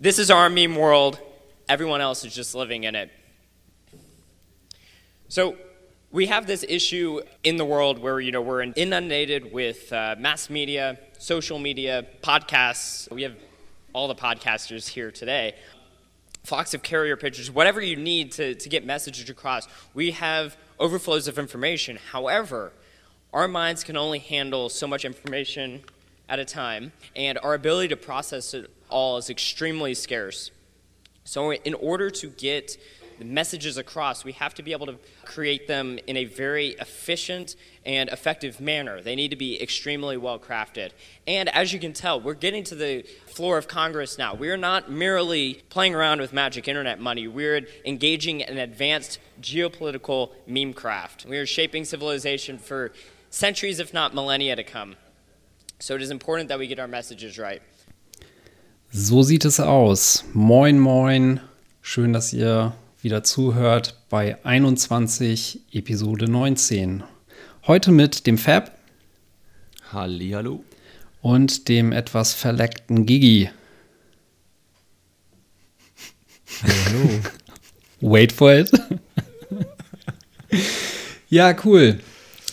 This 0.00 0.20
is 0.20 0.30
our 0.30 0.48
meme 0.48 0.76
world. 0.76 1.18
Everyone 1.68 2.00
else 2.00 2.24
is 2.24 2.32
just 2.32 2.54
living 2.54 2.84
in 2.84 2.94
it. 2.94 3.10
So 5.26 5.56
we 6.12 6.26
have 6.26 6.46
this 6.46 6.64
issue 6.68 7.20
in 7.42 7.56
the 7.56 7.64
world 7.64 7.98
where 7.98 8.20
you 8.20 8.30
know 8.30 8.40
we're 8.40 8.62
inundated 8.62 9.52
with 9.52 9.92
uh, 9.92 10.14
mass 10.16 10.50
media, 10.50 11.00
social 11.18 11.58
media, 11.58 12.06
podcasts. 12.22 13.10
We 13.10 13.24
have 13.24 13.34
all 13.92 14.06
the 14.06 14.14
podcasters 14.14 14.86
here 14.86 15.10
today. 15.10 15.56
Flocks 16.44 16.74
of 16.74 16.84
carrier 16.84 17.16
pigeons, 17.16 17.50
whatever 17.50 17.80
you 17.80 17.96
need 17.96 18.30
to, 18.32 18.54
to 18.54 18.68
get 18.68 18.86
messages 18.86 19.28
across. 19.28 19.66
We 19.94 20.12
have 20.12 20.56
overflows 20.78 21.26
of 21.26 21.40
information. 21.40 21.98
However, 22.12 22.70
our 23.32 23.48
minds 23.48 23.82
can 23.82 23.96
only 23.96 24.20
handle 24.20 24.68
so 24.68 24.86
much 24.86 25.04
information 25.04 25.82
at 26.28 26.38
a 26.38 26.44
time, 26.44 26.92
and 27.16 27.36
our 27.38 27.54
ability 27.54 27.88
to 27.88 27.96
process 27.96 28.54
it 28.54 28.70
all 28.88 29.16
is 29.16 29.30
extremely 29.30 29.94
scarce. 29.94 30.50
So, 31.24 31.52
in 31.52 31.74
order 31.74 32.10
to 32.10 32.28
get 32.28 32.78
the 33.18 33.24
messages 33.24 33.76
across, 33.76 34.24
we 34.24 34.32
have 34.32 34.54
to 34.54 34.62
be 34.62 34.72
able 34.72 34.86
to 34.86 34.96
create 35.24 35.66
them 35.66 35.98
in 36.06 36.16
a 36.16 36.24
very 36.24 36.68
efficient 36.80 37.56
and 37.84 38.08
effective 38.10 38.60
manner. 38.60 39.00
They 39.02 39.16
need 39.16 39.30
to 39.30 39.36
be 39.36 39.60
extremely 39.60 40.16
well 40.16 40.38
crafted. 40.38 40.92
And 41.26 41.48
as 41.48 41.72
you 41.72 41.80
can 41.80 41.92
tell, 41.92 42.20
we're 42.20 42.34
getting 42.34 42.64
to 42.64 42.74
the 42.74 43.02
floor 43.26 43.58
of 43.58 43.66
Congress 43.66 44.18
now. 44.18 44.34
We're 44.34 44.56
not 44.56 44.90
merely 44.90 45.62
playing 45.68 45.94
around 45.94 46.20
with 46.20 46.32
magic 46.32 46.68
internet 46.68 47.00
money, 47.00 47.26
we're 47.26 47.66
engaging 47.84 48.40
in 48.40 48.58
advanced 48.58 49.18
geopolitical 49.40 50.30
meme 50.46 50.72
craft. 50.72 51.26
We 51.26 51.38
are 51.38 51.46
shaping 51.46 51.84
civilization 51.84 52.58
for 52.58 52.92
centuries, 53.30 53.80
if 53.80 53.92
not 53.92 54.14
millennia, 54.14 54.56
to 54.56 54.64
come. 54.64 54.96
So 55.80 55.94
it 55.94 56.02
is 56.02 56.10
important 56.10 56.48
that 56.48 56.58
we 56.58 56.66
get 56.66 56.78
our 56.78 56.88
messages 56.88 57.38
right. 57.38 57.62
So 58.90 59.22
sieht 59.22 59.44
es 59.44 59.60
aus. 59.60 60.24
Moin, 60.32 60.78
moin. 60.78 61.40
Schön, 61.82 62.14
dass 62.14 62.32
ihr 62.32 62.72
wieder 63.02 63.22
zuhört 63.22 63.94
bei 64.08 64.42
21 64.46 65.60
Episode 65.72 66.26
19. 66.26 67.02
Heute 67.66 67.92
mit 67.92 68.26
dem 68.26 68.38
Fab. 68.38 68.78
Hallihallo. 69.92 70.64
Und 71.20 71.68
dem 71.68 71.92
etwas 71.92 72.32
verleckten 72.32 73.04
Gigi. 73.04 73.50
Hallo. 76.62 77.10
Wait 78.00 78.32
for 78.32 78.54
it. 78.54 78.72
ja, 81.28 81.54
cool. 81.62 82.00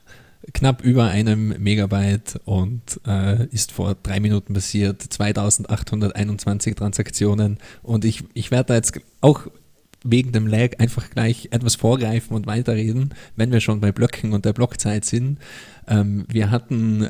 knapp 0.52 0.82
über 0.82 1.06
einem 1.06 1.54
Megabyte 1.58 2.40
und 2.44 3.00
äh, 3.06 3.46
ist 3.46 3.72
vor 3.72 3.96
drei 4.02 4.20
Minuten 4.20 4.54
passiert, 4.54 5.02
2821 5.02 6.74
Transaktionen 6.74 7.58
und 7.82 8.04
ich, 8.04 8.24
ich 8.34 8.50
werde 8.50 8.68
da 8.68 8.74
jetzt 8.74 9.00
auch 9.20 9.46
wegen 10.04 10.32
dem 10.32 10.46
Lag 10.46 10.78
einfach 10.78 11.10
gleich 11.10 11.48
etwas 11.50 11.74
vorgreifen 11.74 12.36
und 12.36 12.46
weiterreden, 12.46 13.14
wenn 13.34 13.50
wir 13.50 13.60
schon 13.60 13.80
bei 13.80 13.92
Blöcken 13.92 14.32
und 14.32 14.44
der 14.44 14.52
Blockzeit 14.52 15.04
sind. 15.04 15.38
Ähm, 15.88 16.26
wir 16.28 16.50
hatten 16.50 17.08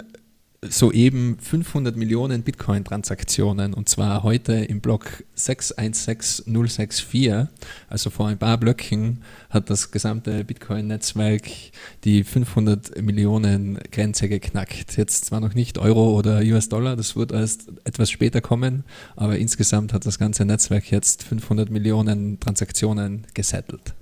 soeben 0.62 1.38
500 1.38 1.96
Millionen 1.96 2.42
Bitcoin-Transaktionen 2.42 3.74
und 3.74 3.88
zwar 3.88 4.22
heute 4.22 4.52
im 4.52 4.80
Block 4.80 5.24
616064, 5.34 7.48
also 7.88 8.10
vor 8.10 8.28
ein 8.28 8.38
paar 8.38 8.58
Blöcken 8.58 9.22
hat 9.50 9.70
das 9.70 9.90
gesamte 9.90 10.44
Bitcoin-Netzwerk 10.44 11.42
die 12.04 12.24
500 12.24 13.02
Millionen 13.02 13.78
Grenze 13.92 14.28
geknackt. 14.28 14.96
Jetzt 14.96 15.26
zwar 15.26 15.40
noch 15.40 15.54
nicht 15.54 15.78
Euro 15.78 16.16
oder 16.16 16.40
US-Dollar, 16.40 16.96
das 16.96 17.16
wird 17.16 17.32
erst 17.32 17.72
etwas 17.84 18.10
später 18.10 18.40
kommen, 18.40 18.84
aber 19.14 19.38
insgesamt 19.38 19.92
hat 19.92 20.06
das 20.06 20.18
ganze 20.18 20.44
Netzwerk 20.44 20.90
jetzt 20.90 21.24
500 21.24 21.70
Millionen 21.70 22.40
Transaktionen 22.40 23.26
gesettelt. 23.34 23.94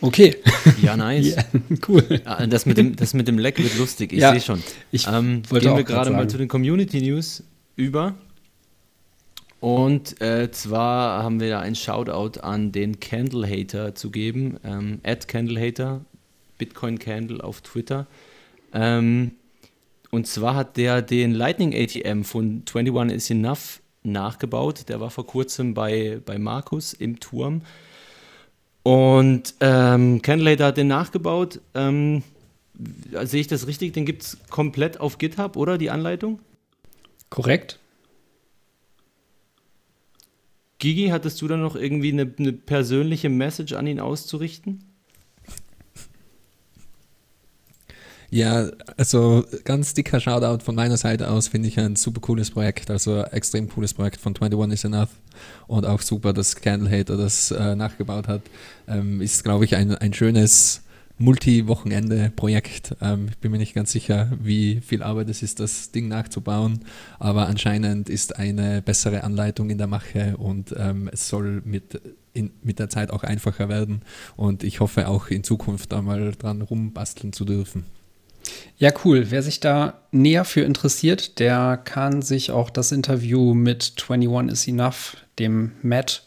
Okay. 0.00 0.36
Ja, 0.82 0.96
nice. 0.96 1.36
Yeah, 1.36 1.44
cool. 1.88 2.04
Ja, 2.24 2.46
das, 2.46 2.66
mit 2.66 2.76
dem, 2.76 2.96
das 2.96 3.14
mit 3.14 3.28
dem 3.28 3.38
Leck 3.38 3.58
wird 3.58 3.76
lustig, 3.78 4.12
ich 4.12 4.20
ja, 4.20 4.32
sehe 4.32 4.40
schon. 4.40 4.62
Ich 4.92 5.06
ähm, 5.06 5.42
gehen 5.48 5.76
wir 5.76 5.84
gerade 5.84 6.10
mal 6.10 6.28
zu 6.28 6.38
den 6.38 6.48
Community 6.48 7.00
News 7.00 7.42
über. 7.76 8.14
Und 9.60 10.20
äh, 10.20 10.50
zwar 10.50 11.22
haben 11.22 11.40
wir 11.40 11.48
da 11.48 11.60
ein 11.60 11.74
Shoutout 11.74 12.40
an 12.40 12.72
den 12.72 13.00
Candle 13.00 13.48
Hater 13.48 13.94
zu 13.94 14.10
geben. 14.10 14.58
Ähm, 14.64 15.00
Candle 15.26 15.60
Hater, 15.60 16.04
Bitcoin 16.58 16.98
Candle 16.98 17.42
auf 17.42 17.62
Twitter. 17.62 18.06
Ähm, 18.72 19.32
und 20.10 20.26
zwar 20.26 20.54
hat 20.54 20.76
der 20.76 21.02
den 21.02 21.32
Lightning 21.32 21.74
ATM 21.74 22.22
von 22.22 22.62
21 22.72 23.16
is 23.16 23.30
Enough 23.30 23.80
nachgebaut. 24.02 24.88
Der 24.88 25.00
war 25.00 25.10
vor 25.10 25.26
kurzem 25.26 25.74
bei, 25.74 26.20
bei 26.24 26.38
Markus 26.38 26.92
im 26.92 27.18
Turm. 27.18 27.62
Und 28.86 29.54
ähm, 29.58 30.22
Candlelater 30.22 30.66
hat 30.66 30.76
den 30.76 30.86
nachgebaut. 30.86 31.60
Ähm, 31.74 32.22
sehe 33.24 33.40
ich 33.40 33.48
das 33.48 33.66
richtig? 33.66 33.94
Den 33.94 34.06
gibt 34.06 34.22
es 34.22 34.38
komplett 34.48 35.00
auf 35.00 35.18
GitHub, 35.18 35.56
oder? 35.56 35.76
Die 35.76 35.90
Anleitung? 35.90 36.38
Korrekt. 37.28 37.80
Gigi, 40.78 41.08
hattest 41.08 41.42
du 41.42 41.48
da 41.48 41.56
noch 41.56 41.74
irgendwie 41.74 42.12
eine, 42.12 42.32
eine 42.38 42.52
persönliche 42.52 43.28
Message 43.28 43.72
an 43.72 43.88
ihn 43.88 43.98
auszurichten? 43.98 44.84
Ja, 48.30 48.68
also 48.96 49.44
ganz 49.64 49.94
dicker 49.94 50.18
Shoutout 50.18 50.64
von 50.64 50.74
meiner 50.74 50.96
Seite 50.96 51.30
aus, 51.30 51.48
finde 51.48 51.68
ich 51.68 51.78
ein 51.78 51.94
super 51.94 52.20
cooles 52.20 52.50
Projekt, 52.50 52.90
also 52.90 53.22
extrem 53.22 53.68
cooles 53.68 53.94
Projekt 53.94 54.20
von 54.20 54.34
21 54.34 54.74
is 54.74 54.84
Enough 54.84 55.10
und 55.68 55.86
auch 55.86 56.00
super, 56.00 56.32
dass 56.32 56.56
Candle 56.56 56.90
Hater 56.90 57.16
das 57.16 57.52
äh, 57.52 57.76
nachgebaut 57.76 58.26
hat. 58.26 58.42
Ähm, 58.88 59.20
ist, 59.20 59.44
glaube 59.44 59.64
ich, 59.64 59.76
ein, 59.76 59.94
ein 59.94 60.12
schönes 60.12 60.82
Multi-Wochenende-Projekt. 61.18 62.96
Ähm, 63.00 63.28
ich 63.30 63.38
bin 63.38 63.52
mir 63.52 63.58
nicht 63.58 63.74
ganz 63.74 63.92
sicher, 63.92 64.30
wie 64.42 64.80
viel 64.80 65.02
Arbeit 65.02 65.30
es 65.30 65.42
ist, 65.42 65.60
das 65.60 65.92
Ding 65.92 66.08
nachzubauen, 66.08 66.80
aber 67.18 67.46
anscheinend 67.46 68.08
ist 68.08 68.36
eine 68.36 68.82
bessere 68.82 69.24
Anleitung 69.24 69.70
in 69.70 69.78
der 69.78 69.86
Mache 69.86 70.36
und 70.36 70.74
ähm, 70.76 71.08
es 71.12 71.28
soll 71.28 71.62
mit, 71.64 72.00
in, 72.34 72.50
mit 72.62 72.80
der 72.80 72.90
Zeit 72.90 73.10
auch 73.10 73.22
einfacher 73.22 73.68
werden 73.68 74.02
und 74.36 74.64
ich 74.64 74.80
hoffe 74.80 75.08
auch 75.08 75.28
in 75.28 75.44
Zukunft 75.44 75.92
da 75.92 76.02
mal 76.02 76.32
dran 76.32 76.60
rumbasteln 76.60 77.32
zu 77.32 77.44
dürfen. 77.44 77.84
Ja, 78.78 78.90
cool. 79.04 79.26
Wer 79.30 79.42
sich 79.42 79.60
da 79.60 79.94
näher 80.12 80.44
für 80.44 80.60
interessiert, 80.60 81.38
der 81.38 81.78
kann 81.82 82.20
sich 82.22 82.50
auch 82.50 82.68
das 82.68 82.92
Interview 82.92 83.54
mit 83.54 83.94
21 84.08 84.52
is 84.52 84.68
Enough, 84.68 85.16
dem 85.38 85.72
Matt, 85.82 86.24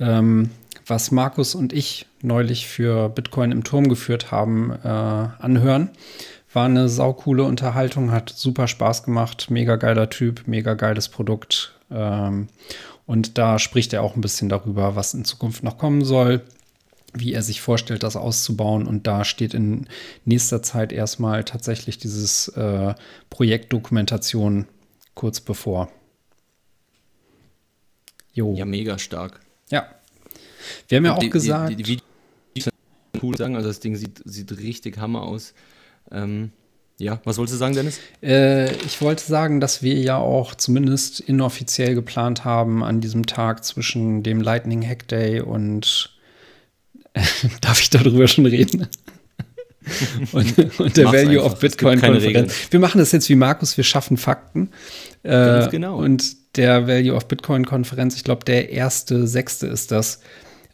ähm, 0.00 0.50
was 0.86 1.10
Markus 1.10 1.54
und 1.54 1.72
ich 1.72 2.06
neulich 2.22 2.66
für 2.66 3.08
Bitcoin 3.08 3.52
im 3.52 3.64
Turm 3.64 3.88
geführt 3.88 4.30
haben, 4.30 4.72
äh, 4.82 4.88
anhören. 4.88 5.90
War 6.52 6.66
eine 6.66 6.88
saukoole 6.88 7.44
Unterhaltung, 7.44 8.10
hat 8.10 8.30
super 8.30 8.68
Spaß 8.68 9.04
gemacht, 9.04 9.50
mega 9.50 9.76
geiler 9.76 10.10
Typ, 10.10 10.42
mega 10.46 10.74
geiles 10.74 11.08
Produkt. 11.08 11.72
Ähm, 11.90 12.48
und 13.06 13.38
da 13.38 13.58
spricht 13.58 13.92
er 13.92 14.02
auch 14.02 14.16
ein 14.16 14.20
bisschen 14.20 14.48
darüber, 14.48 14.96
was 14.96 15.14
in 15.14 15.24
Zukunft 15.24 15.62
noch 15.62 15.78
kommen 15.78 16.04
soll, 16.04 16.42
wie 17.14 17.32
er 17.32 17.42
sich 17.42 17.60
vorstellt, 17.60 18.02
das 18.02 18.16
auszubauen. 18.16 18.86
Und 18.86 19.06
da 19.06 19.24
steht 19.24 19.54
in 19.54 19.86
nächster 20.24 20.62
Zeit 20.62 20.92
erstmal 20.92 21.44
tatsächlich 21.44 21.98
dieses 21.98 22.48
äh, 22.48 22.94
Projekt 23.30 23.72
Dokumentation 23.72 24.66
kurz 25.14 25.40
bevor. 25.40 25.90
Jo. 28.32 28.54
Ja, 28.54 28.64
mega 28.64 28.98
stark. 28.98 29.40
Ja. 29.70 29.86
Wir 30.88 30.96
haben 30.96 31.04
ja 31.04 31.14
auch 31.14 31.18
die, 31.18 31.30
gesagt. 31.30 31.70
Die, 31.70 31.76
die, 31.76 32.00
die 32.56 32.62
cool 33.22 33.36
sagen, 33.36 33.56
also 33.56 33.68
das 33.68 33.80
Ding 33.80 33.94
sieht, 33.96 34.22
sieht 34.24 34.58
richtig 34.58 34.98
Hammer 34.98 35.22
aus. 35.22 35.54
Ähm, 36.10 36.52
ja, 36.98 37.20
was 37.24 37.36
wolltest 37.38 37.54
du 37.54 37.58
sagen, 37.58 37.74
Dennis? 37.74 37.98
Äh, 38.22 38.72
ich 38.76 39.00
wollte 39.00 39.24
sagen, 39.24 39.60
dass 39.60 39.82
wir 39.82 39.94
ja 39.96 40.18
auch 40.18 40.54
zumindest 40.54 41.20
inoffiziell 41.20 41.94
geplant 41.94 42.44
haben, 42.44 42.84
an 42.84 43.00
diesem 43.00 43.26
Tag 43.26 43.64
zwischen 43.64 44.22
dem 44.22 44.40
Lightning 44.40 44.86
Hack 44.86 45.08
Day 45.08 45.40
und 45.40 46.11
Darf 47.60 47.80
ich 47.80 47.90
darüber 47.90 48.26
schon 48.28 48.46
reden? 48.46 48.86
und, 50.32 50.80
und, 50.80 50.96
der 50.96 51.04
Mach's 51.04 51.16
Value 51.16 51.42
einfach. 51.42 51.52
of 51.52 51.58
Bitcoin 51.58 52.00
Konferenz. 52.00 52.54
Wir 52.70 52.80
machen 52.80 52.98
das 52.98 53.12
jetzt 53.12 53.28
wie 53.28 53.34
Markus, 53.34 53.76
wir 53.76 53.84
schaffen 53.84 54.16
Fakten. 54.16 54.70
Äh, 55.22 55.68
genau. 55.68 55.96
Und 55.98 56.56
der 56.56 56.86
Value 56.86 57.14
of 57.14 57.26
Bitcoin-Konferenz, 57.26 58.16
ich 58.16 58.24
glaube, 58.24 58.44
der 58.44 58.70
erste, 58.70 59.26
sechste 59.26 59.66
ist 59.66 59.90
das, 59.90 60.20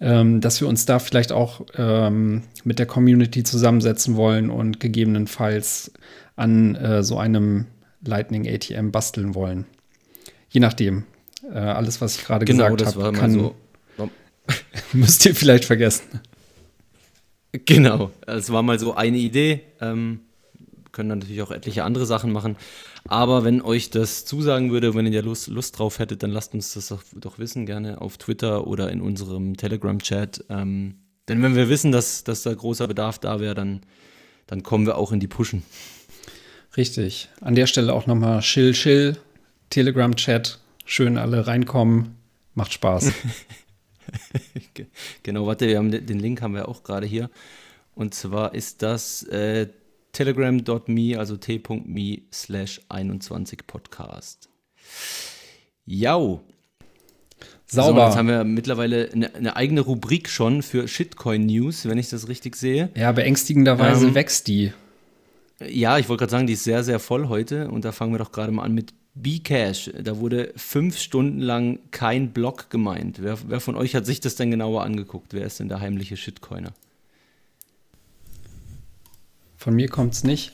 ähm, 0.01 0.41
dass 0.41 0.61
wir 0.61 0.69
uns 0.69 0.87
da 0.87 0.99
vielleicht 0.99 1.33
auch 1.33 1.63
ähm, 1.77 2.43
mit 2.65 2.79
der 2.79 2.87
Community 2.87 3.45
zusammensetzen 3.45 4.17
wollen 4.17 4.51
und 4.51 4.81
gegebenenfalls 4.81 5.93
an 6.37 6.75
äh, 6.77 7.03
so 7.03 7.19
einem 7.19 7.67
Lightning 8.05 8.49
ATM 8.49 8.91
basteln 8.91 9.35
wollen. 9.35 9.67
Je 10.51 10.61
nachdem. 10.61 11.05
Äh, 11.53 11.59
alles, 11.59 12.01
was 12.01 12.17
ich 12.17 12.25
gerade 12.25 12.45
Genau, 12.45 12.75
gesagt 12.75 12.97
habe, 12.97 13.17
kann, 13.17 13.33
so. 13.33 13.55
müsst 14.93 15.25
ihr 15.27 15.35
vielleicht 15.35 15.65
vergessen. 15.65 16.21
Genau, 17.53 18.11
es 18.27 18.51
war 18.51 18.63
mal 18.63 18.79
so 18.79 18.95
eine 18.95 19.17
Idee. 19.17 19.63
Ähm, 19.81 20.21
können 20.93 21.09
dann 21.09 21.19
natürlich 21.21 21.43
auch 21.43 21.51
etliche 21.51 21.85
andere 21.85 22.07
Sachen 22.07 22.33
machen. 22.33 22.57
Aber 23.07 23.45
wenn 23.45 23.63
euch 23.63 23.91
das 23.91 24.25
zusagen 24.25 24.71
würde, 24.71 24.95
wenn 24.95 25.07
ihr 25.07 25.23
da 25.23 25.27
Lust, 25.27 25.49
Lust 25.49 25.79
drauf 25.79 25.99
hättet, 25.99 26.23
dann 26.23 26.31
lasst 26.31 26.55
uns 26.55 26.75
das 26.75 26.89
doch, 26.89 27.03
doch 27.15 27.39
wissen, 27.39 27.67
gerne 27.67 28.01
auf 28.01 28.19
Twitter 28.19 28.67
oder 28.67 28.91
in 28.91 29.01
unserem 29.01 29.57
Telegram-Chat. 29.57 30.45
Ähm, 30.51 30.97
denn 31.29 31.43
wenn 31.43 31.55
wir 31.55 31.69
wissen, 31.69 31.93
dass, 31.93 32.25
dass 32.25 32.43
da 32.43 32.53
großer 32.53 32.89
Bedarf 32.89 33.19
da 33.19 33.41
wäre, 33.41 33.55
dann, 33.55 33.81
dann 34.47 34.63
kommen 34.63 34.87
wir 34.87 34.97
auch 34.97 35.13
in 35.13 35.21
die 35.21 35.29
Pushen. 35.29 35.63
Richtig. 36.77 37.29
An 37.41 37.55
der 37.55 37.67
Stelle 37.67 37.93
auch 37.93 38.07
nochmal 38.07 38.41
Chill, 38.41 38.73
Chill, 38.73 39.17
Telegram-Chat. 39.71 40.59
Schön 40.85 41.17
alle 41.19 41.47
reinkommen. 41.47 42.17
Macht 42.55 42.73
Spaß. 42.73 43.13
Ge- 44.75 44.87
Genau, 45.23 45.47
warte, 45.47 45.67
wir 45.67 45.79
haben 45.79 45.91
de- 45.91 46.01
den 46.01 46.19
Link 46.19 46.41
haben 46.43 46.55
wir 46.55 46.69
auch 46.69 46.83
gerade 46.83 47.07
hier. 47.07 47.31
Und 47.95 48.15
zwar 48.15 48.55
ist 48.55 48.83
das 48.83 49.23
äh, 49.25 49.69
telegram.me, 50.13 51.19
also 51.19 51.37
t.me 51.37 52.19
slash 52.33 52.81
21 52.89 53.67
Podcast. 53.67 54.49
Jau. 55.87 56.43
So, 57.67 57.83
Sauber. 57.83 58.07
jetzt 58.07 58.17
haben 58.17 58.29
wir 58.29 58.45
mittlerweile 58.45 59.11
eine, 59.13 59.35
eine 59.35 59.57
eigene 59.57 59.81
Rubrik 59.83 60.29
schon 60.29 60.63
für 60.63 60.89
Shitcoin 60.89 61.45
News, 61.47 61.87
wenn 61.87 61.99
ich 61.99 62.09
das 62.09 62.29
richtig 62.29 62.57
sehe. 62.57 62.91
ja, 62.95 63.13
beängstigenderweise 63.13 64.07
Ähm, 64.09 64.15
wächst 64.15 64.49
die. 64.49 64.73
Ja, 65.67 65.99
ich 65.99 66.09
wollte 66.09 66.21
gerade 66.23 66.31
sagen, 66.31 66.47
die 66.47 66.53
ist 66.55 66.65
sehr, 66.65 66.83
sehr 66.85 66.99
voll 67.01 67.29
heute. 67.29 67.69
Und 67.69 67.85
da 67.85 67.93
fangen 67.93 68.13
wir 68.15 68.19
doch 68.19 68.33
gerade 68.33 68.53
mal 68.53 68.63
an 68.63 68.73
mit 68.75 68.95
Bcash. 69.23 69.91
Da 70.01 70.19
wurde 70.19 70.53
fünf 70.57 70.99
Stunden 70.99 71.41
lang 71.41 71.79
kein 71.91 72.33
Block 72.33 72.71
gemeint. 72.71 73.23
Wer, 73.23 73.39
wer 73.49 73.61
von 73.61 73.77
euch 73.77 73.95
hat 73.95 74.07
sich 74.07 74.21
das 74.21 74.37
denn 74.37 74.51
genauer 74.51 74.85
angeguckt? 74.85 75.35
Wer 75.35 75.47
ist 75.47 75.61
denn 75.61 75.69
der 75.69 75.81
heimliche 75.81 76.17
Shitcoiner? 76.17 76.73
Von 79.57 79.75
mir 79.75 79.89
kommt 79.89 80.15
es 80.15 80.25
nicht. 80.25 80.53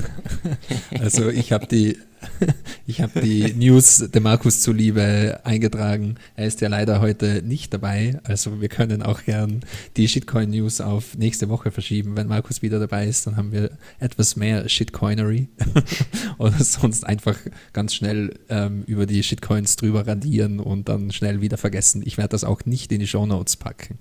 Also 1.00 1.28
ich 1.28 1.52
habe 1.52 1.66
die, 1.66 1.98
ich 2.86 3.00
habe 3.00 3.20
die 3.20 3.52
News 3.54 4.04
der 4.12 4.20
Markus 4.20 4.60
zuliebe 4.60 5.40
eingetragen. 5.44 6.16
Er 6.34 6.46
ist 6.46 6.60
ja 6.60 6.68
leider 6.68 7.00
heute 7.00 7.42
nicht 7.42 7.72
dabei. 7.74 8.18
Also 8.24 8.60
wir 8.60 8.68
können 8.68 9.02
auch 9.02 9.24
gern 9.24 9.60
die 9.96 10.08
Shitcoin 10.08 10.50
News 10.50 10.80
auf 10.80 11.16
nächste 11.16 11.48
Woche 11.48 11.70
verschieben. 11.70 12.16
Wenn 12.16 12.28
Markus 12.28 12.62
wieder 12.62 12.78
dabei 12.78 13.06
ist, 13.06 13.26
dann 13.26 13.36
haben 13.36 13.52
wir 13.52 13.70
etwas 14.00 14.36
mehr 14.36 14.68
Shitcoinery. 14.68 15.48
Oder 16.38 16.58
sonst 16.62 17.04
einfach 17.06 17.36
ganz 17.72 17.94
schnell 17.94 18.38
ähm, 18.48 18.84
über 18.86 19.06
die 19.06 19.22
Shitcoins 19.22 19.76
drüber 19.76 20.06
radieren 20.06 20.60
und 20.60 20.88
dann 20.88 21.10
schnell 21.12 21.40
wieder 21.40 21.58
vergessen. 21.58 22.02
Ich 22.04 22.16
werde 22.18 22.30
das 22.30 22.44
auch 22.44 22.64
nicht 22.64 22.92
in 22.92 23.00
die 23.00 23.06
Shownotes 23.06 23.56
packen. 23.56 23.98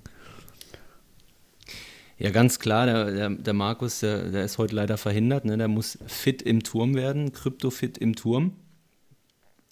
Ja, 2.18 2.30
ganz 2.30 2.60
klar, 2.60 2.86
der, 2.86 3.12
der, 3.12 3.30
der 3.30 3.54
Markus, 3.54 4.00
der, 4.00 4.30
der 4.30 4.46
ist 4.46 4.58
heute 4.58 4.76
leider 4.76 4.98
verhindert. 4.98 5.46
Ne? 5.46 5.58
Der 5.58 5.68
muss 5.68 5.98
fit 6.08 6.42
im 6.42 6.64
Turm 6.64 6.96
werden, 6.96 7.34
Krypto-fit 7.34 7.98
im 7.98 8.16
Turm. 8.16 8.54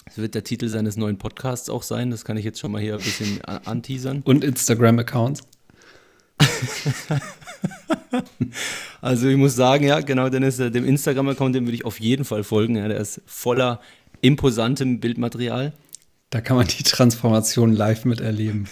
Das 0.06 0.18
wird 0.18 0.36
der 0.36 0.44
Titel 0.44 0.68
seines 0.68 0.98
neuen 0.98 1.18
Podcasts 1.18 1.70
auch 1.70 1.84
sein. 1.84 2.12
Das 2.12 2.26
kann 2.26 2.36
ich 2.36 2.44
jetzt 2.44 2.60
schon 2.60 2.74
mal 2.74 2.82
hier 2.82 2.96
ein 2.96 3.04
bisschen 3.04 3.42
anteasern. 3.46 4.22
Und 4.26 4.44
Instagram-Accounts. 4.44 5.42
Also 9.02 9.28
ich 9.28 9.36
muss 9.36 9.56
sagen, 9.56 9.84
ja, 9.86 10.00
genau, 10.00 10.30
Dennis, 10.30 10.60
äh, 10.60 10.72
dem 10.72 10.86
Instagram-Account, 10.86 11.56
dem 11.56 11.66
würde 11.66 11.76
ich 11.76 11.84
auf 11.84 12.00
jeden 12.00 12.24
Fall 12.24 12.46
folgen. 12.46 12.78
Ja, 12.78 12.88
der 12.88 13.00
ist 13.00 13.22
voller 13.26 13.82
imposantem 14.22 15.02
Bildmaterial. 15.02 15.74
Da 16.30 16.40
kann 16.40 16.56
man 16.56 16.68
die 16.68 16.84
Transformation 16.84 17.74
live 17.74 18.06
miterleben. 18.06 18.70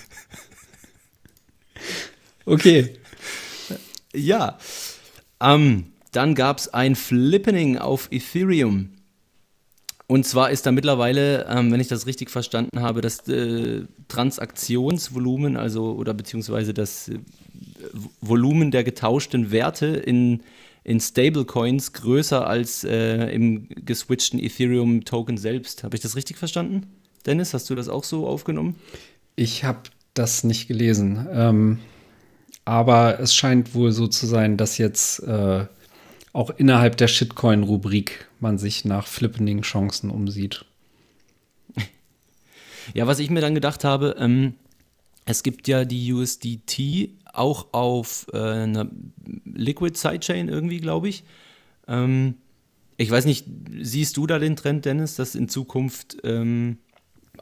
Okay. 2.45 3.00
Ja. 4.13 4.57
Ähm, 5.39 5.85
dann 6.11 6.35
gab 6.35 6.57
es 6.57 6.73
ein 6.73 6.95
Flippening 6.95 7.77
auf 7.77 8.09
Ethereum. 8.11 8.89
Und 10.07 10.25
zwar 10.25 10.51
ist 10.51 10.65
da 10.65 10.73
mittlerweile, 10.73 11.45
ähm, 11.49 11.71
wenn 11.71 11.79
ich 11.79 11.87
das 11.87 12.05
richtig 12.05 12.29
verstanden 12.29 12.81
habe, 12.81 12.99
das 12.99 13.25
äh, 13.29 13.85
Transaktionsvolumen, 14.09 15.55
also 15.55 15.93
oder 15.93 16.13
beziehungsweise 16.13 16.73
das 16.73 17.07
äh, 17.07 17.19
Volumen 18.19 18.71
der 18.71 18.83
getauschten 18.83 19.51
Werte 19.51 19.85
in, 19.85 20.41
in 20.83 20.99
Stablecoins 20.99 21.93
größer 21.93 22.45
als 22.45 22.83
äh, 22.83 23.33
im 23.33 23.69
geswitchten 23.69 24.37
Ethereum-Token 24.37 25.37
selbst. 25.37 25.85
Habe 25.85 25.95
ich 25.95 26.01
das 26.01 26.17
richtig 26.17 26.37
verstanden? 26.37 26.87
Dennis, 27.25 27.53
hast 27.53 27.69
du 27.69 27.75
das 27.75 27.87
auch 27.87 28.03
so 28.03 28.27
aufgenommen? 28.27 28.75
Ich 29.37 29.63
habe 29.63 29.83
das 30.13 30.43
nicht 30.43 30.67
gelesen. 30.67 31.25
Ähm, 31.31 31.79
aber 32.65 33.19
es 33.19 33.33
scheint 33.33 33.73
wohl 33.73 33.91
so 33.91 34.07
zu 34.07 34.25
sein, 34.25 34.57
dass 34.57 34.77
jetzt 34.77 35.19
äh, 35.23 35.65
auch 36.33 36.49
innerhalb 36.51 36.97
der 36.97 37.07
Shitcoin-Rubrik 37.07 38.27
man 38.39 38.57
sich 38.57 38.85
nach 38.85 39.07
Flippening-Chancen 39.07 40.09
umsieht. 40.09 40.65
Ja, 42.95 43.05
was 43.05 43.19
ich 43.19 43.29
mir 43.29 43.41
dann 43.41 43.53
gedacht 43.53 43.83
habe, 43.83 44.15
ähm, 44.17 44.55
es 45.25 45.43
gibt 45.43 45.67
ja 45.67 45.85
die 45.85 46.11
USDT 46.11 47.11
auch 47.31 47.67
auf 47.73 48.25
äh, 48.33 48.37
einer 48.39 48.89
Liquid 49.45 49.95
Sidechain 49.95 50.49
irgendwie, 50.49 50.79
glaube 50.79 51.07
ich. 51.07 51.23
Ähm, 51.87 52.35
ich 52.97 53.09
weiß 53.09 53.25
nicht, 53.25 53.45
siehst 53.79 54.17
du 54.17 54.27
da 54.27 54.39
den 54.39 54.55
Trend, 54.55 54.85
Dennis, 54.85 55.15
dass 55.15 55.35
in 55.35 55.47
Zukunft 55.47 56.17
ähm, 56.23 56.79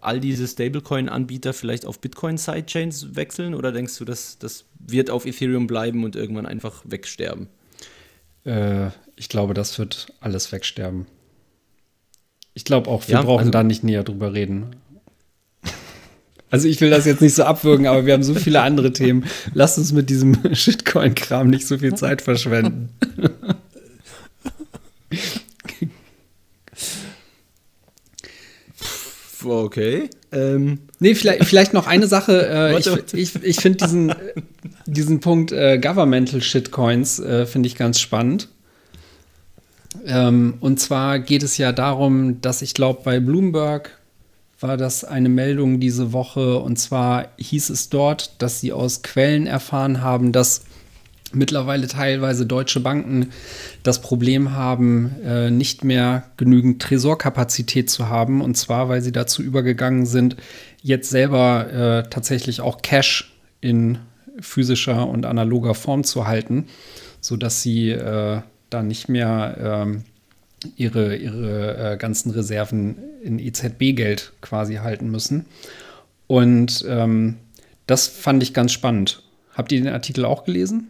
all 0.01 0.19
diese 0.19 0.47
Stablecoin-Anbieter 0.47 1.53
vielleicht 1.53 1.85
auf 1.85 1.99
Bitcoin-Sidechains 1.99 3.15
wechseln 3.15 3.53
oder 3.55 3.71
denkst 3.71 3.97
du, 3.97 4.05
dass 4.05 4.37
das 4.37 4.65
wird 4.79 5.09
auf 5.09 5.25
Ethereum 5.25 5.67
bleiben 5.67 6.03
und 6.03 6.15
irgendwann 6.15 6.45
einfach 6.45 6.81
wegsterben? 6.85 7.47
Äh, 8.45 8.87
ich 9.15 9.29
glaube, 9.29 9.53
das 9.53 9.77
wird 9.79 10.13
alles 10.21 10.51
wegsterben. 10.51 11.05
Ich 12.53 12.63
glaube 12.65 12.89
auch, 12.89 13.07
wir 13.07 13.15
Ja, 13.15 13.21
brauchen 13.21 13.39
also- 13.39 13.51
da 13.51 13.63
nicht 13.63 13.83
näher 13.83 14.03
drüber 14.03 14.33
reden. 14.33 14.75
Also 16.51 16.67
ich 16.67 16.81
will 16.81 16.89
das 16.89 17.05
jetzt 17.05 17.21
nicht 17.21 17.35
so 17.35 17.43
abwürgen, 17.43 17.85
aber 17.85 18.07
wir 18.07 18.13
haben 18.13 18.23
so 18.23 18.33
viele 18.33 18.61
andere 18.61 18.91
Themen. 18.91 19.23
Lasst 19.53 19.77
uns 19.77 19.91
mit 19.91 20.09
diesem 20.09 20.35
Shitcoin-Kram 20.55 21.47
nicht 21.47 21.67
so 21.67 21.77
viel 21.77 21.93
Zeit 21.93 22.23
verschwenden. 22.23 22.89
Okay. 29.49 30.09
Ähm, 30.31 30.79
Nee, 30.99 31.15
vielleicht, 31.15 31.45
vielleicht 31.45 31.73
noch 31.73 31.87
eine 31.87 32.07
Sache. 32.07 32.47
Äh, 32.47 32.73
Warte, 32.73 32.89
ich 32.89 32.91
warte. 32.91 33.17
ich, 33.17 33.43
ich 33.43 33.55
finde 33.57 33.85
diesen, 33.85 34.13
diesen 34.85 35.19
Punkt 35.21 35.51
äh, 35.51 35.77
Governmental 35.77 36.41
Shitcoins 36.41 37.19
äh, 37.19 37.45
finde 37.45 37.67
ich 37.67 37.75
ganz 37.75 37.99
spannend. 37.99 38.49
Ähm, 40.05 40.55
und 40.59 40.79
zwar 40.79 41.19
geht 41.19 41.43
es 41.43 41.57
ja 41.57 41.71
darum, 41.71 42.41
dass 42.41 42.61
ich 42.61 42.73
glaube, 42.73 43.01
bei 43.03 43.19
Bloomberg 43.19 43.97
war 44.59 44.75
das 44.75 45.05
eine 45.05 45.29
Meldung 45.29 45.79
diese 45.79 46.11
Woche. 46.11 46.59
Und 46.59 46.77
zwar 46.77 47.29
hieß 47.37 47.69
es 47.69 47.89
dort, 47.89 48.41
dass 48.41 48.59
sie 48.59 48.73
aus 48.73 49.01
Quellen 49.01 49.47
erfahren 49.47 50.01
haben, 50.01 50.33
dass 50.33 50.63
mittlerweile 51.33 51.87
teilweise 51.87 52.45
deutsche 52.45 52.79
Banken 52.79 53.31
das 53.83 54.01
Problem 54.01 54.53
haben, 54.53 55.15
äh, 55.23 55.51
nicht 55.51 55.83
mehr 55.83 56.23
genügend 56.37 56.81
Tresorkapazität 56.81 57.89
zu 57.89 58.09
haben. 58.09 58.41
Und 58.41 58.55
zwar, 58.55 58.89
weil 58.89 59.01
sie 59.01 59.11
dazu 59.11 59.41
übergegangen 59.41 60.05
sind, 60.05 60.35
jetzt 60.81 61.09
selber 61.09 61.71
äh, 62.05 62.09
tatsächlich 62.09 62.61
auch 62.61 62.81
Cash 62.81 63.33
in 63.61 63.99
physischer 64.39 65.07
und 65.07 65.25
analoger 65.25 65.75
Form 65.75 66.03
zu 66.03 66.25
halten, 66.25 66.67
sodass 67.21 67.61
sie 67.61 67.91
äh, 67.91 68.41
da 68.69 68.83
nicht 68.83 69.09
mehr 69.09 69.83
ähm, 69.85 70.03
ihre, 70.75 71.15
ihre 71.15 71.97
ganzen 71.99 72.31
Reserven 72.31 72.97
in 73.23 73.39
EZB-Geld 73.39 74.33
quasi 74.41 74.75
halten 74.75 75.09
müssen. 75.09 75.45
Und 76.27 76.85
ähm, 76.87 77.37
das 77.87 78.07
fand 78.07 78.43
ich 78.43 78.53
ganz 78.53 78.71
spannend. 78.71 79.23
Habt 79.53 79.71
ihr 79.71 79.81
den 79.81 79.91
Artikel 79.91 80.25
auch 80.25 80.45
gelesen? 80.45 80.89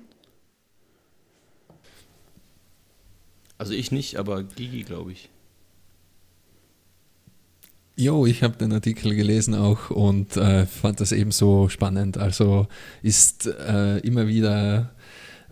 Also 3.59 3.73
ich 3.73 3.91
nicht, 3.91 4.15
aber 4.15 4.43
Gigi, 4.43 4.83
glaube 4.83 5.11
ich. 5.11 5.29
Jo, 7.97 8.25
ich 8.25 8.41
habe 8.43 8.55
den 8.55 8.71
Artikel 8.71 9.13
gelesen 9.13 9.53
auch 9.53 9.89
und 9.89 10.37
äh, 10.37 10.65
fand 10.65 11.01
das 11.01 11.11
ebenso 11.11 11.67
spannend. 11.67 12.17
Also 12.17 12.67
ist 13.03 13.45
äh, 13.45 13.97
immer 13.99 14.27
wieder, 14.27 14.95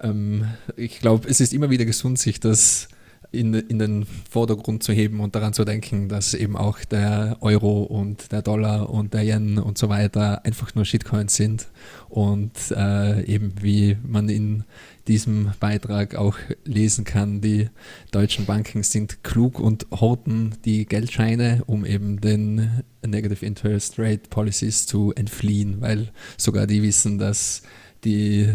ähm, 0.02 0.48
ich 0.78 1.00
glaube, 1.00 1.28
es 1.28 1.42
ist 1.42 1.54
immer 1.54 1.70
wieder 1.70 1.84
gesund, 1.84 2.18
sich 2.18 2.40
das 2.40 2.88
in, 3.32 3.54
in 3.54 3.80
den 3.80 4.06
Vordergrund 4.30 4.84
zu 4.84 4.94
heben 4.94 5.20
und 5.20 5.36
daran 5.36 5.54
zu 5.54 5.66
denken, 5.66 6.10
dass 6.10 6.34
eben 6.34 6.56
auch 6.56 6.80
der 6.86 7.38
Euro 7.42 7.84
und 7.84 8.32
der 8.32 8.42
Dollar 8.42 8.90
und 8.90 9.14
der 9.14 9.24
Yen 9.24 9.58
und 9.58 9.78
so 9.78 9.90
weiter 9.90 10.46
einfach 10.46 10.76
nur 10.76 10.86
Shitcoins 10.86 11.36
sind 11.36 11.68
und 12.10 12.52
äh, 12.72 13.24
eben 13.26 13.54
wie 13.62 13.98
man 14.04 14.30
in 14.30 14.64
diesem 15.08 15.52
Beitrag 15.60 16.16
auch 16.16 16.38
lesen 16.66 17.06
kann, 17.06 17.42
die 17.42 17.70
deutschen 18.12 18.46
Banken 18.46 18.84
sind 18.84 19.24
klug 19.24 19.60
und 19.60 19.88
horten 19.92 20.56
die 20.66 20.86
Geldscheine, 20.86 21.64
um 21.66 21.86
eben 21.86 22.20
den 22.20 22.84
Negative 23.06 23.46
Interest 23.46 23.98
Rate 23.98 24.30
Policies 24.30 24.86
zu 24.86 25.14
entfliehen, 25.16 25.82
weil 25.82 26.12
sogar 26.38 26.68
die 26.68 26.84
wissen, 26.84 27.18
dass 27.18 27.64
die 28.04 28.50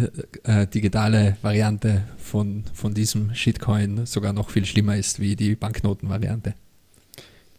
äh, 0.44 0.66
digitale 0.66 1.36
Variante 1.42 2.04
von, 2.16 2.64
von 2.72 2.94
diesem 2.94 3.34
Shitcoin 3.34 4.06
sogar 4.06 4.32
noch 4.32 4.50
viel 4.50 4.64
schlimmer 4.64 4.96
ist 4.96 5.20
wie 5.20 5.36
die 5.36 5.54
Banknotenvariante. 5.54 6.54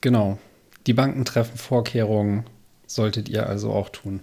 Genau. 0.01 0.37
Die 0.87 0.93
Banken 0.93 1.23
treffen 1.23 1.57
Vorkehrungen, 1.57 2.43
solltet 2.87 3.29
ihr 3.29 3.47
also 3.47 3.71
auch 3.71 3.89
tun. 3.89 4.19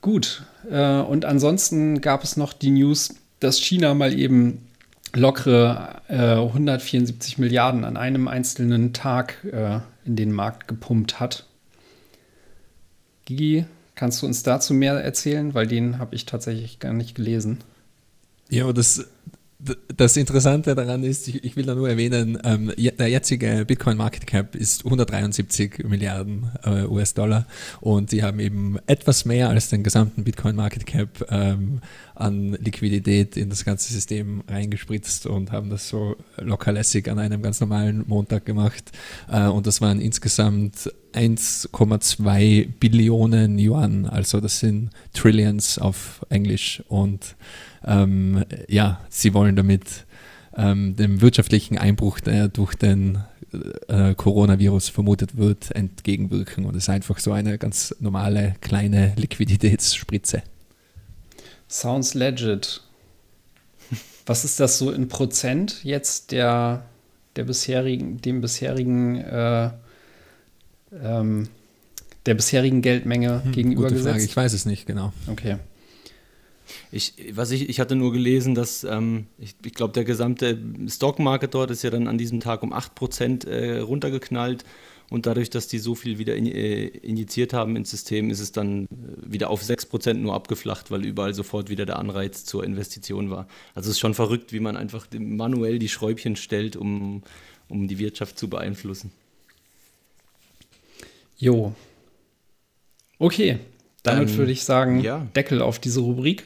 Gut, 0.00 0.44
äh, 0.70 1.00
und 1.00 1.24
ansonsten 1.24 2.00
gab 2.00 2.24
es 2.24 2.36
noch 2.36 2.52
die 2.52 2.70
News, 2.70 3.16
dass 3.40 3.60
China 3.60 3.94
mal 3.94 4.18
eben 4.18 4.66
lockere 5.14 6.00
äh, 6.08 6.36
174 6.36 7.38
Milliarden 7.38 7.84
an 7.84 7.96
einem 7.96 8.28
einzelnen 8.28 8.92
Tag 8.92 9.44
äh, 9.44 9.80
in 10.04 10.16
den 10.16 10.32
Markt 10.32 10.68
gepumpt 10.68 11.20
hat. 11.20 11.46
Gigi, 13.24 13.66
kannst 14.00 14.22
du 14.22 14.26
uns 14.26 14.42
dazu 14.42 14.72
mehr 14.72 14.94
erzählen? 14.94 15.52
Weil 15.52 15.66
den 15.66 15.98
habe 15.98 16.14
ich 16.14 16.24
tatsächlich 16.24 16.78
gar 16.78 16.94
nicht 16.94 17.14
gelesen. 17.14 17.58
Ja, 18.48 18.72
das, 18.72 19.04
das 19.94 20.16
Interessante 20.16 20.74
daran 20.74 21.04
ist, 21.04 21.28
ich, 21.28 21.44
ich 21.44 21.54
will 21.54 21.66
da 21.66 21.74
nur 21.74 21.86
erwähnen, 21.86 22.38
ähm, 22.42 22.72
der 22.78 23.08
jetzige 23.08 23.66
Bitcoin 23.66 23.98
Market 23.98 24.26
Cap 24.26 24.54
ist 24.56 24.86
173 24.86 25.84
Milliarden 25.86 26.50
äh, 26.64 26.84
US-Dollar 26.86 27.46
und 27.82 28.08
sie 28.08 28.22
haben 28.22 28.40
eben 28.40 28.78
etwas 28.86 29.26
mehr 29.26 29.50
als 29.50 29.68
den 29.68 29.82
gesamten 29.82 30.24
Bitcoin 30.24 30.56
Market 30.56 30.86
Cap 30.86 31.26
ähm, 31.28 31.82
an 32.14 32.52
Liquidität 32.54 33.36
in 33.36 33.50
das 33.50 33.66
ganze 33.66 33.92
System 33.92 34.42
reingespritzt 34.48 35.26
und 35.26 35.52
haben 35.52 35.68
das 35.68 35.90
so 35.90 36.16
lockerlässig 36.38 37.10
an 37.10 37.18
einem 37.18 37.42
ganz 37.42 37.60
normalen 37.60 38.04
Montag 38.06 38.46
gemacht. 38.46 38.92
Äh, 39.30 39.46
und 39.48 39.66
das 39.66 39.82
waren 39.82 40.00
insgesamt 40.00 40.90
1,2 41.12 42.68
Billionen 42.78 43.58
Yuan, 43.58 44.06
also 44.06 44.40
das 44.40 44.60
sind 44.60 44.90
Trillions 45.12 45.78
auf 45.78 46.24
Englisch 46.28 46.82
und 46.88 47.36
ähm, 47.84 48.44
ja, 48.68 49.00
sie 49.08 49.34
wollen 49.34 49.56
damit 49.56 50.04
ähm, 50.56 50.96
dem 50.96 51.20
wirtschaftlichen 51.20 51.78
Einbruch, 51.78 52.20
der 52.20 52.48
durch 52.48 52.74
den 52.74 53.18
äh, 53.88 54.14
Coronavirus 54.14 54.88
vermutet 54.88 55.36
wird, 55.36 55.70
entgegenwirken. 55.72 56.64
Und 56.64 56.76
es 56.76 56.84
ist 56.84 56.88
einfach 56.88 57.18
so 57.18 57.32
eine 57.32 57.58
ganz 57.58 57.94
normale 58.00 58.54
kleine 58.60 59.12
Liquiditätsspritze. 59.16 60.42
Sounds 61.68 62.14
legit. 62.14 62.82
Was 64.26 64.44
ist 64.44 64.60
das 64.60 64.78
so 64.78 64.90
in 64.90 65.08
Prozent 65.08 65.82
jetzt 65.82 66.32
der, 66.32 66.84
der 67.36 67.44
bisherigen, 67.44 68.20
dem 68.20 68.40
bisherigen, 68.40 69.16
äh, 69.16 69.70
ähm, 70.92 71.48
der 72.26 72.34
bisherigen 72.34 72.82
Geldmenge 72.82 73.44
hm, 73.44 73.52
gegenübergesetzt? 73.52 74.02
Gute 74.02 74.12
Frage, 74.12 74.24
ich 74.24 74.36
weiß 74.36 74.52
es 74.52 74.66
nicht 74.66 74.86
genau. 74.86 75.12
Okay. 75.28 75.56
Ich, 76.92 77.14
was 77.32 77.50
ich, 77.50 77.68
ich 77.68 77.80
hatte 77.80 77.96
nur 77.96 78.12
gelesen, 78.12 78.54
dass 78.54 78.84
ähm, 78.84 79.26
ich, 79.38 79.54
ich 79.64 79.74
glaube, 79.74 79.92
der 79.92 80.04
gesamte 80.04 80.58
Stockmarket 80.88 81.54
dort 81.54 81.70
ist 81.70 81.82
ja 81.82 81.90
dann 81.90 82.06
an 82.06 82.18
diesem 82.18 82.40
Tag 82.40 82.62
um 82.62 82.72
8% 82.72 83.48
äh, 83.48 83.78
runtergeknallt. 83.78 84.64
Und 85.08 85.26
dadurch, 85.26 85.50
dass 85.50 85.66
die 85.66 85.80
so 85.80 85.96
viel 85.96 86.18
wieder 86.18 86.36
in, 86.36 86.46
äh, 86.46 86.84
injiziert 86.86 87.52
haben 87.52 87.74
ins 87.74 87.90
System, 87.90 88.30
ist 88.30 88.38
es 88.38 88.52
dann 88.52 88.84
äh, 88.84 88.86
wieder 89.26 89.50
auf 89.50 89.60
6% 89.60 90.14
nur 90.14 90.34
abgeflacht, 90.34 90.92
weil 90.92 91.04
überall 91.04 91.34
sofort 91.34 91.68
wieder 91.68 91.84
der 91.84 91.98
Anreiz 91.98 92.44
zur 92.44 92.62
Investition 92.62 93.28
war. 93.28 93.48
Also 93.74 93.90
es 93.90 93.96
ist 93.96 94.00
schon 94.00 94.14
verrückt, 94.14 94.52
wie 94.52 94.60
man 94.60 94.76
einfach 94.76 95.08
manuell 95.18 95.80
die 95.80 95.88
Schräubchen 95.88 96.36
stellt, 96.36 96.76
um, 96.76 97.24
um 97.68 97.88
die 97.88 97.98
Wirtschaft 97.98 98.38
zu 98.38 98.48
beeinflussen. 98.48 99.10
Jo. 101.40 101.74
Okay, 103.18 103.58
damit 104.02 104.28
ähm, 104.28 104.36
würde 104.36 104.52
ich 104.52 104.62
sagen, 104.62 105.00
ja. 105.00 105.26
Deckel 105.34 105.62
auf 105.62 105.78
diese 105.78 106.00
Rubrik. 106.00 106.44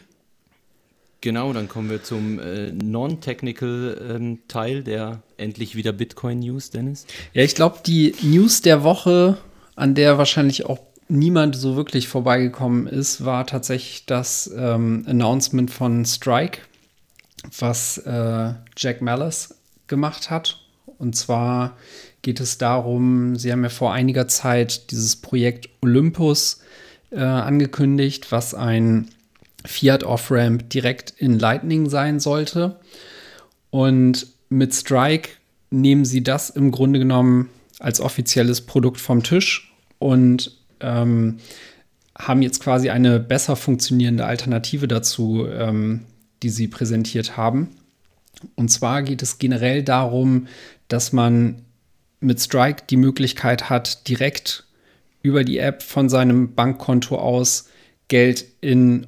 Genau, 1.20 1.52
dann 1.52 1.68
kommen 1.68 1.90
wir 1.90 2.02
zum 2.02 2.38
äh, 2.38 2.70
non-technical 2.70 4.16
ähm, 4.16 4.38
Teil 4.46 4.84
der 4.84 5.22
endlich 5.36 5.74
wieder 5.74 5.92
Bitcoin-News, 5.92 6.70
Dennis. 6.70 7.06
Ja, 7.32 7.42
ich 7.42 7.56
glaube, 7.56 7.78
die 7.84 8.14
News 8.22 8.62
der 8.62 8.84
Woche, 8.84 9.38
an 9.74 9.96
der 9.96 10.16
wahrscheinlich 10.16 10.66
auch 10.66 10.78
niemand 11.08 11.56
so 11.56 11.74
wirklich 11.74 12.06
vorbeigekommen 12.06 12.86
ist, 12.86 13.24
war 13.24 13.46
tatsächlich 13.46 14.06
das 14.06 14.52
ähm, 14.56 15.04
Announcement 15.08 15.70
von 15.72 16.04
Strike, 16.04 16.60
was 17.58 17.98
äh, 17.98 18.52
Jack 18.76 19.02
Malice 19.02 19.56
gemacht 19.88 20.30
hat. 20.30 20.60
Und 20.98 21.16
zwar 21.16 21.76
geht 22.24 22.40
es 22.40 22.58
darum, 22.58 23.36
sie 23.36 23.52
haben 23.52 23.62
ja 23.62 23.68
vor 23.68 23.92
einiger 23.92 24.26
Zeit 24.26 24.90
dieses 24.90 25.14
Projekt 25.14 25.68
Olympus 25.82 26.60
äh, 27.10 27.20
angekündigt, 27.20 28.32
was 28.32 28.54
ein 28.54 29.08
Fiat 29.64 30.02
Off-Ramp 30.02 30.68
direkt 30.70 31.14
in 31.18 31.38
Lightning 31.38 31.88
sein 31.88 32.18
sollte. 32.18 32.80
Und 33.70 34.26
mit 34.48 34.74
Strike 34.74 35.30
nehmen 35.70 36.04
sie 36.04 36.22
das 36.22 36.50
im 36.50 36.70
Grunde 36.70 36.98
genommen 36.98 37.50
als 37.78 38.00
offizielles 38.00 38.62
Produkt 38.62 39.00
vom 39.00 39.22
Tisch 39.22 39.72
und 39.98 40.58
ähm, 40.80 41.38
haben 42.18 42.42
jetzt 42.42 42.60
quasi 42.60 42.88
eine 42.90 43.20
besser 43.20 43.56
funktionierende 43.56 44.24
Alternative 44.24 44.88
dazu, 44.88 45.46
ähm, 45.46 46.06
die 46.42 46.50
sie 46.50 46.68
präsentiert 46.68 47.36
haben. 47.36 47.76
Und 48.54 48.70
zwar 48.70 49.02
geht 49.02 49.22
es 49.22 49.38
generell 49.38 49.82
darum, 49.82 50.46
dass 50.88 51.12
man 51.12 51.62
mit 52.24 52.40
Strike 52.40 52.84
die 52.88 52.96
Möglichkeit 52.96 53.70
hat, 53.70 54.08
direkt 54.08 54.64
über 55.22 55.44
die 55.44 55.58
App 55.58 55.82
von 55.82 56.08
seinem 56.08 56.54
Bankkonto 56.54 57.16
aus 57.16 57.68
Geld 58.08 58.44
in 58.60 59.06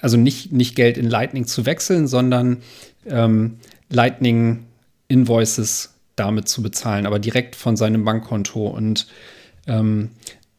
also 0.00 0.16
nicht, 0.16 0.52
nicht 0.52 0.74
Geld 0.74 0.98
in 0.98 1.08
Lightning 1.08 1.46
zu 1.46 1.66
wechseln, 1.66 2.06
sondern 2.06 2.58
ähm, 3.06 3.58
Lightning 3.88 4.64
Invoices 5.08 5.94
damit 6.16 6.48
zu 6.48 6.62
bezahlen, 6.62 7.06
aber 7.06 7.18
direkt 7.18 7.54
von 7.54 7.76
seinem 7.76 8.04
Bankkonto. 8.04 8.66
Und 8.66 9.06
ähm, 9.66 10.10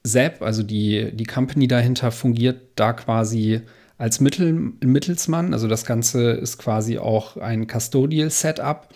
Zap, 0.03 0.41
also 0.41 0.63
die, 0.63 1.11
die 1.11 1.25
Company 1.25 1.67
dahinter, 1.67 2.11
fungiert 2.11 2.61
da 2.75 2.93
quasi 2.93 3.61
als 3.97 4.19
Mittel, 4.19 4.53
Mittelsmann. 4.53 5.53
Also 5.53 5.67
das 5.67 5.85
Ganze 5.85 6.31
ist 6.31 6.57
quasi 6.57 6.99
auch 6.99 7.37
ein 7.37 7.67
Custodial 7.67 8.29
Setup. 8.29 8.87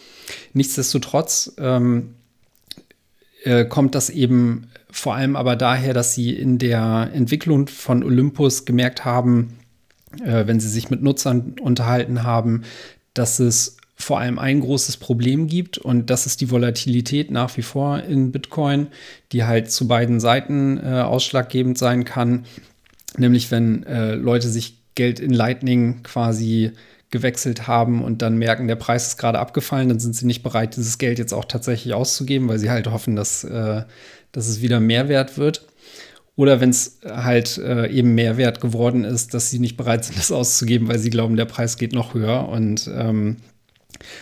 Nichtsdestotrotz 0.53 1.53
ähm, 1.57 2.13
äh, 3.43 3.65
kommt 3.65 3.95
das 3.95 4.09
eben 4.09 4.67
vor 4.91 5.15
allem 5.15 5.35
aber 5.35 5.55
daher, 5.55 5.93
dass 5.93 6.13
sie 6.13 6.31
in 6.31 6.57
der 6.57 7.09
Entwicklung 7.13 7.67
von 7.67 8.03
Olympus 8.03 8.65
gemerkt 8.65 9.05
haben, 9.05 9.57
äh, 10.23 10.45
wenn 10.45 10.59
sie 10.59 10.69
sich 10.69 10.89
mit 10.89 11.01
Nutzern 11.01 11.55
unterhalten 11.61 12.23
haben, 12.23 12.63
dass 13.13 13.39
es 13.39 13.77
vor 13.95 14.19
allem 14.19 14.39
ein 14.39 14.59
großes 14.59 14.97
Problem 14.97 15.47
gibt 15.47 15.77
und 15.77 16.09
das 16.09 16.25
ist 16.25 16.41
die 16.41 16.51
Volatilität 16.51 17.31
nach 17.31 17.55
wie 17.55 17.61
vor 17.61 18.01
in 18.03 18.31
Bitcoin, 18.31 18.87
die 19.31 19.43
halt 19.43 19.71
zu 19.71 19.87
beiden 19.87 20.19
Seiten 20.19 20.77
äh, 20.77 21.01
ausschlaggebend 21.01 21.77
sein 21.77 22.03
kann. 22.03 22.45
Nämlich 23.17 23.51
wenn 23.51 23.83
äh, 23.83 24.15
Leute 24.15 24.49
sich 24.49 24.77
Geld 24.95 25.19
in 25.19 25.31
Lightning 25.31 26.03
quasi 26.03 26.71
gewechselt 27.11 27.67
haben 27.67 28.01
und 28.01 28.21
dann 28.21 28.37
merken, 28.37 28.67
der 28.67 28.77
Preis 28.77 29.07
ist 29.07 29.17
gerade 29.17 29.39
abgefallen, 29.39 29.89
dann 29.89 29.99
sind 29.99 30.15
sie 30.15 30.25
nicht 30.25 30.43
bereit, 30.43 30.77
dieses 30.77 30.97
Geld 30.97 31.19
jetzt 31.19 31.33
auch 31.33 31.45
tatsächlich 31.45 31.93
auszugeben, 31.93 32.47
weil 32.47 32.57
sie 32.57 32.69
halt 32.69 32.87
hoffen, 32.87 33.15
dass, 33.15 33.43
äh, 33.43 33.83
dass 34.31 34.47
es 34.47 34.61
wieder 34.61 34.79
mehr 34.79 35.09
wert 35.09 35.37
wird. 35.37 35.67
Oder 36.37 36.61
wenn 36.61 36.69
es 36.69 36.99
halt 37.05 37.57
äh, 37.57 37.87
eben 37.89 38.15
mehr 38.15 38.37
wert 38.37 38.61
geworden 38.61 39.03
ist, 39.03 39.33
dass 39.33 39.49
sie 39.49 39.59
nicht 39.59 39.75
bereit 39.75 40.05
sind, 40.05 40.17
das 40.17 40.31
auszugeben, 40.31 40.87
weil 40.87 40.99
sie 40.99 41.09
glauben, 41.09 41.35
der 41.35 41.45
Preis 41.45 41.77
geht 41.77 41.91
noch 41.91 42.13
höher. 42.13 42.47
Und 42.47 42.89
ähm, 42.93 43.37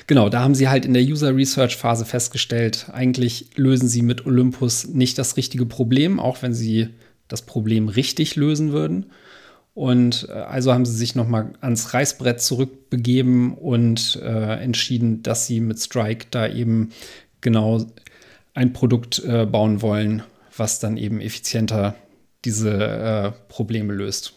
genau, 0.07 0.29
da 0.29 0.41
haben 0.41 0.55
sie 0.55 0.67
halt 0.67 0.83
in 0.83 0.95
der 0.95 1.03
User 1.03 1.35
Research 1.35 1.77
Phase 1.77 2.05
festgestellt, 2.05 2.87
eigentlich 2.91 3.51
lösen 3.55 3.87
sie 3.87 4.01
mit 4.01 4.25
Olympus 4.25 4.87
nicht 4.87 5.19
das 5.19 5.37
richtige 5.37 5.67
Problem, 5.67 6.19
auch 6.19 6.41
wenn 6.41 6.55
sie 6.55 6.89
das 7.27 7.43
Problem 7.43 7.87
richtig 7.87 8.35
lösen 8.35 8.71
würden. 8.71 9.05
Und 9.79 10.27
äh, 10.27 10.33
also 10.33 10.73
haben 10.73 10.85
sie 10.85 10.97
sich 10.97 11.15
nochmal 11.15 11.53
ans 11.61 11.93
Reißbrett 11.93 12.41
zurückbegeben 12.41 13.53
und 13.53 14.19
äh, 14.21 14.61
entschieden, 14.61 15.23
dass 15.23 15.47
sie 15.47 15.61
mit 15.61 15.79
Strike 15.79 16.25
da 16.31 16.49
eben 16.49 16.91
genau 17.39 17.85
ein 18.53 18.73
Produkt 18.73 19.23
äh, 19.23 19.45
bauen 19.45 19.81
wollen, 19.81 20.23
was 20.57 20.79
dann 20.79 20.97
eben 20.97 21.21
effizienter 21.21 21.95
diese 22.43 22.73
äh, 22.73 23.31
Probleme 23.47 23.93
löst. 23.93 24.33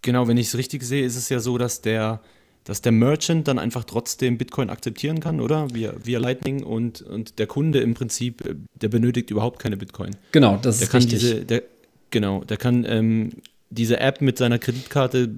Genau, 0.00 0.26
wenn 0.26 0.38
ich 0.38 0.46
es 0.46 0.56
richtig 0.56 0.82
sehe, 0.82 1.04
ist 1.04 1.16
es 1.16 1.28
ja 1.28 1.38
so, 1.38 1.58
dass 1.58 1.82
der, 1.82 2.22
dass 2.64 2.80
der 2.80 2.92
Merchant 2.92 3.46
dann 3.46 3.58
einfach 3.58 3.84
trotzdem 3.84 4.38
Bitcoin 4.38 4.70
akzeptieren 4.70 5.20
kann, 5.20 5.42
oder? 5.42 5.74
Via, 5.74 5.92
via 6.02 6.18
Lightning 6.18 6.62
und, 6.62 7.02
und 7.02 7.38
der 7.38 7.46
Kunde 7.46 7.80
im 7.80 7.92
Prinzip, 7.92 8.46
äh, 8.46 8.54
der 8.80 8.88
benötigt 8.88 9.30
überhaupt 9.30 9.58
keine 9.58 9.76
Bitcoin. 9.76 10.16
Genau, 10.32 10.56
das 10.56 10.78
der 10.78 10.88
ist 10.88 10.94
richtig. 10.94 11.20
Diese, 11.20 11.44
der, 11.44 11.64
genau, 12.10 12.44
der 12.44 12.56
kann 12.56 12.84
ähm, 12.88 13.30
diese 13.70 14.00
App 14.00 14.20
mit 14.20 14.38
seiner 14.38 14.58
Kreditkarte 14.58 15.30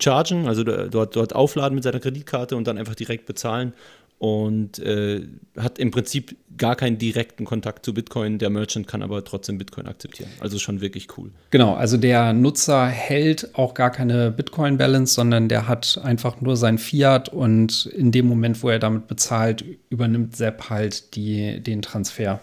chargen, 0.00 0.46
also 0.46 0.64
dort, 0.64 1.16
dort 1.16 1.34
aufladen 1.34 1.74
mit 1.74 1.84
seiner 1.84 2.00
Kreditkarte 2.00 2.56
und 2.56 2.66
dann 2.66 2.78
einfach 2.78 2.94
direkt 2.94 3.26
bezahlen 3.26 3.72
und 4.18 4.78
äh, 4.78 5.22
hat 5.58 5.78
im 5.78 5.90
Prinzip 5.90 6.36
gar 6.56 6.76
keinen 6.76 6.98
direkten 6.98 7.44
Kontakt 7.44 7.84
zu 7.84 7.92
Bitcoin. 7.92 8.38
Der 8.38 8.48
Merchant 8.48 8.86
kann 8.86 9.02
aber 9.02 9.24
trotzdem 9.24 9.58
Bitcoin 9.58 9.86
akzeptieren. 9.86 10.30
Also 10.40 10.58
schon 10.58 10.80
wirklich 10.80 11.18
cool. 11.18 11.30
Genau, 11.50 11.74
also 11.74 11.96
der 11.96 12.32
Nutzer 12.32 12.86
hält 12.86 13.54
auch 13.54 13.74
gar 13.74 13.90
keine 13.90 14.30
Bitcoin-Balance, 14.30 15.14
sondern 15.14 15.48
der 15.48 15.68
hat 15.68 16.00
einfach 16.02 16.40
nur 16.40 16.56
sein 16.56 16.78
Fiat 16.78 17.28
und 17.28 17.86
in 17.86 18.12
dem 18.12 18.26
Moment, 18.26 18.62
wo 18.62 18.70
er 18.70 18.78
damit 18.78 19.08
bezahlt, 19.08 19.64
übernimmt 19.90 20.36
Sepp 20.36 20.70
halt 20.70 21.16
die, 21.16 21.60
den 21.60 21.82
Transfer. 21.82 22.40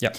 Ja. 0.00 0.12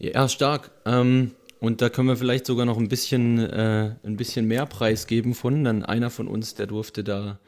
Ja, 0.00 0.28
stark. 0.28 0.70
Ähm, 0.86 1.32
und 1.60 1.82
da 1.82 1.90
können 1.90 2.08
wir 2.08 2.16
vielleicht 2.16 2.46
sogar 2.46 2.66
noch 2.66 2.78
ein 2.78 2.88
bisschen, 2.88 3.38
äh, 3.38 3.94
ein 4.02 4.16
bisschen 4.16 4.46
mehr 4.46 4.66
Preis 4.66 5.06
geben 5.06 5.34
von. 5.34 5.62
Dann 5.62 5.84
einer 5.84 6.10
von 6.10 6.26
uns, 6.26 6.54
der 6.54 6.66
durfte 6.66 7.04
da 7.04 7.38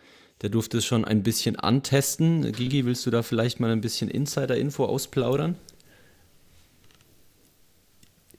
der 0.42 0.50
durfte 0.50 0.78
es 0.78 0.84
schon 0.84 1.04
ein 1.04 1.22
bisschen 1.22 1.56
antesten. 1.56 2.50
Gigi, 2.52 2.84
willst 2.84 3.06
du 3.06 3.10
da 3.10 3.22
vielleicht 3.22 3.60
mal 3.60 3.70
ein 3.70 3.80
bisschen 3.80 4.10
Insider-Info 4.10 4.84
ausplaudern? 4.84 5.54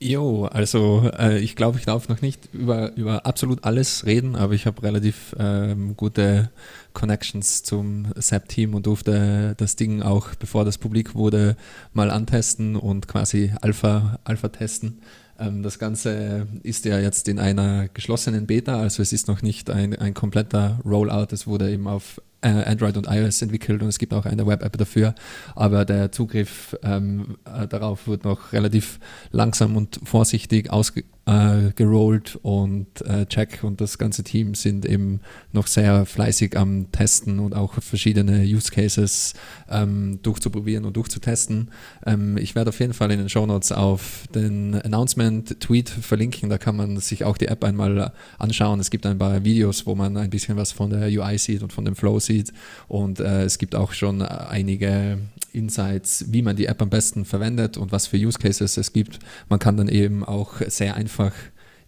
Jo, 0.04 0.48
also 0.48 1.10
äh, 1.18 1.40
ich 1.40 1.56
glaube, 1.56 1.80
ich 1.80 1.86
darf 1.86 2.10
noch 2.10 2.22
nicht 2.22 2.50
über, 2.52 2.94
über 2.98 3.26
absolut 3.26 3.64
alles 3.64 4.06
reden, 4.06 4.36
aber 4.36 4.54
ich 4.54 4.66
habe 4.66 4.84
relativ 4.84 5.34
ähm, 5.40 5.96
gute 5.96 6.52
Connections 6.92 7.64
zum 7.64 8.08
SAP-Team 8.14 8.74
und 8.74 8.86
durfte 8.86 9.56
das 9.56 9.78
Ding 9.78 10.02
auch, 10.02 10.36
bevor 10.36 10.66
das 10.66 10.78
publik 10.78 11.16
wurde, 11.16 11.56
mal 11.94 12.12
antesten 12.12 12.76
und 12.76 13.08
quasi 13.08 13.54
Alpha, 13.62 14.20
Alpha 14.26 14.50
testen. 14.50 15.00
Ähm, 15.40 15.64
das 15.64 15.80
Ganze 15.80 16.48
ist 16.64 16.84
ja 16.84 17.00
jetzt 17.00 17.30
in 17.30 17.40
einer 17.40 17.88
geschlossenen 17.88 18.46
Beta, 18.46 18.82
also 18.82 19.02
es 19.02 19.14
ist 19.14 19.30
noch 19.30 19.42
nicht 19.42 19.70
ein, 19.70 19.96
ein 19.96 20.14
kompletter 20.14 20.82
Rollout. 20.84 21.28
Es 21.32 21.48
wurde 21.48 21.72
eben 21.72 21.88
auf 21.88 22.20
Android 22.50 22.98
und 22.98 23.08
iOS 23.08 23.42
entwickelt 23.42 23.82
und 23.82 23.90
es 23.90 23.98
gibt 23.98 24.14
auch 24.14 24.26
eine 24.26 24.46
Web-App 24.46 24.78
dafür, 24.78 25.16
aber 25.56 25.86
der 25.86 26.12
Zugriff 26.12 26.76
ähm, 26.84 27.38
äh, 27.46 27.68
darauf 27.68 28.08
wird 28.08 28.24
noch 28.24 28.54
relativ 28.54 29.00
langsam 29.32 29.76
und 29.76 30.00
vorsichtig 30.04 30.72
ausge 30.72 31.04
äh, 31.26 31.72
gerollt 31.76 32.38
und 32.42 33.02
äh, 33.06 33.26
Jack 33.30 33.64
und 33.64 33.80
das 33.80 33.98
ganze 33.98 34.24
Team 34.24 34.56
sind 34.56 34.86
eben 34.86 35.22
noch 35.54 35.68
sehr 35.68 36.06
fleißig 36.06 36.58
am 36.58 36.92
Testen 36.92 37.40
und 37.40 37.56
auch 37.56 37.76
verschiedene 37.82 38.44
Use 38.44 38.70
Cases 38.70 39.34
ähm, 39.70 40.20
durchzuprobieren 40.22 40.84
und 40.84 40.98
durchzutesten. 40.98 41.70
Ähm, 42.06 42.38
ich 42.38 42.56
werde 42.56 42.70
auf 42.70 42.80
jeden 42.82 42.94
Fall 42.94 43.10
in 43.12 43.20
den 43.20 43.30
Show 43.30 43.46
Notes 43.46 43.72
auf 43.72 44.28
den 44.36 44.76
Announcement-Tweet 44.76 45.90
verlinken, 45.90 46.50
da 46.50 46.58
kann 46.58 46.76
man 46.76 46.98
sich 46.98 47.24
auch 47.24 47.38
die 47.38 47.48
App 47.48 47.64
einmal 47.64 48.12
anschauen. 48.38 48.82
Es 48.82 48.90
gibt 48.90 49.06
ein 49.06 49.18
paar 49.18 49.46
Videos, 49.46 49.86
wo 49.86 49.96
man 49.96 50.18
ein 50.18 50.30
bisschen 50.30 50.58
was 50.58 50.74
von 50.74 50.90
der 50.90 51.08
UI 51.08 51.38
sieht 51.38 51.64
und 51.64 51.72
von 51.72 51.86
dem 51.86 51.96
Flow 51.96 52.20
sieht 52.20 52.52
und 52.90 53.22
äh, 53.22 53.44
es 53.44 53.58
gibt 53.58 53.76
auch 53.76 53.94
schon 53.94 54.22
einige 54.22 55.20
Insights, 55.54 56.26
wie 56.30 56.42
man 56.42 56.56
die 56.56 56.66
App 56.66 56.82
am 56.82 56.90
besten 56.90 57.24
verwendet 57.24 57.78
und 57.78 57.92
was 57.94 58.08
für 58.08 58.18
Use 58.18 58.40
Cases 58.40 58.76
es 58.76 58.92
gibt. 58.92 59.20
Man 59.48 59.60
kann 59.60 59.78
dann 59.78 59.88
eben 59.88 60.26
auch 60.26 60.56
sehr 60.68 60.96
einfach 60.96 61.13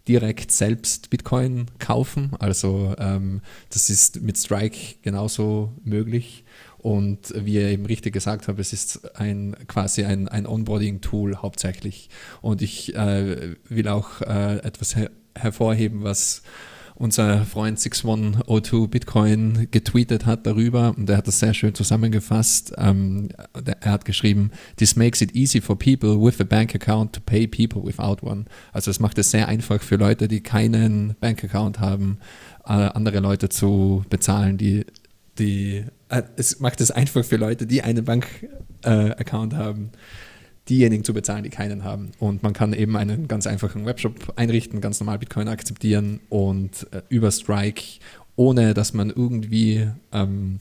direkt 0.08 0.52
selbst 0.52 1.10
Bitcoin 1.10 1.66
kaufen. 1.78 2.30
Also 2.38 2.94
ähm, 2.98 3.40
das 3.70 3.90
ist 3.90 4.22
mit 4.22 4.38
Strike 4.38 4.96
genauso 5.02 5.72
möglich. 5.84 6.44
Und 6.78 7.34
wie 7.36 7.54
ihr 7.54 7.68
eben 7.68 7.86
richtig 7.86 8.12
gesagt 8.12 8.46
habt, 8.46 8.60
es 8.60 8.72
ist 8.72 9.16
ein 9.18 9.56
quasi 9.66 10.04
ein, 10.04 10.28
ein 10.28 10.46
Onboarding-Tool 10.46 11.38
hauptsächlich. 11.38 12.10
Und 12.42 12.62
ich 12.62 12.94
äh, 12.94 13.56
will 13.68 13.88
auch 13.88 14.20
äh, 14.20 14.58
etwas 14.58 14.94
her 14.94 15.10
hervorheben, 15.36 16.02
was 16.02 16.42
unser 16.96 17.44
Freund 17.44 17.78
6102 17.78 18.86
Bitcoin 18.88 19.68
getweetet 19.70 20.26
hat 20.26 20.46
darüber 20.46 20.94
und 20.96 21.08
er 21.08 21.18
hat 21.18 21.26
das 21.26 21.38
sehr 21.38 21.54
schön 21.54 21.74
zusammengefasst. 21.74 22.72
Ähm, 22.78 23.28
er 23.80 23.92
hat 23.92 24.04
geschrieben, 24.04 24.50
This 24.76 24.96
makes 24.96 25.20
it 25.20 25.34
easy 25.34 25.60
for 25.60 25.78
people 25.78 26.20
with 26.20 26.40
a 26.40 26.44
bank 26.44 26.74
account 26.74 27.12
to 27.12 27.20
pay 27.20 27.46
people 27.46 27.84
without 27.84 28.22
one. 28.22 28.46
Also 28.72 28.90
es 28.90 29.00
macht 29.00 29.18
es 29.18 29.30
sehr 29.30 29.48
einfach 29.48 29.82
für 29.82 29.96
Leute, 29.96 30.28
die 30.28 30.40
keinen 30.40 31.14
Bankaccount 31.20 31.80
haben, 31.80 32.18
äh, 32.64 32.72
andere 32.72 33.20
Leute 33.20 33.48
zu 33.48 34.04
bezahlen, 34.08 34.56
die 34.56 34.84
die, 35.38 35.84
äh, 36.08 36.22
es 36.36 36.60
macht 36.60 36.80
es 36.80 36.90
einfach 36.90 37.24
für 37.24 37.36
Leute, 37.36 37.66
die 37.66 37.82
einen 37.82 38.04
Bankaccount 38.04 39.52
äh, 39.52 39.56
haben, 39.56 39.90
diejenigen 40.68 41.04
zu 41.04 41.14
bezahlen, 41.14 41.44
die 41.44 41.50
keinen 41.50 41.84
haben. 41.84 42.10
Und 42.18 42.42
man 42.42 42.52
kann 42.52 42.72
eben 42.72 42.96
einen 42.96 43.28
ganz 43.28 43.46
einfachen 43.46 43.86
Webshop 43.86 44.32
einrichten, 44.36 44.80
ganz 44.80 45.00
normal 45.00 45.18
Bitcoin 45.18 45.48
akzeptieren 45.48 46.20
und 46.28 46.86
äh, 46.92 47.02
über 47.08 47.30
Strike, 47.30 47.82
ohne 48.34 48.74
dass 48.74 48.92
man 48.92 49.10
irgendwie 49.10 49.88
ähm, 50.12 50.58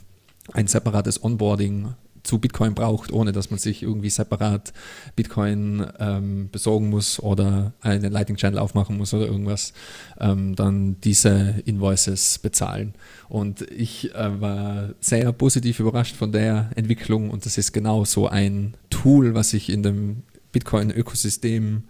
ein 0.53 0.67
separates 0.67 1.23
Onboarding 1.23 1.93
zu 2.25 2.39
Bitcoin 2.39 2.73
braucht, 2.73 3.11
ohne 3.11 3.31
dass 3.31 3.49
man 3.49 3.59
sich 3.59 3.83
irgendwie 3.83 4.09
separat 4.09 4.73
Bitcoin 5.15 5.85
ähm, 5.99 6.49
besorgen 6.51 6.89
muss 6.89 7.19
oder 7.19 7.73
einen 7.81 8.11
Lightning 8.11 8.37
Channel 8.37 8.59
aufmachen 8.59 8.97
muss 8.97 9.13
oder 9.13 9.27
irgendwas, 9.27 9.73
ähm, 10.19 10.55
dann 10.55 10.99
diese 11.01 11.61
Invoices 11.65 12.39
bezahlen. 12.39 12.93
Und 13.29 13.61
ich 13.71 14.13
äh, 14.15 14.41
war 14.41 14.89
sehr 14.99 15.31
positiv 15.31 15.79
überrascht 15.79 16.15
von 16.15 16.31
der 16.31 16.71
Entwicklung 16.75 17.29
und 17.29 17.45
das 17.45 17.57
ist 17.57 17.71
genau 17.71 18.05
so 18.05 18.27
ein 18.27 18.75
Tool, 18.89 19.35
was 19.35 19.53
ich 19.53 19.69
in 19.69 19.83
dem 19.83 20.23
Bitcoin-Ökosystem 20.51 21.83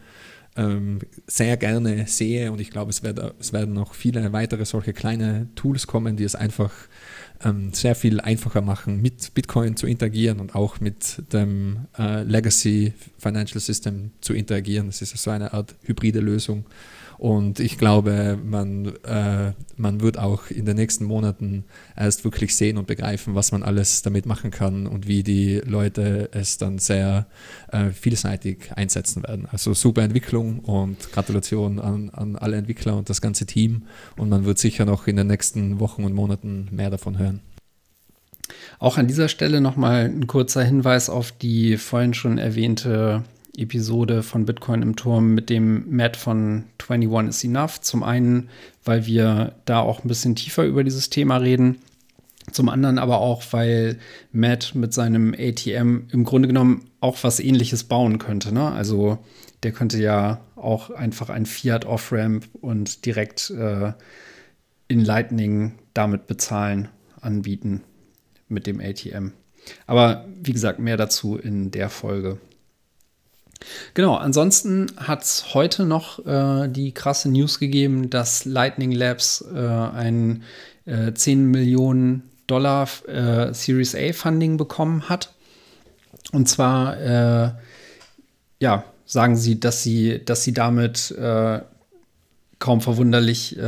ähm, 0.58 1.00
sehr 1.28 1.58
gerne 1.58 2.08
sehe 2.08 2.52
und 2.52 2.62
ich 2.62 2.71
glaube, 2.71 2.89
es, 2.89 3.02
es 3.39 3.54
werden 3.54 3.74
noch 3.74 3.93
viele 3.93 4.32
weitere 4.34 4.65
solche 4.65 4.93
kleine 4.93 5.48
Tools 5.56 5.86
kommen, 5.86 6.15
die 6.15 6.24
es 6.24 6.36
einfach 6.36 6.71
ähm, 7.43 7.74
sehr 7.74 7.95
viel 7.95 8.19
einfacher 8.21 8.62
machen, 8.62 9.02
mit 9.02 9.34
Bitcoin 9.34 9.76
zu 9.76 9.88
interagieren 9.88 10.39
und 10.39 10.56
auch 10.56 10.80
mit 10.80 11.21
dem 11.34 11.88
äh, 11.98 12.24
Legacy 12.24 12.93
Financial 13.17 13.60
System 13.60 14.12
zu 14.21 14.34
interagieren. 14.34 14.88
Das 14.88 15.02
ist 15.02 15.15
so 15.17 15.32
eine 15.32 15.54
Art 15.54 15.76
hybride 15.84 16.19
Lösung. 16.19 16.65
Und 17.17 17.60
ich 17.60 17.78
glaube, 17.78 18.38
man, 18.43 18.93
äh, 19.04 19.54
man 19.78 20.01
wird 20.01 20.17
auch 20.17 20.49
in 20.49 20.65
den 20.65 20.75
nächsten 20.75 21.06
Monaten 21.06 21.65
erst 21.95 22.23
wirklich 22.23 22.56
sehen 22.56 22.78
und 22.78 22.88
begreifen, 22.88 23.36
was 23.36 23.51
man 23.51 23.63
alles 23.63 24.01
damit 24.01 24.25
machen 24.25 24.51
kann 24.51 24.88
und 24.88 25.08
wie 25.08 25.23
die 25.23 25.62
Leute 25.65 26.30
es 26.34 26.58
dann 26.58 26.78
sehr 26.78 27.28
äh, 27.71 27.91
vielseitig 27.91 28.71
einsetzen 28.75 29.23
werden. 29.23 29.47
Also 29.51 29.73
super 29.73 30.04
Entwicklung 30.04 30.60
und 30.60 31.12
Gratulation 31.12 31.80
an, 31.80 32.10
an 32.10 32.36
alle 32.36 32.58
Entwickler 32.58 32.97
und 32.97 33.10
das 33.10 33.21
ganze 33.21 33.45
Team. 33.45 33.84
Und 34.17 34.30
man 34.30 34.45
wird 34.45 34.60
sicher 34.60 34.86
noch 34.86 35.08
in 35.08 35.15
den 35.15 35.28
nächsten 35.28 35.80
Wochen 35.80 36.04
und 36.04 36.13
Monaten 36.13 36.67
mehr 36.71 36.89
davon 36.89 37.17
hören. 37.17 37.39
Auch 38.80 38.97
an 38.97 39.08
dieser 39.08 39.30
Stelle 39.30 39.62
nochmal 39.62 40.06
ein 40.06 40.28
kurzer 40.28 40.63
Hinweis 40.63 41.10
auf 41.10 41.32
die 41.32 41.78
vorhin 41.78 42.13
schon 42.13 42.38
erwähnte 42.38 43.23
Episode 43.58 44.24
von 44.24 44.46
Bitcoin 44.46 44.82
im 44.82 44.96
Turm 44.96 45.34
mit 45.34 45.50
dem 45.50 45.96
Matt 45.96 46.18
von 46.18 46.65
21 46.88 47.30
is 47.30 47.44
Enough. 47.44 47.82
Zum 47.82 48.04
einen, 48.04 48.50
weil 48.84 49.06
wir 49.06 49.56
da 49.65 49.80
auch 49.80 50.04
ein 50.04 50.08
bisschen 50.08 50.36
tiefer 50.36 50.65
über 50.65 50.84
dieses 50.84 51.10
Thema 51.10 51.38
reden. 51.38 51.80
Zum 52.52 52.70
anderen 52.70 53.00
aber 53.00 53.20
auch, 53.20 53.44
weil 53.52 53.98
Matt 54.32 54.76
mit 54.76 54.94
seinem 54.94 55.34
ATM 55.34 56.08
im 56.12 56.24
Grunde 56.24 56.48
genommen 56.48 56.86
auch 57.00 57.24
was 57.24 57.39
ähnliches 57.39 57.86
bauen 57.86 58.20
könnte. 58.20 58.54
Ne? 58.54 58.72
Also 58.72 59.18
der 59.63 59.72
könnte 59.72 60.00
ja 60.00 60.41
auch 60.56 60.91
einfach 60.91 61.30
ein 61.30 61.46
Fiat 61.46 61.86
Off-Ramp 61.86 62.48
und 62.62 63.06
direkt 63.06 63.50
äh, 63.50 63.94
in 64.88 65.04
Lightning 65.04 65.74
damit 65.94 66.28
bezahlen, 66.28 66.89
anbieten 67.20 67.82
mit 68.48 68.68
dem 68.68 68.80
ATM. 68.80 69.32
Aber 69.88 70.26
wie 70.41 70.54
gesagt, 70.54 70.80
mehr 70.80 70.98
dazu 70.98 71.38
in 71.38 71.72
der 71.72 71.89
Folge. 71.89 72.38
Genau, 73.93 74.15
ansonsten 74.15 74.88
hat 74.97 75.23
es 75.23 75.54
heute 75.54 75.86
noch 75.86 76.25
äh, 76.25 76.67
die 76.67 76.93
krasse 76.93 77.30
News 77.30 77.60
gegeben, 77.60 78.10
dass 78.10 78.45
Lightning 78.45 78.91
Labs 78.91 79.43
äh, 79.54 79.60
ein 79.60 80.43
äh, 80.86 81.13
10 81.13 81.45
Millionen 81.45 82.23
Dollar 82.47 82.88
äh, 83.08 83.54
Series 83.54 83.95
A 83.95 84.13
Funding 84.13 84.58
bekommen 84.58 85.10
hat. 85.10 85.34
Und 86.32 86.47
zwar, 86.47 86.97
äh, 86.99 87.51
ja, 88.60 88.84
sagen 89.06 89.36
sie, 89.36 89.60
dass 89.60 89.84
sie, 89.84 90.23
dass 90.23 90.43
sie 90.43 90.54
damit 90.54 91.12
äh, 91.12 91.62
kaum 92.60 92.82
verwunderlich 92.82 93.60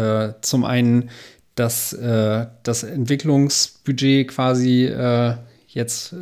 zum 0.41 0.63
einen 0.63 1.09
dass 1.55 1.89
das 1.91 2.83
Entwicklungsbudget 2.83 4.29
quasi 4.29 4.89
jetzt 5.67 6.15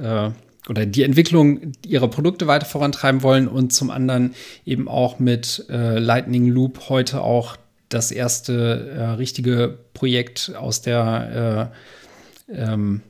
oder 0.70 0.86
die 0.86 1.04
Entwicklung 1.04 1.74
ihrer 1.86 2.08
Produkte 2.08 2.48
weiter 2.48 2.66
vorantreiben 2.66 3.24
wollen 3.24 3.48
und 3.48 3.72
zum 3.72 3.92
anderen 3.92 4.34
eben 4.66 4.88
auch 4.88 5.20
mit 5.20 5.66
äh, 5.70 6.00
Lightning 6.00 6.48
Loop 6.48 6.90
heute 6.90 7.22
auch 7.22 7.58
das 7.90 8.12
erste 8.12 8.90
äh, 8.90 9.04
richtige 9.12 9.78
Projekt 9.94 10.54
aus 10.56 10.82
der, 10.82 11.72
äh, 12.50 12.62
ähm, 12.62 13.02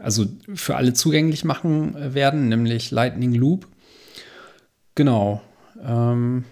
also 0.00 0.26
für 0.54 0.76
alle 0.76 0.92
zugänglich 0.92 1.44
machen 1.44 2.14
werden, 2.14 2.48
nämlich 2.48 2.90
Lightning 2.90 3.34
Loop. 3.34 3.66
Genau. 4.94 5.42
Ähm, 5.82 6.44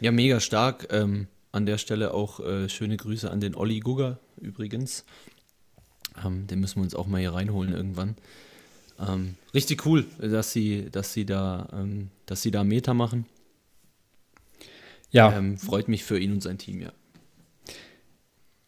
ja, 0.00 0.12
mega 0.12 0.40
stark. 0.40 0.88
Ähm, 0.90 1.26
an 1.52 1.66
der 1.66 1.78
Stelle 1.78 2.12
auch 2.12 2.40
äh, 2.40 2.68
schöne 2.68 2.96
Grüße 2.96 3.30
an 3.30 3.40
den 3.40 3.54
Olli 3.54 3.80
Gugger 3.80 4.18
übrigens. 4.40 5.04
Ähm, 6.24 6.46
den 6.46 6.60
müssen 6.60 6.76
wir 6.76 6.82
uns 6.82 6.94
auch 6.94 7.06
mal 7.06 7.20
hier 7.20 7.32
reinholen 7.32 7.72
irgendwann. 7.72 8.14
Ähm, 8.98 9.36
richtig 9.54 9.84
cool, 9.86 10.06
dass 10.18 10.52
sie, 10.52 10.88
dass 10.90 11.12
sie 11.12 11.26
da, 11.26 11.68
ähm, 11.72 12.10
dass 12.26 12.42
sie 12.42 12.50
da 12.50 12.64
Meta 12.64 12.94
machen. 12.94 13.26
Ja. 15.10 15.36
Ähm, 15.36 15.58
freut 15.58 15.88
mich 15.88 16.04
für 16.04 16.18
ihn 16.18 16.32
und 16.32 16.42
sein 16.42 16.58
Team, 16.58 16.80
ja. 16.80 16.92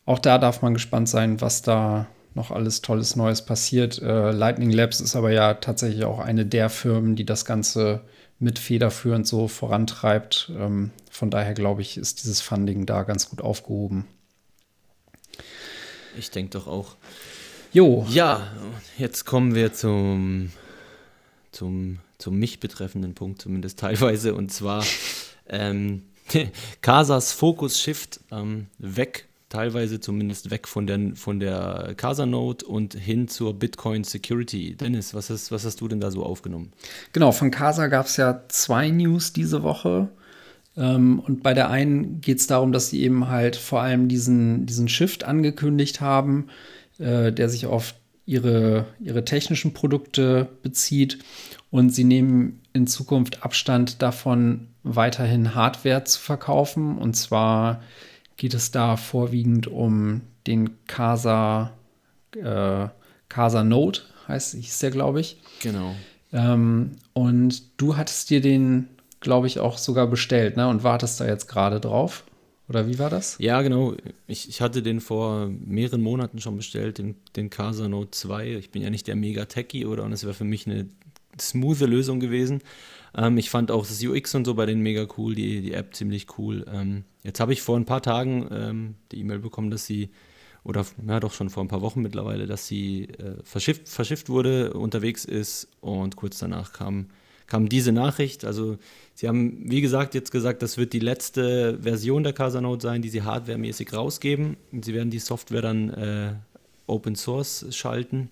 Auch 0.05 0.19
da 0.19 0.39
darf 0.39 0.63
man 0.63 0.75
gespannt 0.75 1.09
sein, 1.09 1.41
was 1.41 1.63
da 1.63 2.07
noch 2.35 2.51
alles 2.51 2.81
Tolles 2.81 3.17
Neues 3.17 3.45
passiert. 3.45 4.01
Äh, 4.01 4.31
Lightning 4.31 4.71
Labs 4.71 5.01
ist 5.01 5.17
aber 5.17 5.33
ja 5.33 5.55
tatsächlich 5.55 6.05
auch 6.05 6.19
eine 6.19 6.47
der 6.47 6.71
Firmen, 6.71 7.17
die 7.17 7.27
das 7.27 7.45
Ganze 7.45 8.03
mit 8.39 8.59
federführend 8.59 9.27
so 9.27 9.49
vorantreibt. 9.49 10.51
Ähm, 10.57 10.93
von 11.11 11.31
daher 11.31 11.55
glaube 11.55 11.83
ich, 11.83 11.99
ist 11.99 12.23
dieses 12.23 12.41
Funding 12.41 12.87
da 12.87 13.03
ganz 13.03 13.29
gut 13.29 13.43
aufgehoben. 13.43 14.07
Ich 16.17 16.31
denke 16.31 16.51
doch 16.53 16.67
auch. 16.67 16.97
Jo. 17.73 18.07
Ja, 18.09 18.49
jetzt 18.97 19.27
kommen 19.27 19.55
wir 19.55 19.75
zum, 19.75 20.51
zum, 21.53 21.99
zum 22.17 22.39
mich 22.39 22.61
betreffenden 22.61 23.15
Punkt, 23.15 23.43
zumindest 23.43 23.79
teilweise. 23.79 24.35
Und 24.35 24.51
zwar 24.51 24.85
ähm, 25.49 26.03
Casas 26.81 27.33
Focus 27.33 27.81
Shift 27.81 28.21
ähm, 28.31 28.67
weg, 28.79 29.27
teilweise 29.51 30.01
zumindest 30.01 30.51
weg 30.51 30.67
von 30.67 30.87
der, 30.87 31.13
von 31.15 31.41
der 31.41 31.95
Casa 31.97 32.25
Node 32.25 32.65
und 32.65 32.95
hin 32.95 33.29
zur 33.29 33.53
Bitcoin 33.55 34.03
Security. 34.05 34.75
Dennis, 34.75 35.13
was 35.13 35.29
hast, 35.29 35.53
was 35.53 35.67
hast 35.67 35.81
du 35.83 35.89
denn 35.89 36.01
da 36.01 36.11
so 36.11 36.23
aufgenommen? 36.23 36.73
Genau, 37.13 37.33
von 37.33 37.51
Casa 37.51 37.89
gab 37.89 38.07
es 38.07 38.17
ja 38.17 38.45
zwei 38.49 38.89
News 38.89 39.35
diese 39.35 39.63
Woche. 39.63 40.09
Ähm, 40.75 41.21
und 41.21 41.43
bei 41.43 41.53
der 41.53 41.69
einen 41.69 42.23
geht 42.23 42.39
es 42.39 42.47
darum, 42.47 42.73
dass 42.73 42.89
sie 42.89 43.03
eben 43.03 43.29
halt 43.29 43.57
vor 43.57 43.83
allem 43.83 44.09
diesen, 44.09 44.65
diesen 44.65 44.89
Shift 44.89 45.25
angekündigt 45.25 46.01
haben 46.01 46.49
äh, 46.99 47.33
der 47.33 47.49
sich 47.49 47.67
auf 47.67 47.95
ihre, 48.27 48.87
ihre 49.01 49.25
technischen 49.25 49.73
Produkte 49.73 50.49
bezieht. 50.63 51.19
Und 51.71 51.91
sie 51.91 52.05
nehmen 52.05 52.61
in 52.73 52.87
Zukunft 52.87 53.43
Abstand 53.43 54.03
davon, 54.03 54.69
weiterhin 54.83 55.55
Hardware 55.55 56.05
zu 56.05 56.21
verkaufen. 56.21 56.99
Und 56.99 57.15
zwar 57.15 57.83
geht 58.37 58.55
es 58.55 58.71
da 58.71 58.97
vorwiegend 58.97 59.67
um 59.67 60.23
den 60.47 60.85
Casa, 60.87 61.73
äh, 62.37 62.89
Casa 63.29 63.65
Note, 63.65 64.03
heißt 64.29 64.55
hieß 64.55 64.79
der, 64.79 64.91
glaube 64.91 65.21
ich. 65.21 65.41
Genau. 65.63 65.95
Ähm, 66.33 66.93
und 67.13 67.81
du 67.81 67.97
hattest 67.97 68.31
dir 68.31 68.41
den, 68.41 68.89
glaube 69.21 69.47
ich, 69.47 69.59
auch 69.59 69.79
sogar 69.79 70.07
bestellt, 70.07 70.57
ne? 70.57 70.69
Und 70.69 70.83
wartest 70.83 71.21
da 71.21 71.27
jetzt 71.27 71.49
gerade 71.49 71.81
drauf. 71.81 72.25
Oder 72.69 72.87
wie 72.87 72.99
war 72.99 73.09
das? 73.09 73.37
Ja, 73.39 73.63
genau. 73.63 73.95
Ich, 74.27 74.49
ich 74.49 74.61
hatte 74.61 74.83
den 74.83 75.01
vor 75.01 75.49
mehreren 75.49 76.03
Monaten 76.03 76.39
schon 76.41 76.57
bestellt, 76.57 76.99
den, 76.99 77.17
den 77.35 77.49
Casa 77.49 77.89
Note 77.89 78.11
2. 78.11 78.57
Ich 78.57 78.71
bin 78.71 78.83
ja 78.83 78.91
nicht 78.91 79.07
der 79.07 79.17
Mega-Techie, 79.17 79.87
oder? 79.87 80.05
Und 80.05 80.13
es 80.13 80.25
wäre 80.25 80.35
für 80.35 80.45
mich 80.45 80.67
eine 80.67 80.87
smooth 81.41 81.81
Lösung 81.81 82.21
gewesen. 82.21 82.61
Ähm, 83.17 83.39
ich 83.39 83.49
fand 83.51 83.71
auch 83.71 83.87
das 83.87 84.03
UX 84.03 84.35
und 84.35 84.45
so 84.45 84.55
bei 84.55 84.67
denen 84.67 84.83
mega 84.83 85.07
cool, 85.17 85.35
die, 85.35 85.63
die 85.63 85.73
App 85.73 85.95
ziemlich 85.95 86.27
cool. 86.39 86.67
Ähm, 86.71 87.05
jetzt 87.23 87.41
habe 87.41 87.53
ich 87.53 87.63
vor 87.63 87.77
ein 87.77 87.87
paar 87.87 88.03
Tagen 88.03 88.49
ähm, 88.51 88.95
die 89.13 89.21
E-Mail 89.21 89.39
bekommen, 89.39 89.71
dass 89.71 89.87
sie, 89.87 90.11
oder 90.63 90.85
ja 91.07 91.21
doch 91.21 91.33
schon 91.33 91.49
vor 91.49 91.65
ein 91.65 91.69
paar 91.69 91.81
Wochen 91.81 92.03
mittlerweile, 92.03 92.47
dass 92.47 92.67
sie 92.67 93.05
äh, 93.05 93.43
verschifft, 93.45 93.89
verschifft 93.89 94.29
wurde, 94.29 94.75
unterwegs 94.75 95.25
ist 95.25 95.69
und 95.81 96.17
kurz 96.17 96.39
danach 96.39 96.73
kam, 96.73 97.07
kam 97.49 97.69
diese 97.69 97.91
Nachricht. 97.91 98.45
Also 98.45 98.79
Sie 99.15 99.27
haben, 99.27 99.69
wie 99.69 99.81
gesagt, 99.81 100.15
jetzt 100.15 100.31
gesagt, 100.31 100.63
das 100.63 100.79
wird 100.79 100.93
die 100.93 101.01
letzte 101.01 101.79
Version 101.83 102.23
der 102.23 102.33
Casanode 102.33 102.83
sein, 102.83 103.03
die 103.03 103.09
Sie 103.09 103.23
hardwaremäßig 103.23 103.93
rausgeben. 103.93 104.57
Sie 104.81 104.95
werden 104.95 105.11
die 105.11 105.19
Software 105.19 105.63
dann 105.63 105.91
äh, 105.91 106.35
Open 106.87 107.17
Source 107.17 107.67
schalten. 107.71 108.31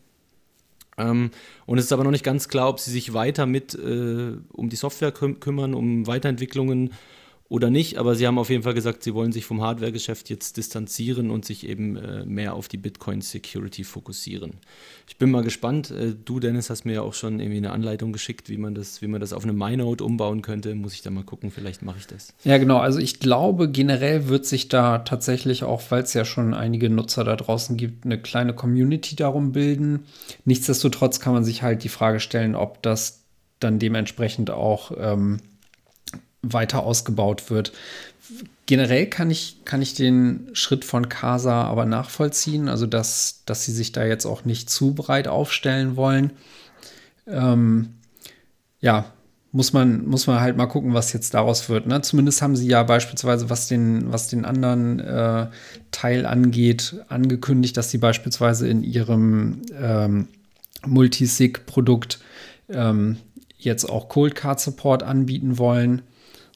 Ähm, 0.97 1.31
und 1.67 1.79
es 1.79 1.87
ist 1.87 1.93
aber 1.93 2.05
noch 2.05 2.11
nicht 2.11 2.25
ganz 2.25 2.49
klar, 2.49 2.69
ob 2.69 2.79
Sie 2.79 2.93
sich 2.93 3.13
weiter 3.13 3.47
mit 3.47 3.75
äh, 3.75 4.33
um 4.53 4.69
die 4.69 4.77
Software 4.77 5.13
küm 5.13 5.41
kümmern, 5.41 5.75
um 5.75 6.07
Weiterentwicklungen 6.07 6.93
oder 7.49 7.71
nicht, 7.71 7.97
aber 7.99 8.17
sie 8.17 8.27
haben 8.27 8.39
auf 8.39 8.51
jeden 8.51 8.65
Fall 8.65 8.75
gesagt, 8.75 9.05
sie 9.05 9.15
wollen 9.15 9.31
sich 9.31 9.45
vom 9.45 9.63
Hardware-Geschäft 9.63 10.29
jetzt 10.31 10.57
distanzieren 10.57 11.31
und 11.31 11.45
sich 11.45 11.69
eben 11.69 11.97
äh, 11.97 12.25
mehr 12.27 12.55
auf 12.55 12.67
die 12.67 12.77
Bitcoin-Security 12.77 13.85
fokussieren. 13.85 14.55
Ich 15.07 15.17
bin 15.17 15.31
mal 15.31 15.45
gespannt. 15.45 15.93
Äh, 15.93 16.15
du, 16.25 16.41
Dennis, 16.41 16.71
hast 16.71 16.85
mir 16.85 16.95
ja 16.95 17.03
auch 17.03 17.15
schon 17.15 17.39
irgendwie 17.39 17.59
eine 17.59 17.71
Anleitung 17.71 18.13
geschickt, 18.13 18.49
wie 18.49 18.57
man 18.57 18.75
das, 18.75 19.01
wie 19.01 19.07
man 19.07 19.21
das 19.21 19.33
auf 19.33 19.45
eine 19.45 19.53
MyNote 19.53 20.03
umbauen 20.03 20.43
könnte. 20.43 20.75
Muss 20.75 20.95
ich 20.95 21.03
da 21.03 21.11
mal 21.11 21.23
gucken, 21.23 21.53
vielleicht 21.53 21.83
mache 21.83 21.99
ich 22.01 22.09
das. 22.09 22.35
Ja, 22.43 22.59
genau. 22.59 22.79
Also 22.79 22.99
ich 22.99 23.21
glaube, 23.21 23.71
generell 23.71 24.27
wird 24.29 24.45
sich 24.45 24.67
da 24.67 24.99
tatsächlich 24.99 25.63
auch, 25.63 25.83
weil 25.91 26.03
es 26.03 26.15
ja 26.15 26.25
schon 26.25 26.53
einige 26.53 26.91
Nutzer 26.91 27.23
da 27.23 27.37
draußen 27.37 27.77
gibt, 27.77 28.05
eine 28.05 28.21
kleine 28.21 28.55
Community 28.55 29.15
darum 29.15 29.53
bilden. 29.53 30.07
Nichtsdestotrotz 30.45 31.21
kann 31.21 31.33
man 31.33 31.45
sich 31.45 31.63
halt 31.63 31.85
die 31.85 31.91
Frage 31.91 32.19
stellen, 32.19 32.57
ob 32.57 32.83
das 32.83 33.23
dann 33.61 33.79
dementsprechend 33.79 34.51
auch 34.51 34.91
ähm, 34.99 35.39
weiter 36.53 36.83
ausgebaut 36.83 37.51
wird. 37.51 37.73
Generell 38.67 39.07
kann 39.07 39.31
ich, 39.31 39.59
kann 39.65 39.83
ich 39.83 39.95
den 39.95 40.49
Schritt 40.53 40.85
von 40.85 41.09
Casa 41.09 41.63
aber 41.65 41.87
nachvollziehen, 41.87 42.69
also 42.69 42.87
dass, 42.87 43.43
dass 43.47 43.65
sie 43.65 43.73
sich 43.73 43.93
da 43.93 44.05
jetzt 44.05 44.27
auch 44.27 44.45
nicht 44.45 44.69
zu 44.69 44.95
breit 44.95 45.29
aufstellen 45.29 45.97
wollen. 45.97 46.33
Ähm, 47.29 47.91
ja, 48.81 49.13
muss 49.57 49.73
man, 49.73 50.07
muss 50.07 50.27
man 50.27 50.41
halt 50.41 50.57
mal 50.57 50.67
gucken, 50.67 50.93
was 50.93 51.13
jetzt 51.13 51.33
daraus 51.33 51.69
wird. 51.69 51.87
Ne? 51.87 52.03
Zumindest 52.03 52.43
haben 52.43 52.57
sie 52.57 52.69
ja 52.69 52.83
beispielsweise, 52.83 53.49
was 53.49 53.69
den, 53.69 54.13
was 54.13 54.29
den 54.29 54.45
anderen 54.45 55.01
äh, 55.01 55.47
Teil 55.93 56.27
angeht, 56.27 56.97
angekündigt, 57.09 57.77
dass 57.77 57.91
sie 57.91 57.99
beispielsweise 57.99 58.69
in 58.69 58.83
ihrem 58.83 59.63
ähm, 59.81 60.29
Multisig-Produkt 60.85 62.19
ähm, 62.69 63.17
jetzt 63.57 63.85
auch 63.85 64.09
Cold 64.09 64.35
Card 64.35 64.61
Support 64.61 65.03
anbieten 65.03 65.57
wollen. 65.57 66.03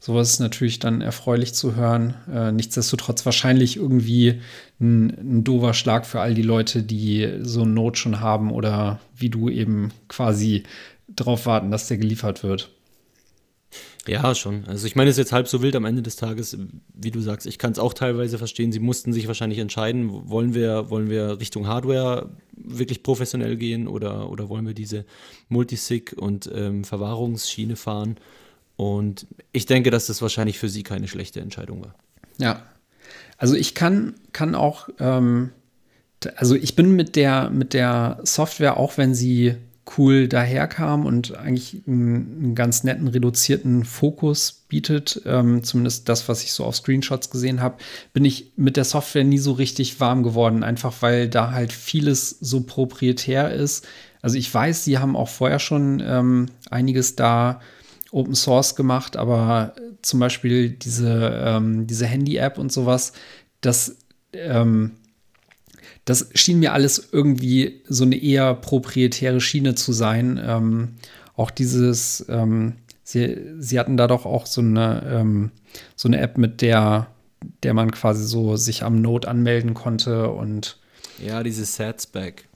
Sowas 0.02 0.30
ist 0.30 0.40
natürlich 0.40 0.78
dann 0.78 1.02
erfreulich 1.02 1.52
zu 1.52 1.76
hören. 1.76 2.14
Äh, 2.32 2.52
nichtsdestotrotz 2.52 3.26
wahrscheinlich 3.26 3.76
irgendwie 3.76 4.40
ein, 4.80 5.10
ein 5.10 5.44
doofer 5.44 5.74
Schlag 5.74 6.06
für 6.06 6.20
all 6.20 6.32
die 6.32 6.42
Leute, 6.42 6.82
die 6.82 7.30
so 7.42 7.62
eine 7.62 7.70
Not 7.70 7.98
schon 7.98 8.20
haben 8.20 8.50
oder 8.50 8.98
wie 9.14 9.28
du 9.28 9.50
eben 9.50 9.92
quasi 10.08 10.62
darauf 11.06 11.44
warten, 11.44 11.70
dass 11.70 11.88
der 11.88 11.98
geliefert 11.98 12.42
wird. 12.42 12.70
Ja, 14.08 14.34
schon. 14.34 14.64
Also 14.66 14.86
ich 14.86 14.96
meine, 14.96 15.10
es 15.10 15.16
ist 15.16 15.24
jetzt 15.24 15.32
halb 15.32 15.46
so 15.46 15.60
wild 15.60 15.76
am 15.76 15.84
Ende 15.84 16.00
des 16.00 16.16
Tages, 16.16 16.56
wie 16.94 17.10
du 17.10 17.20
sagst. 17.20 17.46
Ich 17.46 17.58
kann 17.58 17.72
es 17.72 17.78
auch 17.78 17.92
teilweise 17.92 18.38
verstehen. 18.38 18.72
Sie 18.72 18.80
mussten 18.80 19.12
sich 19.12 19.28
wahrscheinlich 19.28 19.58
entscheiden, 19.58 20.30
wollen 20.30 20.54
wir, 20.54 20.88
wollen 20.88 21.10
wir 21.10 21.38
Richtung 21.38 21.66
Hardware 21.66 22.30
wirklich 22.56 23.02
professionell 23.02 23.56
gehen 23.56 23.86
oder, 23.86 24.30
oder 24.30 24.48
wollen 24.48 24.66
wir 24.66 24.74
diese 24.74 25.04
Multisig 25.48 26.14
und 26.16 26.50
ähm, 26.54 26.84
Verwahrungsschiene 26.84 27.76
fahren. 27.76 28.16
Und 28.76 29.26
ich 29.52 29.66
denke, 29.66 29.90
dass 29.90 30.06
das 30.06 30.22
wahrscheinlich 30.22 30.58
für 30.58 30.68
sie 30.68 30.82
keine 30.82 31.08
schlechte 31.08 31.40
Entscheidung 31.40 31.84
war. 31.84 31.94
Ja. 32.38 32.62
Also 33.36 33.54
ich 33.54 33.74
kann, 33.74 34.14
kann 34.32 34.54
auch, 34.54 34.88
ähm, 34.98 35.50
also 36.36 36.54
ich 36.54 36.76
bin 36.76 36.96
mit 36.96 37.16
der, 37.16 37.50
mit 37.50 37.74
der 37.74 38.20
Software, 38.22 38.76
auch 38.76 38.96
wenn 38.98 39.14
sie 39.14 39.56
cool 39.98 40.28
daherkam 40.28 41.06
und 41.06 41.36
eigentlich 41.36 41.82
einen, 41.86 42.44
einen 42.44 42.54
ganz 42.54 42.84
netten 42.84 43.08
reduzierten 43.08 43.84
Fokus 43.84 44.64
bietet, 44.68 45.22
ähm, 45.26 45.62
zumindest 45.62 46.08
das, 46.08 46.28
was 46.28 46.44
ich 46.44 46.52
so 46.52 46.64
auf 46.64 46.76
Screenshots 46.76 47.30
gesehen 47.30 47.60
habe, 47.60 47.76
bin 48.12 48.24
ich 48.24 48.52
mit 48.56 48.76
der 48.76 48.84
Software 48.84 49.24
nie 49.24 49.38
so 49.38 49.52
richtig 49.52 49.98
warm 50.00 50.22
geworden, 50.22 50.62
einfach 50.62 50.94
weil 51.00 51.28
da 51.28 51.52
halt 51.52 51.72
vieles 51.72 52.30
so 52.40 52.62
proprietär 52.62 53.52
ist. 53.52 53.86
Also 54.22 54.36
ich 54.36 54.52
weiß, 54.52 54.84
sie 54.84 54.98
haben 54.98 55.16
auch 55.16 55.28
vorher 55.28 55.58
schon 55.58 56.02
ähm, 56.04 56.46
einiges 56.70 57.16
da 57.16 57.60
Open 58.12 58.34
Source 58.34 58.74
gemacht, 58.74 59.16
aber 59.16 59.74
zum 60.02 60.20
Beispiel 60.20 60.70
diese, 60.70 61.42
ähm, 61.44 61.86
diese 61.86 62.06
Handy-App 62.06 62.58
und 62.58 62.72
sowas, 62.72 63.12
das, 63.60 63.96
ähm, 64.32 64.92
das 66.04 66.30
schien 66.34 66.58
mir 66.58 66.72
alles 66.72 67.10
irgendwie 67.12 67.82
so 67.88 68.04
eine 68.04 68.16
eher 68.16 68.54
proprietäre 68.54 69.40
Schiene 69.40 69.74
zu 69.74 69.92
sein. 69.92 70.40
Ähm, 70.42 70.96
auch 71.36 71.50
dieses, 71.50 72.24
ähm, 72.28 72.74
sie, 73.04 73.38
sie 73.58 73.78
hatten 73.78 73.96
da 73.96 74.06
doch 74.06 74.26
auch 74.26 74.46
so 74.46 74.60
eine, 74.60 75.02
ähm, 75.06 75.50
so 75.96 76.08
eine 76.08 76.20
App, 76.20 76.38
mit 76.38 76.62
der, 76.62 77.08
der 77.62 77.74
man 77.74 77.90
quasi 77.90 78.24
so 78.24 78.56
sich 78.56 78.82
am 78.82 79.00
Node 79.00 79.28
anmelden 79.28 79.74
konnte 79.74 80.30
und 80.30 80.78
ja, 81.24 81.42
dieses 81.42 81.76
Satsback. 81.76 82.48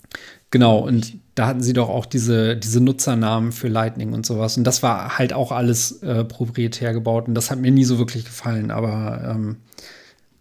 Genau, 0.50 0.78
und 0.78 1.14
da 1.34 1.46
hatten 1.46 1.62
sie 1.62 1.72
doch 1.72 1.88
auch 1.88 2.06
diese, 2.06 2.56
diese 2.56 2.80
Nutzernamen 2.80 3.52
für 3.52 3.68
Lightning 3.68 4.12
und 4.12 4.24
sowas. 4.24 4.56
Und 4.56 4.64
das 4.64 4.82
war 4.82 5.18
halt 5.18 5.32
auch 5.32 5.50
alles 5.50 6.02
äh, 6.02 6.24
proprietär 6.24 6.92
gebaut. 6.92 7.26
Und 7.26 7.34
das 7.34 7.50
hat 7.50 7.58
mir 7.58 7.72
nie 7.72 7.84
so 7.84 7.98
wirklich 7.98 8.24
gefallen. 8.24 8.70
Aber 8.70 9.22
ähm, 9.28 9.56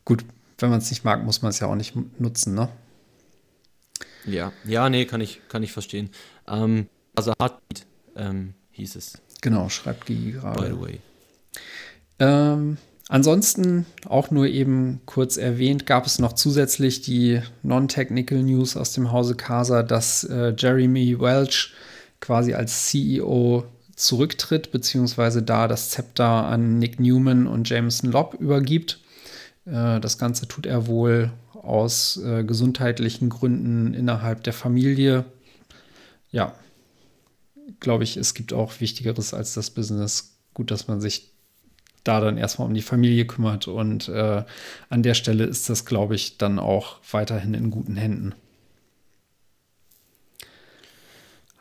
gut, 0.06 0.24
wenn 0.60 0.70
man 0.70 0.80
es 0.80 0.90
nicht 0.92 1.04
mag, 1.04 1.24
muss 1.24 1.42
man 1.42 1.50
es 1.50 1.60
ja 1.60 1.68
auch 1.68 1.76
nicht 1.76 1.96
nutzen, 2.20 2.54
ne? 2.54 2.70
Ja, 4.26 4.54
ja, 4.66 4.90
nee, 4.90 5.06
kann 5.06 5.20
ich, 5.20 5.42
kann 5.50 5.64
ich 5.64 5.74
verstehen. 5.74 6.10
Ähm, 6.48 6.88
also 7.16 7.34
Heartbeat 7.40 7.86
ähm, 8.16 8.54
hieß 8.72 8.96
es. 8.96 9.18
Genau, 9.42 9.70
schreibt 9.70 10.06
Gigi 10.06 10.34
gerade. 10.34 10.62
By 10.62 10.68
the 10.70 10.82
way. 10.82 11.00
Ähm, 12.20 12.78
ansonsten, 13.14 13.86
auch 14.10 14.32
nur 14.32 14.48
eben 14.48 15.00
kurz 15.06 15.38
erwähnt, 15.38 15.86
gab 15.86 16.08
es 16.08 16.18
noch 16.18 16.34
zusätzlich 16.34 17.02
die 17.02 17.42
Non-Technical 17.62 18.42
News 18.42 18.76
aus 18.76 18.94
dem 18.94 19.12
Hause 19.12 19.36
Casa, 19.36 19.84
dass 19.84 20.24
äh, 20.24 20.54
Jeremy 20.58 21.20
Welch 21.20 21.74
quasi 22.20 22.56
als 22.56 22.88
CEO 22.88 23.66
zurücktritt, 23.96 24.72
beziehungsweise 24.72 25.44
da 25.44 25.68
das 25.68 25.92
Zepter 25.92 26.26
an 26.26 26.80
Nick 26.80 27.00
Newman 27.00 27.46
und 27.46 27.70
Jameson 27.70 28.12
Lobb 28.12 28.34
übergibt. 28.40 29.00
Äh, 29.66 30.00
das 30.00 30.18
Ganze 30.18 30.48
tut 30.48 30.66
er 30.66 30.88
wohl 30.88 31.32
aus 31.54 32.18
äh, 32.18 32.44
gesundheitlichen 32.44 33.30
Gründen 33.30 33.94
innerhalb 33.94 34.44
der 34.44 34.54
Familie. 34.54 35.26
Ja, 36.32 36.56
glaube 37.80 38.06
ich, 38.06 38.18
es 38.18 38.34
gibt 38.34 38.54
auch 38.54 38.80
Wichtigeres 38.80 39.36
als 39.36 39.54
das 39.54 39.70
Business. 39.70 40.36
Gut, 40.56 40.72
dass 40.72 40.88
man 40.88 41.00
sich 41.00 41.33
da 42.04 42.20
dann 42.20 42.38
erstmal 42.38 42.68
um 42.68 42.74
die 42.74 42.82
Familie 42.82 43.26
kümmert. 43.26 43.68
Und 43.68 44.10
äh, 44.10 44.44
an 44.90 45.04
der 45.04 45.14
Stelle 45.14 45.46
ist 45.46 45.70
das, 45.70 45.86
glaube 45.86 46.16
ich, 46.16 46.38
dann 46.38 46.60
auch 46.60 46.98
weiterhin 47.12 47.54
in 47.54 47.72
guten 47.72 47.96
Händen. 47.96 48.36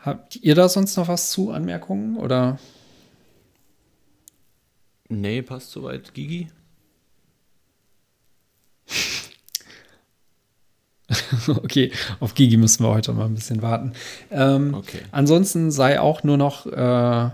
Habt 0.01 0.37
ihr 0.37 0.55
da 0.55 0.69
sonst 0.69 0.97
noch 0.97 1.09
was 1.09 1.31
zu, 1.31 1.53
Anmerkungen 1.53 2.17
oder? 2.17 2.59
Nee, 5.09 5.43
passt 5.43 5.71
soweit. 5.71 6.13
Gigi? 6.13 6.49
okay, 11.49 11.93
auf 12.19 12.35
Gigi 12.35 12.57
müssen 12.57 12.85
wir 12.85 12.91
heute 12.91 13.13
mal 13.13 13.27
ein 13.27 13.35
bisschen 13.35 13.63
warten. 13.63 13.93
Ähm, 14.31 14.75
okay. 14.75 15.01
Ansonsten 15.13 15.71
sei 15.71 16.01
auch 16.01 16.25
nur 16.25 16.37
noch 16.37 16.67
äh, 16.67 17.31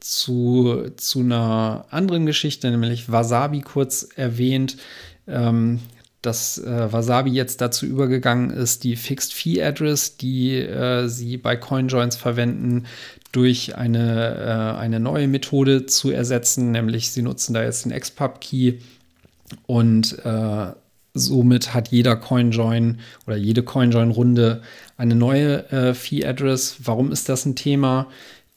zu, 0.00 0.90
zu 0.96 1.20
einer 1.20 1.86
anderen 1.90 2.26
Geschichte, 2.26 2.70
nämlich 2.70 3.10
Wasabi 3.10 3.60
kurz 3.60 4.08
erwähnt, 4.16 4.76
ähm, 5.26 5.80
dass 6.22 6.58
äh, 6.58 6.92
Wasabi 6.92 7.30
jetzt 7.30 7.60
dazu 7.60 7.84
übergegangen 7.84 8.50
ist, 8.50 8.84
die 8.84 8.96
Fixed 8.96 9.34
Fee 9.34 9.62
Address, 9.62 10.16
die 10.16 10.56
äh, 10.56 11.06
sie 11.08 11.36
bei 11.36 11.56
CoinJoins 11.56 12.16
verwenden, 12.16 12.86
durch 13.32 13.76
eine, 13.76 14.74
äh, 14.76 14.78
eine 14.78 15.00
neue 15.00 15.28
Methode 15.28 15.86
zu 15.86 16.10
ersetzen, 16.10 16.70
nämlich 16.70 17.10
sie 17.10 17.22
nutzen 17.22 17.52
da 17.52 17.62
jetzt 17.62 17.84
den 17.84 17.92
XPub 17.92 18.40
Key 18.40 18.74
und 19.66 20.18
äh, 20.24 20.72
somit 21.14 21.74
hat 21.74 21.88
jeder 21.88 22.16
CoinJoin 22.16 23.00
oder 23.26 23.36
jede 23.36 23.62
CoinJoin-Runde 23.62 24.62
eine 24.96 25.14
neue 25.14 25.70
äh, 25.70 25.94
Fee-Address. 25.94 26.76
Warum 26.84 27.12
ist 27.12 27.28
das 27.28 27.44
ein 27.44 27.56
Thema? 27.56 28.08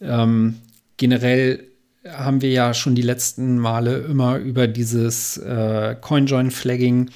Ähm, 0.02 0.60
generell 0.98 1.64
haben 2.08 2.42
wir 2.42 2.50
ja 2.50 2.74
schon 2.74 2.96
die 2.96 3.02
letzten 3.02 3.58
Male 3.58 3.98
immer 4.00 4.38
über 4.38 4.68
dieses 4.68 5.38
äh, 5.38 5.96
CoinJoin-Flagging 6.00 7.10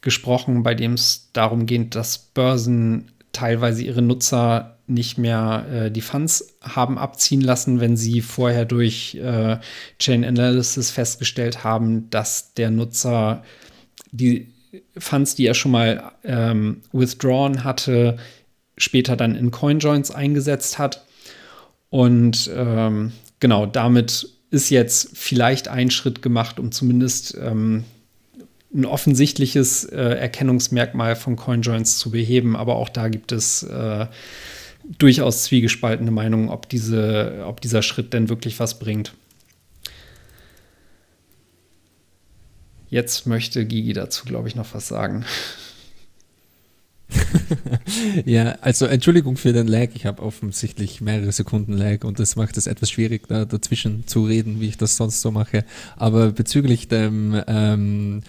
gesprochen, 0.00 0.62
bei 0.62 0.74
dem 0.74 0.94
es 0.94 1.30
darum 1.32 1.66
geht, 1.66 1.94
dass 1.94 2.18
Börsen 2.18 3.12
teilweise 3.32 3.84
ihre 3.84 4.02
Nutzer 4.02 4.78
nicht 4.86 5.16
mehr 5.16 5.66
äh, 5.72 5.90
die 5.90 6.00
Funds 6.00 6.54
haben 6.60 6.98
abziehen 6.98 7.40
lassen, 7.40 7.80
wenn 7.80 7.96
sie 7.96 8.20
vorher 8.20 8.64
durch 8.64 9.14
äh, 9.14 9.58
Chain 9.98 10.24
Analysis 10.24 10.90
festgestellt 10.90 11.64
haben, 11.64 12.10
dass 12.10 12.54
der 12.54 12.70
Nutzer 12.70 13.42
die 14.10 14.52
Funds, 14.98 15.34
die 15.34 15.46
er 15.46 15.54
schon 15.54 15.72
mal 15.72 16.12
ähm, 16.24 16.82
withdrawn 16.92 17.64
hatte, 17.64 18.18
später 18.76 19.16
dann 19.16 19.34
in 19.34 19.50
CoinJoins 19.50 20.10
eingesetzt 20.10 20.78
hat. 20.78 21.06
Und 21.92 22.50
ähm, 22.56 23.12
genau, 23.38 23.66
damit 23.66 24.26
ist 24.50 24.70
jetzt 24.70 25.10
vielleicht 25.12 25.68
ein 25.68 25.90
Schritt 25.90 26.22
gemacht, 26.22 26.58
um 26.58 26.72
zumindest 26.72 27.36
ähm, 27.38 27.84
ein 28.72 28.86
offensichtliches 28.86 29.84
äh, 29.84 29.98
Erkennungsmerkmal 29.98 31.16
von 31.16 31.36
CoinJoins 31.36 31.98
zu 31.98 32.10
beheben. 32.10 32.56
Aber 32.56 32.76
auch 32.76 32.88
da 32.88 33.08
gibt 33.08 33.30
es 33.30 33.62
äh, 33.64 34.06
durchaus 34.96 35.44
zwiegespaltene 35.44 36.10
Meinungen, 36.10 36.48
ob, 36.48 36.66
diese, 36.70 37.44
ob 37.46 37.60
dieser 37.60 37.82
Schritt 37.82 38.14
denn 38.14 38.30
wirklich 38.30 38.58
was 38.58 38.78
bringt. 38.78 39.12
Jetzt 42.88 43.26
möchte 43.26 43.66
Gigi 43.66 43.92
dazu, 43.92 44.24
glaube 44.24 44.48
ich, 44.48 44.56
noch 44.56 44.72
was 44.72 44.88
sagen. 44.88 45.26
ja, 48.24 48.56
also 48.60 48.86
Entschuldigung 48.86 49.36
für 49.36 49.52
den 49.52 49.66
Lag. 49.66 49.88
Ich 49.94 50.06
habe 50.06 50.22
offensichtlich 50.22 51.00
mehrere 51.00 51.32
Sekunden 51.32 51.72
Lag 51.72 52.04
und 52.04 52.18
das 52.18 52.36
macht 52.36 52.56
es 52.56 52.66
etwas 52.66 52.90
schwierig, 52.90 53.28
da 53.28 53.44
dazwischen 53.44 54.06
zu 54.06 54.24
reden, 54.24 54.60
wie 54.60 54.68
ich 54.68 54.78
das 54.78 54.96
sonst 54.96 55.20
so 55.20 55.30
mache. 55.30 55.64
Aber 55.96 56.32
bezüglich 56.32 56.88
dem, 56.88 57.40
ähm, 57.46 58.22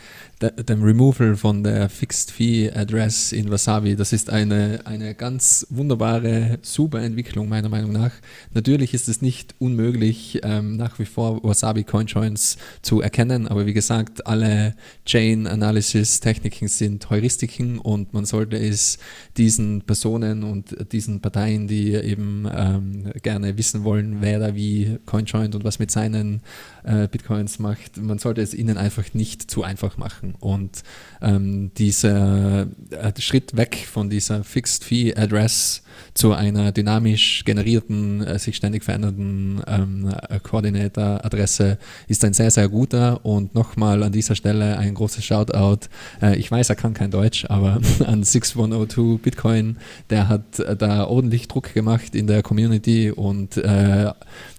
dem 0.51 0.84
Removal 0.84 1.36
von 1.36 1.63
der 1.63 1.89
Fixed 1.89 2.32
Fee 2.32 2.71
Address 2.71 3.32
in 3.32 3.49
Wasabi, 3.49 3.95
das 3.95 4.13
ist 4.13 4.29
eine, 4.29 4.82
eine 4.86 5.15
ganz 5.15 5.65
wunderbare, 5.69 6.60
super 6.62 7.01
Entwicklung 7.01 7.49
meiner 7.49 7.69
Meinung 7.69 7.91
nach. 7.91 8.12
Natürlich 8.53 8.93
ist 8.93 9.10
es 9.10 9.21
nicht 9.21 9.56
unmöglich, 9.60 10.41
ähm, 10.43 10.77
nach 10.77 10.99
wie 10.99 11.06
vor 11.06 11.43
Wasabi 11.43 11.84
Coinjoins 11.84 12.58
zu 12.82 13.01
erkennen, 13.01 13.47
aber 13.47 13.65
wie 13.65 13.73
gesagt, 13.73 14.27
alle 14.27 14.75
Chain 15.06 15.47
Analysis 15.47 16.19
Techniken 16.19 16.67
sind 16.67 17.10
Heuristiken 17.10 17.79
und 17.79 18.13
man 18.13 18.25
sollte 18.25 18.58
es 18.58 18.97
diesen 19.38 19.82
Personen 19.82 20.43
und 20.43 20.91
diesen 20.91 21.21
Parteien, 21.21 21.67
die 21.67 21.93
eben 21.93 22.47
ähm, 22.53 23.12
gerne 23.21 23.58
wissen 23.58 23.84
wollen, 23.84 24.17
wer 24.21 24.39
da 24.39 24.56
wie 24.56 24.99
Coinjoint 25.06 25.56
und 25.56 25.63
was 25.63 25.79
mit 25.79 25.91
seinen 25.91 26.41
äh, 26.84 27.08
Bitcoins 27.08 27.60
macht, 27.60 27.97
man 27.97 28.19
sollte 28.19 28.41
es 28.41 28.53
ihnen 28.53 28.77
einfach 28.77 29.13
nicht 29.13 29.49
zu 29.49 29.63
einfach 29.63 29.97
machen. 29.97 30.33
Und 30.39 30.84
ähm, 31.22 31.72
dieser 31.78 32.67
äh, 32.91 33.12
Schritt 33.19 33.56
weg 33.56 33.88
von 33.91 34.10
dieser 34.10 34.43
Fixed 34.43 34.84
Fee 34.84 35.15
Address 35.15 35.84
zu 36.13 36.34
einer 36.34 36.72
dynamisch 36.72 37.43
generierten, 37.46 38.22
äh, 38.22 38.39
sich 38.39 38.56
ständig 38.56 38.84
verändernden 38.84 39.62
ähm, 39.67 40.13
äh, 40.30 40.39
Koordinator-Adresse 40.39 41.78
ist 42.08 42.24
ein 42.26 42.34
sehr, 42.34 42.52
sehr 42.52 42.69
guter. 42.69 43.26
Und 43.26 43.56
nochmal 43.56 44.04
an 44.04 44.12
dieser 44.12 44.36
Stelle 44.36 44.78
ein 44.78 44.93
großes 44.93 45.24
Shoutout. 45.24 45.88
Äh, 46.22 46.38
ich 46.38 46.52
weiß, 46.52 46.69
er 46.69 46.76
kann 46.76 46.93
kein 46.93 47.12
Deutsch, 47.12 47.46
aber 47.50 47.80
an 48.06 48.24
6102 48.24 49.19
Bitcoin, 49.22 49.78
der 50.10 50.30
hat 50.30 50.60
äh, 50.60 50.76
da 50.76 51.06
ordentlich 51.06 51.48
Druck 51.48 51.74
gemacht 51.74 52.15
in 52.15 52.28
der 52.28 52.43
Community 52.43 53.12
und 53.12 53.58
äh, 53.58 54.12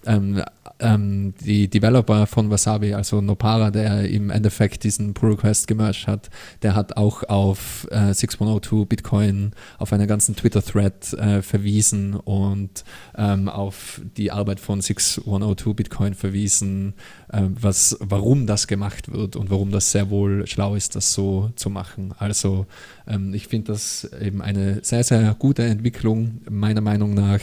ähm, 0.06 0.42
ähm, 0.84 1.34
die 1.40 1.68
Developer 1.68 2.26
von 2.26 2.50
Wasabi, 2.50 2.92
also 2.92 3.20
Nopara, 3.20 3.70
der 3.70 4.08
im 4.08 4.30
Endeffekt 4.30 4.84
diesen 4.84 5.14
Pull 5.14 5.32
Request 5.32 5.66
gemerged 5.66 6.06
hat, 6.06 6.30
der 6.62 6.74
hat 6.74 6.96
auch 6.96 7.22
auf 7.24 7.88
äh, 7.90 8.12
6102 8.12 8.84
Bitcoin, 8.84 9.52
auf 9.78 9.92
einen 9.92 10.06
ganzen 10.06 10.36
Twitter-Thread 10.36 11.14
äh, 11.14 11.42
verwiesen 11.42 12.14
und 12.14 12.84
ähm, 13.16 13.48
auf 13.48 14.00
die 14.16 14.30
Arbeit 14.30 14.60
von 14.60 14.80
6102 14.80 15.72
Bitcoin 15.72 16.14
verwiesen, 16.14 16.94
äh, 17.32 17.42
was, 17.48 17.96
warum 18.00 18.46
das 18.46 18.66
gemacht 18.66 19.10
wird 19.10 19.36
und 19.36 19.50
warum 19.50 19.70
das 19.70 19.90
sehr 19.90 20.10
wohl 20.10 20.46
schlau 20.46 20.74
ist, 20.74 20.96
das 20.96 21.14
so 21.14 21.50
zu 21.56 21.70
machen. 21.70 22.14
Also 22.18 22.66
ähm, 23.06 23.32
ich 23.32 23.48
finde 23.48 23.72
das 23.72 24.04
eben 24.20 24.42
eine 24.42 24.84
sehr, 24.84 25.02
sehr 25.02 25.34
gute 25.38 25.62
Entwicklung, 25.64 26.42
meiner 26.50 26.82
Meinung 26.82 27.14
nach 27.14 27.40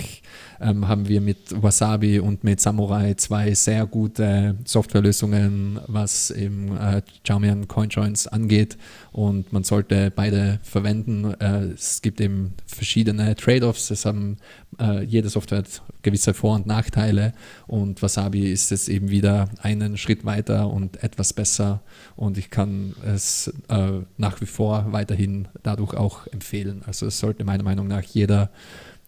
ähm, 0.61 0.87
haben 0.87 1.07
wir 1.07 1.21
mit 1.21 1.61
Wasabi 1.61 2.19
und 2.19 2.43
mit 2.43 2.61
Samurai 2.61 3.15
zwei 3.15 3.30
sehr 3.53 3.85
gute 3.85 4.55
Softwarelösungen, 4.65 5.79
was 5.87 6.31
eben 6.31 6.77
äh, 6.77 7.01
Xiaomian 7.23 7.67
CoinJoins 7.67 8.27
angeht. 8.27 8.77
Und 9.11 9.51
man 9.51 9.63
sollte 9.63 10.11
beide 10.11 10.59
verwenden. 10.63 11.33
Äh, 11.39 11.73
es 11.73 12.01
gibt 12.01 12.21
eben 12.21 12.53
verschiedene 12.65 13.35
Trade-offs. 13.35 13.91
Es 13.91 14.05
haben 14.05 14.37
äh, 14.79 15.03
jede 15.03 15.29
Software 15.29 15.59
hat 15.59 15.81
gewisse 16.01 16.33
Vor- 16.33 16.55
und 16.55 16.67
Nachteile. 16.67 17.33
Und 17.67 18.01
Wasabi 18.01 18.51
ist 18.51 18.71
es 18.71 18.89
eben 18.89 19.09
wieder 19.09 19.49
einen 19.61 19.97
Schritt 19.97 20.25
weiter 20.25 20.69
und 20.69 21.03
etwas 21.03 21.33
besser. 21.33 21.81
Und 22.15 22.37
ich 22.37 22.49
kann 22.49 22.95
es 23.05 23.53
äh, 23.69 24.01
nach 24.17 24.41
wie 24.41 24.45
vor 24.45 24.87
weiterhin 24.91 25.47
dadurch 25.63 25.93
auch 25.93 26.27
empfehlen. 26.27 26.81
Also 26.85 27.05
es 27.07 27.19
sollte 27.19 27.43
meiner 27.43 27.63
Meinung 27.63 27.87
nach 27.87 28.03
jeder 28.03 28.49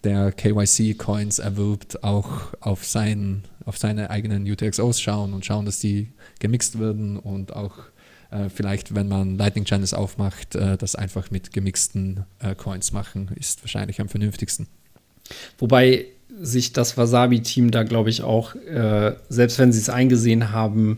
der 0.04 0.32
KYC-Coins 0.32 1.40
erwirbt, 1.40 2.04
auch 2.04 2.54
auf, 2.60 2.86
sein, 2.86 3.44
auf 3.66 3.78
seine 3.78 4.10
eigenen 4.10 4.50
UTXOs 4.50 5.00
schauen 5.02 5.34
und 5.34 5.46
schauen, 5.46 5.66
dass 5.66 5.80
die 5.80 6.10
gemixt 6.40 6.80
werden 6.80 7.18
und 7.18 7.56
auch 7.56 7.78
äh, 8.32 8.50
vielleicht, 8.50 8.96
wenn 8.96 9.08
man 9.08 9.38
Lightning 9.38 9.66
Channels 9.66 9.94
aufmacht, 9.94 10.56
äh, 10.56 10.78
das 10.78 10.96
einfach 10.96 11.32
mit 11.32 11.54
gemixten 11.54 12.26
äh, 12.40 12.56
Coins 12.56 12.92
machen, 12.92 13.32
ist 13.36 13.64
wahrscheinlich 13.64 14.02
am 14.02 14.10
vernünftigsten. 14.10 14.68
Wobei 15.58 16.06
sich 16.42 16.74
das 16.74 16.98
Wasabi-Team 16.98 17.72
da, 17.72 17.84
glaube 17.84 18.10
ich, 18.10 18.24
auch, 18.24 18.56
äh, 18.56 19.16
selbst 19.30 19.60
wenn 19.60 19.72
sie 19.72 19.80
es 19.80 19.90
eingesehen 19.90 20.52
haben, 20.52 20.98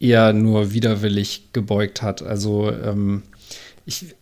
eher 0.00 0.32
nur 0.32 0.72
widerwillig 0.72 1.52
gebeugt 1.52 2.02
hat. 2.02 2.22
Also 2.22 2.72
ähm, 2.72 3.22
ich, 3.84 4.14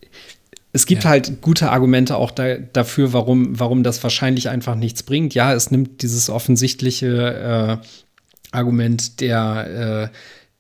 es 0.72 0.86
gibt 0.86 1.04
ja. 1.04 1.10
halt 1.10 1.40
gute 1.40 1.70
Argumente 1.70 2.16
auch 2.16 2.30
da, 2.30 2.56
dafür, 2.56 3.12
warum, 3.12 3.58
warum 3.58 3.82
das 3.82 4.02
wahrscheinlich 4.02 4.48
einfach 4.48 4.76
nichts 4.76 5.02
bringt. 5.02 5.34
Ja, 5.34 5.52
es 5.52 5.70
nimmt 5.70 6.02
dieses 6.02 6.30
offensichtliche 6.30 7.80
äh, 7.82 7.86
Argument 8.52 9.20
der, 9.20 10.10
äh, 10.10 10.16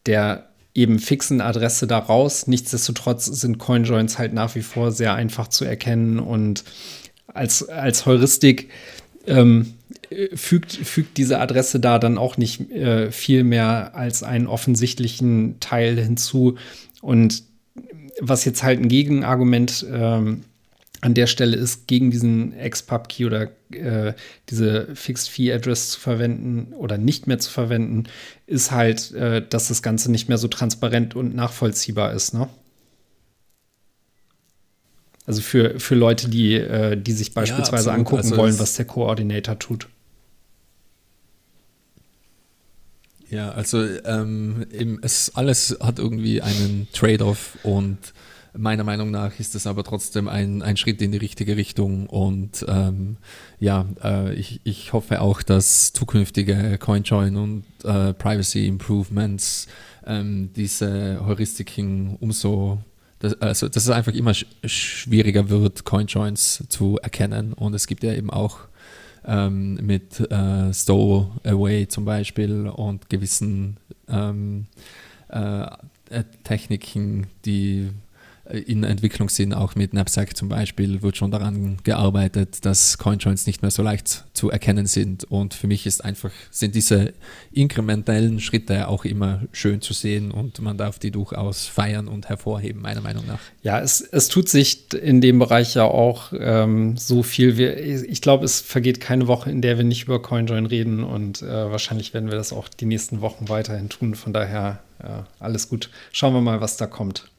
der 0.06 0.48
eben 0.74 0.98
fixen 0.98 1.40
Adresse 1.40 1.86
da 1.86 1.98
raus. 1.98 2.46
Nichtsdestotrotz 2.46 3.26
sind 3.26 3.58
Coinjoins 3.58 4.18
halt 4.18 4.32
nach 4.32 4.54
wie 4.54 4.62
vor 4.62 4.92
sehr 4.92 5.14
einfach 5.14 5.48
zu 5.48 5.64
erkennen 5.64 6.18
und 6.18 6.64
als, 7.26 7.68
als 7.68 8.06
Heuristik 8.06 8.70
ähm, 9.26 9.74
fügt, 10.34 10.72
fügt 10.72 11.16
diese 11.16 11.38
Adresse 11.38 11.78
da 11.78 11.98
dann 11.98 12.18
auch 12.18 12.36
nicht 12.36 12.70
äh, 12.72 13.12
viel 13.12 13.44
mehr 13.44 13.94
als 13.94 14.22
einen 14.22 14.48
offensichtlichen 14.48 15.60
Teil 15.60 15.96
hinzu. 15.96 16.56
Und 17.00 17.44
was 18.20 18.44
jetzt 18.44 18.62
halt 18.62 18.80
ein 18.80 18.88
Gegenargument 18.88 19.86
ähm, 19.90 20.44
an 21.00 21.14
der 21.14 21.26
Stelle 21.26 21.56
ist, 21.56 21.86
gegen 21.86 22.10
diesen 22.10 22.52
Ex-Pub-Key 22.52 23.24
oder 23.24 23.50
äh, 23.72 24.12
diese 24.50 24.94
Fixed-Fee-Address 24.94 25.90
zu 25.90 26.00
verwenden 26.00 26.74
oder 26.74 26.98
nicht 26.98 27.26
mehr 27.26 27.38
zu 27.38 27.50
verwenden, 27.50 28.04
ist 28.46 28.70
halt, 28.70 29.12
äh, 29.12 29.46
dass 29.46 29.68
das 29.68 29.82
Ganze 29.82 30.10
nicht 30.10 30.28
mehr 30.28 30.38
so 30.38 30.48
transparent 30.48 31.16
und 31.16 31.34
nachvollziehbar 31.34 32.12
ist. 32.12 32.34
Ne? 32.34 32.48
Also 35.26 35.40
für, 35.40 35.80
für 35.80 35.94
Leute, 35.94 36.28
die, 36.28 36.54
äh, 36.54 36.96
die 36.96 37.12
sich 37.12 37.32
beispielsweise 37.32 37.90
ja, 37.90 37.94
angucken 37.94 38.24
also 38.24 38.36
wollen, 38.36 38.58
was 38.58 38.74
der 38.74 38.84
Koordinator 38.84 39.58
tut. 39.58 39.88
Ja, 43.30 43.52
also 43.52 43.84
ähm, 44.04 44.66
es 45.02 45.34
alles 45.36 45.76
hat 45.80 46.00
irgendwie 46.00 46.42
einen 46.42 46.88
Trade-off 46.92 47.58
und 47.62 48.12
meiner 48.56 48.82
Meinung 48.82 49.12
nach 49.12 49.38
ist 49.38 49.54
es 49.54 49.68
aber 49.68 49.84
trotzdem 49.84 50.26
ein, 50.28 50.62
ein 50.62 50.76
Schritt 50.76 51.00
in 51.00 51.12
die 51.12 51.18
richtige 51.18 51.56
Richtung 51.56 52.08
und 52.08 52.64
ähm, 52.66 53.18
ja, 53.60 53.86
äh, 54.02 54.34
ich, 54.34 54.60
ich 54.64 54.92
hoffe 54.92 55.20
auch, 55.20 55.42
dass 55.42 55.92
zukünftige 55.92 56.76
CoinJoin 56.78 57.36
und 57.36 57.64
äh, 57.84 58.12
Privacy 58.14 58.66
Improvements 58.66 59.68
ähm, 60.04 60.50
diese 60.56 61.24
Heuristiken 61.24 62.16
umso 62.18 62.78
das, 63.20 63.40
also 63.40 63.68
dass 63.68 63.84
es 63.84 63.90
einfach 63.90 64.14
immer 64.14 64.34
sch 64.34 64.46
schwieriger 64.64 65.48
wird, 65.50 65.84
CoinJoins 65.84 66.64
zu 66.68 66.98
erkennen 67.00 67.52
und 67.52 67.74
es 67.74 67.86
gibt 67.86 68.02
ja 68.02 68.12
eben 68.12 68.30
auch 68.30 68.58
ähm, 69.26 69.74
mit 69.74 70.20
äh, 70.30 70.72
Stowaway 70.72 71.88
zum 71.88 72.04
Beispiel 72.04 72.68
und 72.68 73.08
gewissen 73.10 73.76
ähm, 74.08 74.66
äh, 75.28 75.66
Techniken, 76.44 77.28
die 77.44 77.90
in 78.52 78.84
Entwicklung 78.84 79.28
sind, 79.28 79.54
auch 79.54 79.74
mit 79.74 79.92
Knapsack 79.92 80.36
zum 80.36 80.48
Beispiel, 80.48 81.02
wird 81.02 81.16
schon 81.16 81.30
daran 81.30 81.78
gearbeitet, 81.84 82.64
dass 82.64 82.98
Coinjoins 82.98 83.46
nicht 83.46 83.62
mehr 83.62 83.70
so 83.70 83.82
leicht 83.82 84.24
zu 84.34 84.50
erkennen 84.50 84.86
sind. 84.86 85.24
Und 85.24 85.54
für 85.54 85.66
mich 85.66 85.86
ist 85.86 86.04
einfach, 86.04 86.30
sind 86.50 86.74
diese 86.74 87.12
inkrementellen 87.52 88.40
Schritte 88.40 88.88
auch 88.88 89.04
immer 89.04 89.42
schön 89.52 89.80
zu 89.80 89.92
sehen 89.92 90.30
und 90.30 90.60
man 90.60 90.76
darf 90.76 90.98
die 90.98 91.10
durchaus 91.10 91.66
feiern 91.66 92.08
und 92.08 92.28
hervorheben, 92.28 92.82
meiner 92.82 93.00
Meinung 93.00 93.26
nach. 93.26 93.40
Ja, 93.62 93.80
es, 93.80 94.00
es 94.00 94.28
tut 94.28 94.48
sich 94.48 94.92
in 94.94 95.20
dem 95.20 95.38
Bereich 95.38 95.74
ja 95.74 95.84
auch 95.84 96.32
ähm, 96.38 96.96
so 96.96 97.22
viel. 97.22 97.56
Wir, 97.56 97.78
ich 97.78 98.20
glaube, 98.20 98.44
es 98.44 98.60
vergeht 98.60 99.00
keine 99.00 99.26
Woche, 99.26 99.50
in 99.50 99.62
der 99.62 99.76
wir 99.76 99.84
nicht 99.84 100.04
über 100.04 100.20
CoinJoin 100.20 100.66
reden 100.66 101.04
und 101.04 101.42
äh, 101.42 101.70
wahrscheinlich 101.70 102.14
werden 102.14 102.30
wir 102.30 102.36
das 102.36 102.52
auch 102.52 102.68
die 102.68 102.86
nächsten 102.86 103.20
Wochen 103.20 103.48
weiterhin 103.48 103.88
tun. 103.88 104.14
Von 104.14 104.32
daher 104.32 104.80
ja, 105.02 105.26
alles 105.38 105.68
gut. 105.68 105.90
Schauen 106.12 106.34
wir 106.34 106.40
mal, 106.40 106.60
was 106.60 106.76
da 106.76 106.86
kommt. 106.86 107.30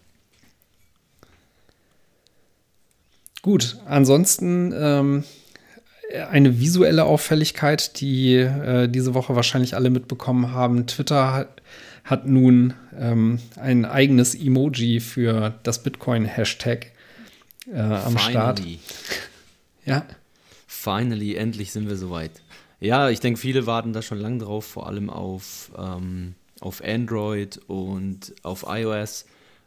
Gut, 3.41 3.77
ansonsten 3.87 4.73
ähm, 4.75 5.23
eine 6.29 6.59
visuelle 6.59 7.05
Auffälligkeit, 7.05 7.99
die 7.99 8.35
äh, 8.35 8.87
diese 8.87 9.13
Woche 9.13 9.35
wahrscheinlich 9.35 9.75
alle 9.75 9.89
mitbekommen 9.89 10.51
haben. 10.51 10.85
Twitter 10.85 11.33
hat, 11.33 11.61
hat 12.03 12.27
nun 12.27 12.73
ähm, 12.97 13.39
ein 13.55 13.85
eigenes 13.85 14.35
Emoji 14.35 14.99
für 14.99 15.55
das 15.63 15.81
Bitcoin-Hashtag 15.81 16.91
äh, 17.73 17.79
am 17.79 18.17
Finally. 18.17 18.19
Start. 18.21 18.61
Ja. 19.83 20.05
Finally, 20.67 21.35
endlich 21.35 21.71
sind 21.71 21.89
wir 21.89 21.97
soweit. 21.97 22.29
Ja, 22.79 23.09
ich 23.09 23.19
denke, 23.19 23.39
viele 23.39 23.65
warten 23.65 23.93
da 23.93 24.03
schon 24.03 24.19
lange 24.19 24.37
drauf, 24.37 24.63
vor 24.63 24.85
allem 24.85 25.09
auf, 25.09 25.71
ähm, 25.75 26.35
auf 26.59 26.83
Android 26.83 27.59
und 27.67 28.33
auf 28.43 28.65
iOS. 28.67 29.25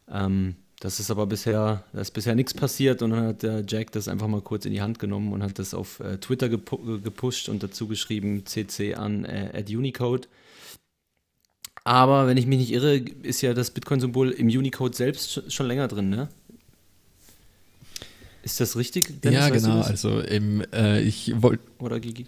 Ähm, 0.09 0.55
das 0.81 1.01
ist 1.01 1.11
aber 1.11 1.27
bisher, 1.27 1.85
da 1.93 2.01
ist 2.01 2.11
bisher 2.11 2.35
nichts 2.35 2.53
passiert 2.53 3.03
und 3.03 3.11
dann 3.11 3.27
hat 3.27 3.43
der 3.43 3.65
Jack 3.67 3.93
das 3.93 4.09
einfach 4.09 4.29
mal 4.29 4.41
kurz 4.41 4.67
in 4.67 4.73
die 4.73 4.83
Hand 4.83 4.99
genommen 4.99 5.33
und 5.33 5.43
hat 5.43 5.59
das 5.59 5.73
auf 5.75 6.01
äh, 6.01 6.19
Twitter 6.19 6.49
gepu 6.49 7.01
gepusht 7.01 7.49
und 7.49 7.63
dazu 7.63 7.87
geschrieben 7.87 8.45
CC 8.45 8.95
an 8.95 9.25
äh, 9.25 9.51
at 9.55 9.71
Unicode. 9.71 10.29
Aber 11.85 12.27
wenn 12.27 12.37
ich 12.37 12.47
mich 12.47 12.59
nicht 12.59 12.73
irre, 12.73 12.97
ist 12.97 13.43
ja 13.43 13.53
das 13.53 13.71
Bitcoin-Symbol 13.71 14.31
im 14.31 14.49
Unicode 14.49 14.95
selbst 14.95 15.53
schon 15.53 15.67
länger 15.67 15.87
drin, 15.87 16.09
ne? 16.09 16.29
Ist 18.43 18.61
das 18.61 18.77
richtig? 18.77 19.23
Dennis, 19.23 19.41
ja, 19.41 19.49
genau. 19.49 19.81
Also 19.81 20.21
im, 20.21 20.63
äh, 20.73 21.01
ich 21.01 21.33
wollte. 21.41 21.63
Oder 21.79 21.99
Gigi? 22.01 22.27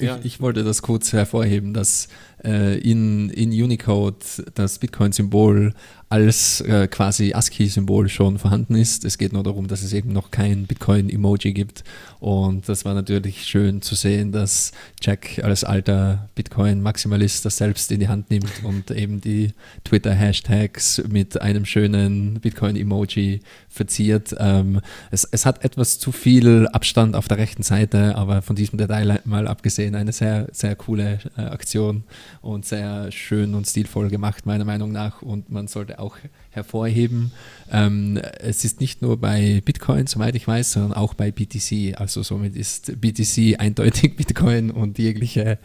Ja. 0.00 0.16
Ich, 0.18 0.24
ich, 0.24 0.40
wollte 0.40 0.64
das 0.64 0.82
kurz 0.82 1.12
hervorheben, 1.12 1.74
dass 1.74 2.08
äh, 2.44 2.78
in, 2.78 3.30
in 3.30 3.50
Unicode 3.50 4.24
das 4.54 4.78
Bitcoin-Symbol 4.78 5.72
als 6.12 6.60
äh, 6.60 6.88
quasi 6.88 7.32
ASCII-Symbol 7.32 8.10
schon 8.10 8.38
vorhanden 8.38 8.74
ist. 8.74 9.06
Es 9.06 9.16
geht 9.16 9.32
nur 9.32 9.42
darum, 9.42 9.66
dass 9.66 9.82
es 9.82 9.94
eben 9.94 10.12
noch 10.12 10.30
kein 10.30 10.66
Bitcoin-Emoji 10.66 11.54
gibt. 11.54 11.84
Und 12.20 12.68
das 12.68 12.84
war 12.84 12.92
natürlich 12.92 13.46
schön 13.46 13.80
zu 13.80 13.94
sehen, 13.94 14.30
dass 14.30 14.72
Jack 15.00 15.40
als 15.42 15.64
alter 15.64 16.28
Bitcoin-Maximalist 16.34 17.46
das 17.46 17.56
selbst 17.56 17.90
in 17.90 18.00
die 18.00 18.08
Hand 18.08 18.30
nimmt 18.30 18.62
und 18.62 18.90
eben 18.90 19.22
die 19.22 19.54
Twitter-Hashtags 19.84 21.02
mit 21.08 21.40
einem 21.40 21.64
schönen 21.64 22.40
Bitcoin-Emoji 22.40 23.40
verziert. 23.70 24.36
Ähm, 24.38 24.82
es, 25.10 25.24
es 25.24 25.46
hat 25.46 25.64
etwas 25.64 25.98
zu 25.98 26.12
viel 26.12 26.68
Abstand 26.68 27.16
auf 27.16 27.26
der 27.26 27.38
rechten 27.38 27.62
Seite, 27.62 28.16
aber 28.16 28.42
von 28.42 28.54
diesem 28.54 28.76
Detail 28.76 29.20
mal 29.24 29.48
abgesehen 29.48 29.94
eine 29.94 30.12
sehr, 30.12 30.46
sehr 30.52 30.76
coole 30.76 31.20
äh, 31.38 31.40
Aktion 31.40 32.04
und 32.40 32.64
sehr 32.64 33.12
schön 33.12 33.54
und 33.54 33.66
stilvoll 33.66 34.08
gemacht, 34.08 34.46
meiner 34.46 34.64
Meinung 34.64 34.92
nach. 34.92 35.22
Und 35.22 35.50
man 35.50 35.68
sollte 35.68 35.98
auch 35.98 36.16
hervorheben, 36.50 37.32
ähm, 37.70 38.20
es 38.38 38.64
ist 38.64 38.80
nicht 38.80 39.02
nur 39.02 39.16
bei 39.18 39.62
Bitcoin, 39.64 40.06
soweit 40.06 40.34
ich 40.34 40.46
weiß, 40.46 40.72
sondern 40.72 40.92
auch 40.94 41.14
bei 41.14 41.30
BTC. 41.30 42.00
Also 42.00 42.22
somit 42.22 42.56
ist 42.56 43.00
BTC 43.00 43.58
eindeutig 43.58 44.16
Bitcoin 44.16 44.70
und 44.70 44.98
jegliche 44.98 45.58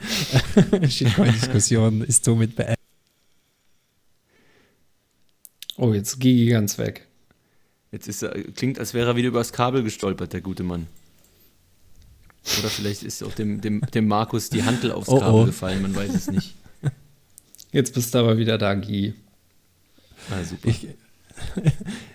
Shitcoin-Diskussion 0.87 2.01
ist 2.07 2.25
somit 2.25 2.55
beendet. 2.55 2.77
Oh, 5.77 5.93
jetzt 5.93 6.19
Gigi 6.19 6.49
ganz 6.49 6.77
weg. 6.79 7.07
Jetzt 7.91 8.07
ist 8.07 8.23
er, 8.23 8.31
klingt, 8.53 8.79
als 8.79 8.93
wäre 8.93 9.11
er 9.11 9.15
wieder 9.15 9.29
übers 9.29 9.53
Kabel 9.53 9.83
gestolpert, 9.83 10.33
der 10.33 10.41
gute 10.41 10.63
Mann. 10.63 10.87
Oder 12.59 12.69
vielleicht 12.69 13.03
ist 13.03 13.23
auch 13.23 13.33
dem, 13.33 13.61
dem, 13.61 13.81
dem 13.81 14.07
Markus 14.07 14.49
die 14.49 14.63
Handel 14.63 14.91
aufs 14.91 15.09
oh, 15.09 15.19
Kabel 15.19 15.41
oh. 15.41 15.45
gefallen, 15.45 15.81
man 15.81 15.95
weiß 15.95 16.13
es 16.13 16.31
nicht. 16.31 16.55
Jetzt 17.71 17.93
bist 17.93 18.13
du 18.13 18.19
aber 18.19 18.37
wieder 18.37 18.57
da, 18.57 18.73
Gigi. 18.73 19.13
Ah, 20.31 20.43
super. 20.43 20.69
Ich, 20.69 20.87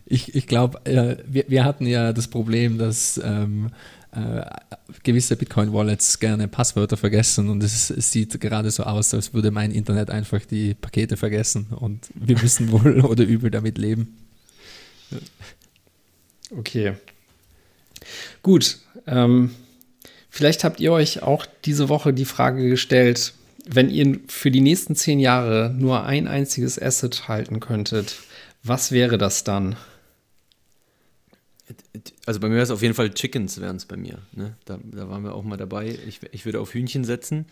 ich, 0.06 0.34
ich 0.34 0.46
glaube, 0.46 0.84
äh, 0.86 1.16
wir, 1.26 1.44
wir 1.48 1.64
hatten 1.64 1.86
ja 1.86 2.12
das 2.12 2.28
Problem, 2.28 2.78
dass 2.78 3.20
ähm, 3.22 3.70
äh, 4.12 4.42
gewisse 5.02 5.36
Bitcoin-Wallets 5.36 6.18
gerne 6.18 6.48
Passwörter 6.48 6.96
vergessen 6.96 7.48
und 7.48 7.62
es, 7.62 7.90
es, 7.90 8.10
sieht 8.10 8.40
gerade 8.40 8.70
so 8.70 8.82
aus, 8.84 9.14
als 9.14 9.32
würde 9.32 9.50
mein 9.50 9.70
Internet 9.70 10.10
einfach 10.10 10.40
die 10.44 10.74
Pakete 10.74 11.16
vergessen 11.16 11.66
und 11.70 12.08
wir 12.14 12.38
müssen 12.38 12.72
wohl 12.72 13.00
oder 13.04 13.24
übel 13.24 13.50
damit 13.50 13.78
leben. 13.78 14.18
Okay. 16.50 16.94
Gut. 18.42 18.78
Ähm, 19.06 19.50
vielleicht 20.32 20.64
habt 20.64 20.80
ihr 20.80 20.90
euch 20.92 21.22
auch 21.22 21.46
diese 21.64 21.88
Woche 21.88 22.12
die 22.12 22.24
Frage 22.24 22.68
gestellt, 22.68 23.34
wenn 23.64 23.90
ihr 23.90 24.18
für 24.26 24.50
die 24.50 24.62
nächsten 24.62 24.96
zehn 24.96 25.20
Jahre 25.20 25.72
nur 25.78 26.04
ein 26.04 26.26
einziges 26.26 26.80
Asset 26.80 27.28
halten 27.28 27.60
könntet, 27.60 28.16
was 28.64 28.90
wäre 28.90 29.18
das 29.18 29.44
dann? 29.44 29.76
Also 32.26 32.40
bei 32.40 32.48
mir 32.48 32.54
wäre 32.54 32.64
es 32.64 32.70
auf 32.70 32.82
jeden 32.82 32.94
Fall 32.94 33.12
Chickens, 33.12 33.60
wären 33.60 33.76
es 33.76 33.84
bei 33.84 33.96
mir. 33.96 34.18
Ne? 34.32 34.56
Da, 34.64 34.78
da, 34.82 35.08
waren 35.08 35.22
wir 35.22 35.34
auch 35.34 35.44
mal 35.44 35.56
dabei. 35.56 35.96
Ich, 36.06 36.20
ich 36.32 36.44
würde 36.44 36.60
auf 36.60 36.74
Hühnchen 36.74 37.04
setzen. 37.04 37.46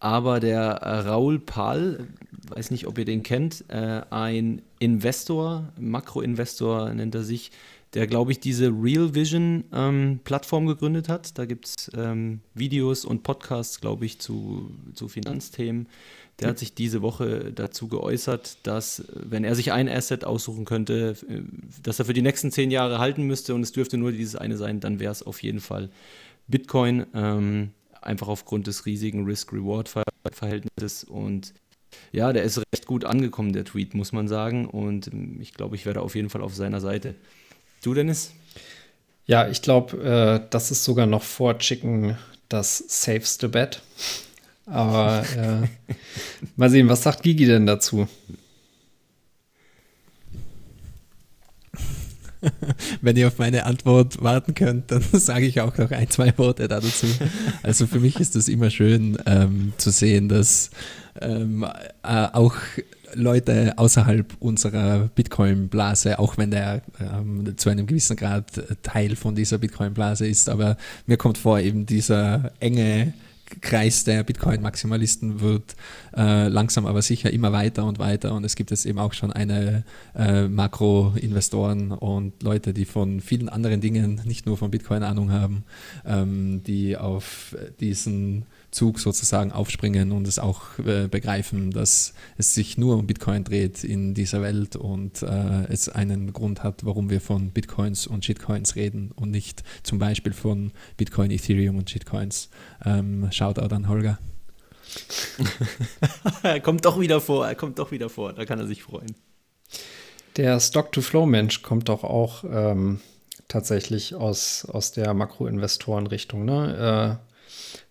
Aber 0.00 0.40
der 0.40 0.82
Raul 1.06 1.38
Pal, 1.38 2.08
weiß 2.48 2.70
nicht, 2.70 2.86
ob 2.86 2.98
ihr 2.98 3.04
den 3.04 3.22
kennt, 3.22 3.64
äh, 3.68 4.02
ein 4.10 4.60
Investor, 4.78 5.72
Makroinvestor 5.78 6.92
nennt 6.92 7.14
er 7.14 7.22
sich, 7.22 7.52
der, 7.94 8.06
glaube 8.06 8.32
ich, 8.32 8.40
diese 8.40 8.68
Real 8.68 9.14
Vision 9.14 9.64
ähm, 9.72 10.20
Plattform 10.24 10.66
gegründet 10.66 11.08
hat. 11.08 11.38
Da 11.38 11.46
gibt 11.46 11.66
es 11.66 11.90
ähm, 11.96 12.40
Videos 12.54 13.04
und 13.04 13.22
Podcasts, 13.22 13.80
glaube 13.80 14.04
ich, 14.04 14.18
zu, 14.18 14.70
zu 14.94 15.08
Finanzthemen. 15.08 15.88
der 16.40 16.48
hat 16.48 16.58
sich 16.58 16.74
diese 16.74 17.02
Woche 17.02 17.52
dazu 17.54 17.88
geäußert, 17.88 18.58
dass, 18.64 19.04
wenn 19.14 19.44
er 19.44 19.54
sich 19.54 19.72
ein 19.72 19.88
Asset 19.88 20.24
aussuchen 20.24 20.64
könnte, 20.64 21.16
dass 21.82 22.00
er 22.00 22.04
für 22.04 22.12
die 22.12 22.22
nächsten 22.22 22.50
zehn 22.50 22.70
Jahre 22.72 22.98
halten 22.98 23.22
müsste 23.22 23.54
und 23.54 23.62
es 23.62 23.72
dürfte 23.72 23.96
nur 23.96 24.12
dieses 24.12 24.36
eine 24.36 24.56
sein, 24.56 24.80
dann 24.80 24.98
wäre 24.98 25.12
es 25.12 25.22
auf 25.22 25.42
jeden 25.42 25.60
Fall 25.60 25.90
Bitcoin. 26.48 27.06
Ähm, 27.14 27.70
einfach 28.04 28.28
aufgrund 28.28 28.66
des 28.66 28.86
riesigen 28.86 29.24
Risk-Reward-Verhältnisses. 29.24 31.04
Und 31.04 31.54
ja, 32.12 32.32
der 32.32 32.44
ist 32.44 32.58
recht 32.58 32.86
gut 32.86 33.04
angekommen, 33.04 33.52
der 33.52 33.64
Tweet, 33.64 33.94
muss 33.94 34.12
man 34.12 34.28
sagen. 34.28 34.66
Und 34.66 35.10
ich 35.40 35.54
glaube, 35.54 35.76
ich 35.76 35.86
werde 35.86 36.02
auf 36.02 36.14
jeden 36.14 36.30
Fall 36.30 36.42
auf 36.42 36.54
seiner 36.54 36.80
Seite. 36.80 37.14
Du, 37.84 37.92
Dennis? 37.92 38.32
Ja, 39.26 39.46
ich 39.46 39.60
glaube, 39.60 39.98
äh, 40.42 40.48
das 40.48 40.70
ist 40.70 40.84
sogar 40.84 41.04
noch 41.04 41.22
vor 41.22 41.58
Chicken 41.58 42.16
das 42.48 42.78
safeste 42.88 43.50
Bet. 43.50 43.82
Aber 44.64 45.22
äh, 45.36 45.94
mal 46.56 46.70
sehen, 46.70 46.88
was 46.88 47.02
sagt 47.02 47.22
Gigi 47.22 47.44
denn 47.44 47.66
dazu? 47.66 48.08
Wenn 53.02 53.16
ihr 53.18 53.26
auf 53.26 53.36
meine 53.36 53.66
Antwort 53.66 54.22
warten 54.22 54.54
könnt, 54.54 54.90
dann 54.90 55.02
sage 55.12 55.44
ich 55.44 55.60
auch 55.60 55.76
noch 55.76 55.90
ein, 55.90 56.08
zwei 56.08 56.32
Worte 56.38 56.68
dazu. 56.68 57.06
Also 57.62 57.86
für 57.86 58.00
mich 58.00 58.18
ist 58.18 58.34
es 58.34 58.48
immer 58.48 58.70
schön 58.70 59.18
ähm, 59.26 59.74
zu 59.76 59.90
sehen, 59.90 60.30
dass 60.30 60.70
ähm, 61.20 61.66
äh, 62.02 62.28
auch 62.32 62.54
Leute 63.14 63.74
außerhalb 63.76 64.34
unserer 64.40 65.10
Bitcoin-Blase, 65.14 66.18
auch 66.18 66.38
wenn 66.38 66.50
der 66.50 66.82
ähm, 67.00 67.56
zu 67.56 67.70
einem 67.70 67.86
gewissen 67.86 68.16
Grad 68.16 68.62
Teil 68.82 69.16
von 69.16 69.34
dieser 69.34 69.58
Bitcoin-Blase 69.58 70.26
ist, 70.26 70.48
aber 70.48 70.76
mir 71.06 71.16
kommt 71.16 71.38
vor, 71.38 71.60
eben 71.60 71.86
dieser 71.86 72.52
enge 72.60 73.14
Kreis 73.60 74.04
der 74.04 74.22
Bitcoin-Maximalisten 74.22 75.40
wird 75.40 75.76
äh, 76.16 76.48
langsam 76.48 76.86
aber 76.86 77.02
sicher 77.02 77.32
immer 77.32 77.52
weiter 77.52 77.84
und 77.84 77.98
weiter. 77.98 78.34
Und 78.34 78.44
es 78.44 78.56
gibt 78.56 78.70
jetzt 78.70 78.86
eben 78.86 78.98
auch 78.98 79.12
schon 79.12 79.32
eine 79.32 79.84
äh, 80.14 80.48
Makro-Investoren 80.48 81.92
und 81.92 82.42
Leute, 82.42 82.72
die 82.72 82.84
von 82.84 83.20
vielen 83.20 83.48
anderen 83.48 83.80
Dingen, 83.80 84.20
nicht 84.24 84.46
nur 84.46 84.56
von 84.56 84.70
Bitcoin 84.70 85.02
Ahnung 85.02 85.30
haben, 85.30 85.64
ähm, 86.06 86.62
die 86.64 86.96
auf 86.96 87.56
diesen 87.80 88.46
Zug 88.74 88.98
sozusagen 88.98 89.52
aufspringen 89.52 90.12
und 90.12 90.26
es 90.26 90.38
auch 90.38 90.78
äh, 90.78 91.08
begreifen, 91.08 91.70
dass 91.70 92.12
es 92.36 92.54
sich 92.54 92.76
nur 92.76 92.96
um 92.98 93.06
Bitcoin 93.06 93.44
dreht 93.44 93.84
in 93.84 94.14
dieser 94.14 94.42
Welt 94.42 94.76
und 94.76 95.22
äh, 95.22 95.64
es 95.68 95.88
einen 95.88 96.32
Grund 96.32 96.62
hat, 96.62 96.84
warum 96.84 97.08
wir 97.08 97.20
von 97.20 97.50
Bitcoins 97.50 98.06
und 98.06 98.24
Shitcoins 98.24 98.76
reden 98.76 99.12
und 99.14 99.30
nicht 99.30 99.62
zum 99.82 99.98
Beispiel 99.98 100.32
von 100.32 100.72
Bitcoin, 100.96 101.30
Ethereum 101.30 101.78
und 101.78 101.88
Shitcoins. 101.88 102.50
Ähm, 102.84 103.28
Shoutout 103.30 103.74
an 103.74 103.88
Holger. 103.88 104.18
er 106.42 106.60
kommt 106.62 106.84
doch 106.84 107.00
wieder 107.00 107.20
vor, 107.20 107.46
er 107.46 107.54
kommt 107.54 107.78
doch 107.78 107.90
wieder 107.92 108.08
vor, 108.10 108.32
da 108.32 108.44
kann 108.44 108.58
er 108.58 108.66
sich 108.66 108.82
freuen. 108.82 109.14
Der 110.36 110.58
Stock-to-Flow-Mensch 110.58 111.62
kommt 111.62 111.88
doch 111.88 112.02
auch 112.02 112.42
ähm, 112.44 113.00
tatsächlich 113.46 114.16
aus, 114.16 114.64
aus 114.64 114.90
der 114.90 115.14
Makroinvestoren-Richtung. 115.14 116.44
Ne? 116.44 117.20
Äh, 117.22 117.33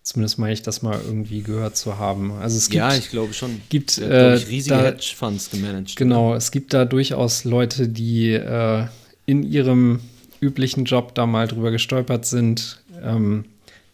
Zumindest 0.02 0.38
meine 0.38 0.52
ich 0.52 0.62
das 0.62 0.82
mal 0.82 1.00
irgendwie 1.04 1.42
gehört 1.42 1.76
zu 1.76 1.98
haben. 1.98 2.32
Also 2.32 2.58
es 2.58 2.68
gibt, 2.68 2.76
ja, 2.76 2.94
ich 2.94 3.10
glaube 3.10 3.32
schon. 3.32 3.60
Gibt 3.68 3.98
äh, 3.98 4.36
ich, 4.36 4.48
riesige 4.48 4.76
Hedgefonds 4.76 5.50
gemanagt. 5.50 5.96
Genau, 5.96 6.30
oder? 6.30 6.36
es 6.36 6.50
gibt 6.50 6.74
da 6.74 6.84
durchaus 6.84 7.44
Leute, 7.44 7.88
die 7.88 8.32
äh, 8.32 8.86
in 9.26 9.42
ihrem 9.42 10.00
üblichen 10.40 10.84
Job 10.84 11.14
da 11.14 11.26
mal 11.26 11.48
drüber 11.48 11.70
gestolpert 11.70 12.26
sind, 12.26 12.82
ähm, 13.02 13.46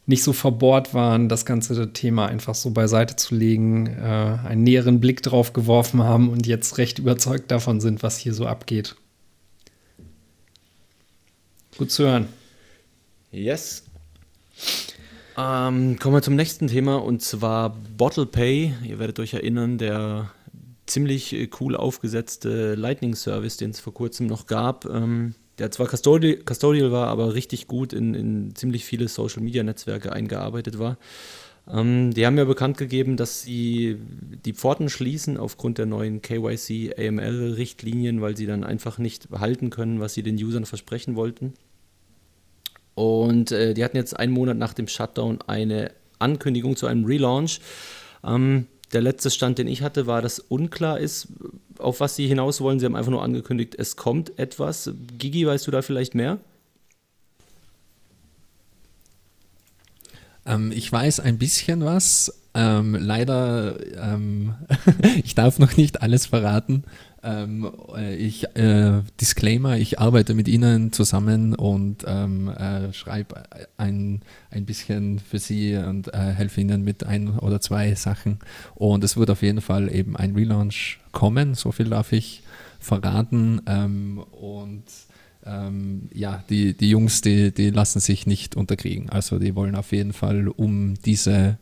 nicht 0.06 0.24
so 0.24 0.32
verbohrt 0.32 0.92
waren, 0.92 1.28
das 1.28 1.46
ganze 1.46 1.92
Thema 1.92 2.26
einfach 2.26 2.54
so 2.54 2.70
beiseite 2.70 3.16
zu 3.16 3.34
legen, 3.34 3.86
äh, 3.86 4.38
einen 4.46 4.64
näheren 4.64 5.00
Blick 5.00 5.22
drauf 5.22 5.52
geworfen 5.52 6.02
haben 6.02 6.28
und 6.28 6.46
jetzt 6.46 6.78
recht 6.78 6.98
überzeugt 6.98 7.50
davon 7.50 7.80
sind, 7.80 8.02
was 8.02 8.18
hier 8.18 8.34
so 8.34 8.46
abgeht. 8.46 8.96
Gut 11.78 11.90
zu 11.90 12.04
hören. 12.04 12.26
Yes. 13.30 13.84
Ähm, 15.38 15.98
kommen 15.98 16.14
wir 16.14 16.22
zum 16.22 16.36
nächsten 16.36 16.66
Thema 16.66 16.96
und 16.96 17.22
zwar 17.22 17.76
Bottle 17.96 18.26
Pay. 18.26 18.74
Ihr 18.86 18.98
werdet 18.98 19.20
euch 19.20 19.34
erinnern, 19.34 19.78
der 19.78 20.30
ziemlich 20.86 21.32
äh, 21.32 21.48
cool 21.60 21.76
aufgesetzte 21.76 22.74
Lightning 22.74 23.14
Service, 23.14 23.56
den 23.56 23.70
es 23.70 23.80
vor 23.80 23.94
kurzem 23.94 24.26
noch 24.26 24.46
gab, 24.46 24.84
ähm, 24.86 25.34
der 25.58 25.70
zwar 25.70 25.88
Custodial, 25.88 26.38
Custodial 26.44 26.90
war, 26.92 27.08
aber 27.08 27.34
richtig 27.34 27.66
gut 27.66 27.92
in, 27.92 28.14
in 28.14 28.54
ziemlich 28.54 28.84
viele 28.84 29.08
Social 29.08 29.42
Media 29.42 29.62
Netzwerke 29.62 30.12
eingearbeitet 30.12 30.78
war. 30.78 30.98
Ähm, 31.68 32.12
die 32.12 32.26
haben 32.26 32.38
ja 32.38 32.44
bekannt 32.44 32.78
gegeben, 32.78 33.16
dass 33.16 33.42
sie 33.42 33.98
die 34.44 34.54
Pforten 34.54 34.88
schließen 34.88 35.36
aufgrund 35.36 35.78
der 35.78 35.86
neuen 35.86 36.22
KYC 36.22 36.94
AML 36.98 37.54
Richtlinien, 37.56 38.20
weil 38.20 38.36
sie 38.36 38.46
dann 38.46 38.64
einfach 38.64 38.98
nicht 38.98 39.28
halten 39.30 39.70
können, 39.70 40.00
was 40.00 40.14
sie 40.14 40.22
den 40.22 40.36
Usern 40.36 40.66
versprechen 40.66 41.14
wollten. 41.14 41.54
Und 43.00 43.50
äh, 43.50 43.72
die 43.72 43.82
hatten 43.82 43.96
jetzt 43.96 44.18
einen 44.18 44.30
Monat 44.30 44.58
nach 44.58 44.74
dem 44.74 44.86
Shutdown 44.86 45.38
eine 45.46 45.92
Ankündigung 46.18 46.76
zu 46.76 46.86
einem 46.86 47.06
Relaunch. 47.06 47.60
Ähm, 48.22 48.66
der 48.92 49.00
letzte 49.00 49.30
Stand, 49.30 49.56
den 49.56 49.68
ich 49.68 49.80
hatte, 49.80 50.06
war, 50.06 50.20
dass 50.20 50.38
unklar 50.38 51.00
ist, 51.00 51.28
auf 51.78 52.00
was 52.00 52.14
sie 52.14 52.26
hinaus 52.26 52.60
wollen. 52.60 52.78
Sie 52.78 52.84
haben 52.84 52.96
einfach 52.96 53.10
nur 53.10 53.22
angekündigt, 53.22 53.74
es 53.78 53.96
kommt 53.96 54.38
etwas. 54.38 54.92
Gigi, 55.16 55.46
weißt 55.46 55.66
du 55.66 55.70
da 55.70 55.80
vielleicht 55.80 56.14
mehr? 56.14 56.40
Ähm, 60.44 60.70
ich 60.70 60.92
weiß 60.92 61.20
ein 61.20 61.38
bisschen 61.38 61.82
was. 61.82 62.42
Ähm, 62.52 62.98
leider, 63.00 63.78
ähm, 63.96 64.56
ich 65.24 65.34
darf 65.34 65.58
noch 65.58 65.74
nicht 65.78 66.02
alles 66.02 66.26
verraten. 66.26 66.84
Ähm, 67.22 67.70
äh, 67.94 68.16
ich, 68.16 68.44
äh, 68.56 69.02
Disclaimer, 69.20 69.76
ich 69.76 69.98
arbeite 69.98 70.34
mit 70.34 70.48
Ihnen 70.48 70.92
zusammen 70.92 71.54
und 71.54 72.04
ähm, 72.06 72.48
äh, 72.48 72.92
schreibe 72.92 73.42
ein, 73.76 74.22
ein 74.50 74.64
bisschen 74.64 75.18
für 75.18 75.38
Sie 75.38 75.76
und 75.76 76.12
äh, 76.14 76.18
helfe 76.18 76.60
Ihnen 76.62 76.82
mit 76.82 77.04
ein 77.04 77.38
oder 77.38 77.60
zwei 77.60 77.94
Sachen. 77.94 78.38
Und 78.74 79.04
es 79.04 79.16
wird 79.16 79.30
auf 79.30 79.42
jeden 79.42 79.60
Fall 79.60 79.94
eben 79.94 80.16
ein 80.16 80.34
Relaunch 80.34 80.98
kommen, 81.12 81.54
so 81.54 81.72
viel 81.72 81.90
darf 81.90 82.12
ich 82.12 82.42
verraten. 82.78 83.60
Ähm, 83.66 84.18
und 84.18 84.84
ähm, 85.44 86.08
ja, 86.14 86.42
die, 86.48 86.74
die 86.74 86.90
Jungs, 86.90 87.20
die, 87.20 87.52
die 87.52 87.70
lassen 87.70 88.00
sich 88.00 88.26
nicht 88.26 88.56
unterkriegen. 88.56 89.10
Also 89.10 89.38
die 89.38 89.54
wollen 89.54 89.74
auf 89.74 89.92
jeden 89.92 90.14
Fall 90.14 90.48
um 90.48 90.94
diese 91.04 91.58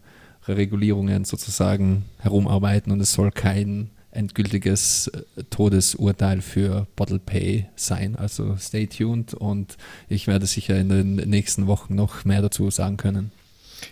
Regulierungen 0.46 1.24
sozusagen 1.24 2.04
herumarbeiten 2.20 2.92
und 2.92 3.00
es 3.00 3.12
soll 3.12 3.30
kein 3.30 3.90
endgültiges 4.10 5.08
äh, 5.08 5.44
Todesurteil 5.50 6.40
für 6.40 6.86
Bottle 6.96 7.18
Pay 7.18 7.66
sein. 7.76 8.16
Also 8.16 8.56
stay 8.58 8.86
tuned 8.86 9.34
und 9.34 9.76
ich 10.08 10.26
werde 10.26 10.46
sicher 10.46 10.78
in 10.78 10.88
den 10.88 11.16
nächsten 11.16 11.66
Wochen 11.66 11.94
noch 11.94 12.24
mehr 12.24 12.42
dazu 12.42 12.70
sagen 12.70 12.96
können. 12.96 13.30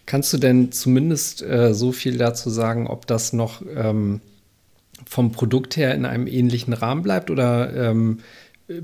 Kannst 0.05 0.33
du 0.33 0.39
denn 0.39 0.73
zumindest 0.73 1.43
äh, 1.43 1.75
so 1.75 1.93
viel 1.93 2.19
dazu 2.19 2.51
sagen, 2.51 2.87
ob 2.87 3.07
das 3.07 3.33
noch 3.33 3.63
ähm, 3.75 4.21
vom 5.07 5.33
Produkt 5.33 5.77
her 5.77 5.95
in 5.95 6.05
einem 6.05 6.27
ähnlichen 6.27 6.73
Rahmen 6.73 7.03
bleibt 7.03 7.31
oder 7.31 7.91
ähm, 7.91 8.21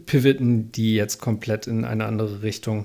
pivoten 0.07 0.71
die 0.73 0.95
jetzt 0.95 1.21
komplett 1.21 1.67
in 1.67 1.85
eine 1.85 2.05
andere 2.05 2.43
Richtung? 2.43 2.85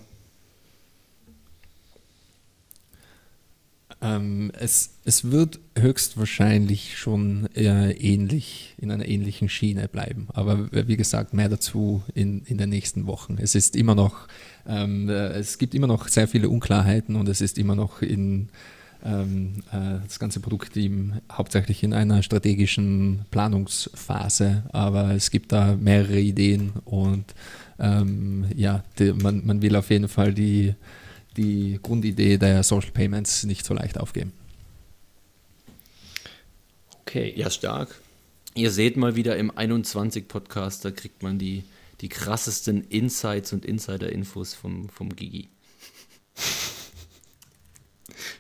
Ähm, 3.99 4.51
es, 4.59 4.91
es 5.05 5.31
wird 5.31 5.59
höchstwahrscheinlich 5.77 6.97
schon 6.97 7.47
ähnlich, 7.55 8.75
in 8.77 8.91
einer 8.91 9.07
ähnlichen 9.07 9.49
Schiene 9.49 9.87
bleiben. 9.87 10.27
Aber 10.33 10.69
wie 10.71 10.97
gesagt, 10.97 11.33
mehr 11.33 11.49
dazu 11.49 12.03
in, 12.13 12.43
in 12.45 12.57
den 12.57 12.69
nächsten 12.69 13.07
Wochen. 13.07 13.37
Es 13.39 13.55
ist 13.55 13.75
immer 13.75 13.95
noch, 13.95 14.27
ähm, 14.67 15.09
äh, 15.09 15.29
es 15.39 15.57
gibt 15.57 15.73
immer 15.73 15.87
noch 15.87 16.07
sehr 16.07 16.27
viele 16.27 16.49
Unklarheiten 16.49 17.15
und 17.15 17.27
es 17.27 17.41
ist 17.41 17.57
immer 17.57 17.75
noch 17.75 18.01
in 18.01 18.49
ähm, 19.03 19.63
äh, 19.71 19.99
das 20.03 20.19
ganze 20.19 20.39
Produktteam 20.39 21.13
hauptsächlich 21.31 21.83
in 21.83 21.93
einer 21.93 22.21
strategischen 22.23 23.25
Planungsphase. 23.31 24.63
Aber 24.71 25.11
es 25.11 25.31
gibt 25.31 25.51
da 25.51 25.75
mehrere 25.75 26.19
Ideen 26.19 26.73
und 26.85 27.25
ähm, 27.79 28.45
ja, 28.55 28.83
die, 28.99 29.13
man, 29.13 29.45
man 29.45 29.61
will 29.61 29.75
auf 29.75 29.89
jeden 29.89 30.07
Fall 30.07 30.33
die 30.33 30.73
die 31.38 31.79
Grundidee 31.81 32.38
der 32.38 32.63
Social 32.63 32.91
Payments 32.91 33.43
nicht 33.43 33.65
so 33.65 33.73
leicht 33.73 33.99
aufgeben. 33.99 34.33
Okay. 37.01 37.33
Ja, 37.35 37.49
stark. 37.49 38.01
Ihr 38.53 38.71
seht 38.71 38.97
mal 38.97 39.15
wieder 39.15 39.38
im 39.38 39.55
21 39.55 40.27
Podcast, 40.27 40.83
da 40.83 40.91
kriegt 40.91 41.23
man 41.23 41.38
die, 41.38 41.63
die 42.01 42.09
krassesten 42.09 42.83
Insights 42.89 43.53
und 43.53 43.65
Insider-Infos 43.65 44.55
vom, 44.55 44.89
vom 44.89 45.15
Gigi. 45.15 45.47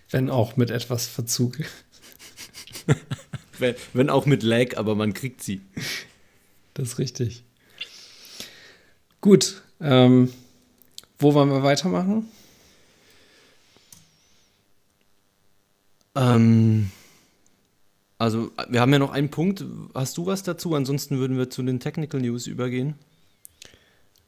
Wenn 0.09 0.29
auch 0.29 0.57
mit 0.57 0.71
etwas 0.71 1.05
Verzug. 1.05 1.57
wenn, 3.59 3.75
wenn 3.93 4.09
auch 4.09 4.25
mit 4.25 4.43
Lag, 4.43 4.77
aber 4.77 4.95
man 4.95 5.13
kriegt 5.13 5.43
sie. 5.43 5.61
Das 6.73 6.89
ist 6.89 6.99
richtig. 6.99 7.43
Gut. 9.21 9.61
Ähm, 9.79 10.33
wo 11.19 11.33
wollen 11.33 11.49
wir 11.49 11.63
weitermachen? 11.63 12.27
Ähm, 16.17 16.91
Also, 18.19 18.51
wir 18.69 18.81
haben 18.81 18.91
ja 18.93 18.99
noch 18.99 19.11
einen 19.11 19.29
Punkt. 19.29 19.63
Hast 19.93 20.17
du 20.17 20.25
was 20.25 20.43
dazu? 20.43 20.73
Ansonsten 20.75 21.19
würden 21.19 21.37
wir 21.37 21.49
zu 21.49 21.61
den 21.63 21.79
Technical 21.79 22.19
News 22.21 22.47
übergehen. 22.47 22.95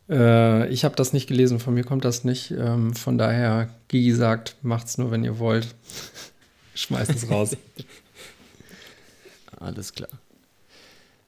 Äh, 0.09 0.67
ich 0.69 0.85
habe 0.85 0.95
das 0.95 1.13
nicht 1.13 1.27
gelesen, 1.27 1.59
von 1.59 1.73
mir 1.73 1.83
kommt 1.83 2.05
das 2.05 2.23
nicht. 2.23 2.51
Ähm, 2.51 2.93
von 2.95 3.17
daher, 3.17 3.69
Gigi 3.87 4.13
sagt, 4.13 4.57
macht's 4.61 4.97
nur, 4.97 5.11
wenn 5.11 5.23
ihr 5.23 5.39
wollt. 5.39 5.75
Schmeißt 6.75 7.11
es 7.11 7.29
raus. 7.29 7.57
Alles 9.59 9.93
klar. 9.93 10.09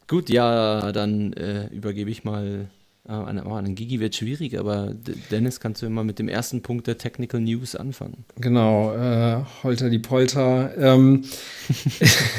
Gut, 0.07 0.29
ja, 0.29 0.91
dann 0.91 1.33
äh, 1.33 1.67
übergebe 1.67 2.09
ich 2.11 2.23
mal 2.23 2.69
äh, 3.07 3.11
an, 3.11 3.41
oh, 3.45 3.53
an 3.53 3.75
Gigi 3.75 3.99
wird 3.99 4.15
schwierig, 4.15 4.57
aber 4.59 4.93
Dennis, 5.31 5.59
kannst 5.59 5.81
du 5.81 5.85
immer 5.85 6.03
mit 6.03 6.19
dem 6.19 6.27
ersten 6.27 6.61
Punkt 6.61 6.87
der 6.87 6.97
Technical 6.97 7.41
News 7.41 7.75
anfangen? 7.75 8.25
Genau, 8.39 8.93
äh, 8.93 9.43
Holter 9.63 9.89
die 9.89 9.99
Polter. 9.99 10.71
Ähm, 10.77 11.23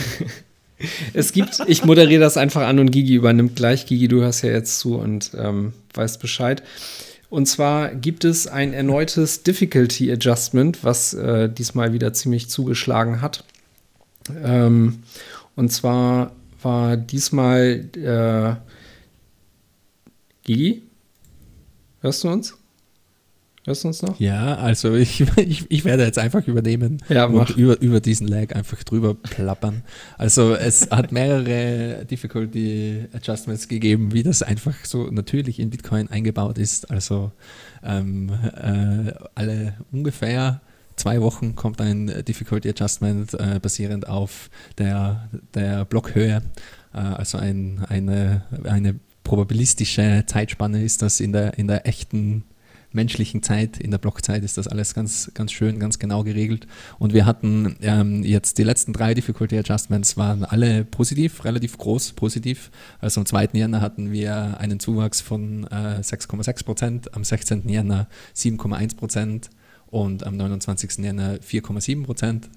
es 1.15 1.33
gibt, 1.33 1.61
ich 1.67 1.85
moderiere 1.85 2.21
das 2.21 2.37
einfach 2.37 2.63
an 2.63 2.79
und 2.79 2.91
Gigi 2.91 3.15
übernimmt 3.15 3.57
gleich. 3.57 3.87
Gigi, 3.87 4.09
du 4.09 4.21
hörst 4.21 4.45
ja 4.45 4.51
jetzt 4.51 4.79
zu 4.79 4.97
und 4.97 5.33
ähm, 5.37 5.73
weißt 5.95 6.21
Bescheid. 6.21 6.63
Und 7.29 7.47
zwar 7.47 7.95
gibt 7.95 8.25
es 8.25 8.47
ein 8.47 8.75
erneutes 8.75 9.43
Difficulty 9.43 10.13
Adjustment, 10.13 10.85
was 10.85 11.15
äh, 11.15 11.49
diesmal 11.49 11.95
wieder 11.95 12.13
ziemlich 12.13 12.51
zugeschlagen 12.51 13.23
hat. 13.23 13.45
Ähm, 14.45 15.03
und 15.57 15.73
zwar 15.73 16.33
war 16.63 16.97
diesmal 16.97 17.87
äh, 17.97 18.55
Gigi? 20.43 20.83
Hörst 22.01 22.25
du 22.25 22.29
uns? 22.29 22.57
Hörst 23.65 23.85
du 23.85 23.89
uns 23.89 24.03
noch? 24.03 24.19
Ja, 24.19 24.57
also 24.57 24.95
ich, 24.97 25.21
ich, 25.37 25.71
ich 25.71 25.85
werde 25.85 26.05
jetzt 26.05 26.19
einfach 26.19 26.47
übernehmen 26.49 26.99
ja, 27.09 27.27
und 27.27 27.51
über, 27.51 27.81
über 27.81 28.01
diesen 28.01 28.27
Lag 28.27 28.55
einfach 28.55 28.83
drüber 28.83 29.15
plappern. 29.15 29.85
Also 30.19 30.55
es 30.55 30.91
hat 30.91 31.13
mehrere 31.13 32.05
Difficulty 32.07 33.07
Adjustments 33.13 33.69
gegeben, 33.69 34.13
wie 34.13 34.25
das 34.25 34.43
einfach 34.43 34.85
so 34.85 35.05
natürlich 35.05 35.61
in 35.61 35.71
Bitcoin 35.71 36.11
eingebaut 36.11 36.59
ist. 36.59 36.91
Also 36.91 37.31
ähm, 37.85 38.31
äh, 38.31 39.13
alle 39.37 39.75
ungefähr 39.93 40.61
zwei 40.97 41.21
Wochen 41.21 41.55
kommt 41.55 41.81
ein 41.81 42.25
Difficulty 42.27 42.69
Adjustment 42.71 43.35
äh, 43.35 43.61
basierend 43.61 44.09
auf 44.09 44.51
der, 44.79 45.29
der 45.55 45.85
Blockhöhe. 45.85 46.43
Äh, 46.93 46.99
also 46.99 47.39
ein, 47.39 47.85
eine, 47.89 48.43
eine 48.65 48.99
probabilistische 49.25 50.25
Zeitspanne 50.27 50.83
ist 50.83 51.03
das 51.03 51.21
in 51.21 51.33
der, 51.33 51.59
in 51.59 51.69
der 51.69 51.87
echten 51.87 52.45
menschlichen 52.95 53.43
Zeit, 53.43 53.79
in 53.79 53.91
der 53.91 53.99
Blockzeit 53.99 54.45
ist 54.45 54.59
das 54.59 54.69
alles 54.69 54.95
ganz, 54.95 55.31
ganz 55.35 55.53
schön, 55.53 55.79
ganz 55.79 55.99
genau 55.99 56.25
geregelt. 56.25 56.67
Und 56.99 57.13
wir 57.13 57.27
hatten 57.27 57.77
ähm, 57.81 58.23
jetzt 58.23 58.59
die 58.59 58.65
letzten 58.65 58.93
drei 58.93 59.15
Difficulty 59.15 59.59
Adjustments 59.59 60.17
waren 60.17 60.45
alle 60.45 60.85
positiv, 60.85 61.45
relativ 61.45 61.79
groß 61.79 62.13
positiv. 62.13 62.71
Also 63.01 63.21
am 63.21 63.27
2. 63.27 63.51
Jänner 63.55 63.81
hatten 63.81 64.13
wir 64.13 64.59
einen 64.59 64.81
Zuwachs 64.81 65.21
von 65.21 65.65
äh, 65.65 66.01
6,6 66.01 66.65
Prozent, 66.65 67.15
am 67.15 67.25
16. 67.25 67.69
Jänner 67.69 68.09
7,1 68.37 68.97
Prozent 68.97 69.51
und 69.87 70.25
am 70.25 70.37
29. 70.37 70.99
Jänner 70.99 71.35
4,7 71.37 72.05
Prozent. 72.05 72.49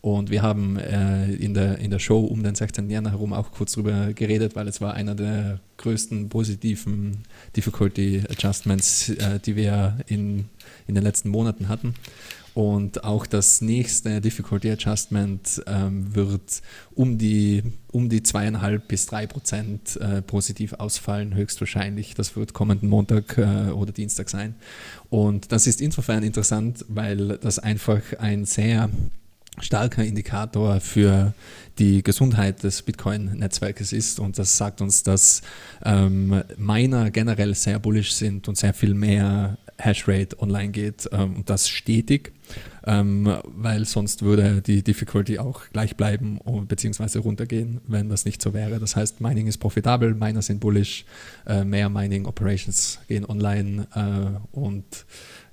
Und 0.00 0.30
wir 0.30 0.42
haben 0.42 0.76
äh, 0.76 1.32
in, 1.32 1.54
der, 1.54 1.78
in 1.78 1.90
der 1.90 1.98
Show 1.98 2.20
um 2.20 2.42
den 2.42 2.54
16. 2.54 2.88
Jänner 2.88 3.10
herum 3.10 3.32
auch 3.32 3.50
kurz 3.50 3.72
drüber 3.72 4.12
geredet, 4.12 4.54
weil 4.54 4.68
es 4.68 4.80
war 4.80 4.94
einer 4.94 5.14
der 5.14 5.60
größten 5.76 6.28
positiven 6.28 7.24
Difficulty 7.56 8.22
Adjustments, 8.30 9.08
äh, 9.08 9.40
die 9.40 9.56
wir 9.56 9.98
in, 10.06 10.46
in 10.86 10.94
den 10.94 11.02
letzten 11.02 11.30
Monaten 11.30 11.68
hatten. 11.68 11.94
Und 12.54 13.04
auch 13.04 13.24
das 13.26 13.60
nächste 13.60 14.20
Difficulty 14.20 14.70
Adjustment 14.70 15.62
ähm, 15.68 16.14
wird 16.14 16.60
um 16.92 17.16
die, 17.16 17.62
um 17.92 18.08
die 18.08 18.24
zweieinhalb 18.24 18.88
bis 18.88 19.06
drei 19.06 19.28
Prozent 19.28 19.96
äh, 20.00 20.22
positiv 20.22 20.72
ausfallen, 20.72 21.34
höchstwahrscheinlich. 21.34 22.14
Das 22.14 22.34
wird 22.34 22.54
kommenden 22.54 22.88
Montag 22.88 23.38
äh, 23.38 23.70
oder 23.70 23.92
Dienstag 23.92 24.28
sein. 24.28 24.56
Und 25.08 25.52
das 25.52 25.68
ist 25.68 25.80
insofern 25.80 26.24
interessant, 26.24 26.84
weil 26.88 27.38
das 27.38 27.60
einfach 27.60 28.02
ein 28.18 28.44
sehr 28.44 28.90
starker 29.60 30.04
Indikator 30.04 30.80
für 30.80 31.34
die 31.78 32.02
Gesundheit 32.02 32.62
des 32.62 32.82
Bitcoin-Netzwerkes 32.82 33.92
ist. 33.92 34.20
Und 34.20 34.38
das 34.38 34.56
sagt 34.56 34.80
uns, 34.80 35.02
dass 35.02 35.42
ähm, 35.84 36.42
Miner 36.56 37.10
generell 37.10 37.54
sehr 37.54 37.78
bullish 37.78 38.12
sind 38.12 38.48
und 38.48 38.56
sehr 38.56 38.74
viel 38.74 38.94
mehr 38.94 39.58
Hashrate 39.78 40.40
online 40.40 40.70
geht 40.70 41.08
ähm, 41.12 41.36
und 41.36 41.50
das 41.50 41.68
stetig, 41.68 42.32
ähm, 42.88 43.36
weil 43.44 43.84
sonst 43.84 44.22
würde 44.22 44.62
die 44.62 44.82
Difficulty 44.82 45.38
auch 45.38 45.64
gleich 45.72 45.94
bleiben 45.94 46.40
bzw. 46.66 47.18
runtergehen, 47.18 47.82
wenn 47.86 48.08
das 48.08 48.24
nicht 48.24 48.40
so 48.40 48.54
wäre. 48.54 48.80
Das 48.80 48.96
heißt, 48.96 49.20
Mining 49.20 49.46
ist 49.46 49.58
profitabel, 49.58 50.14
Miner 50.14 50.40
sind 50.40 50.58
bullish, 50.60 51.04
äh, 51.46 51.64
mehr 51.64 51.90
Mining 51.90 52.24
Operations 52.24 52.98
gehen 53.06 53.26
online 53.26 53.86
äh, 53.94 54.56
und 54.56 55.04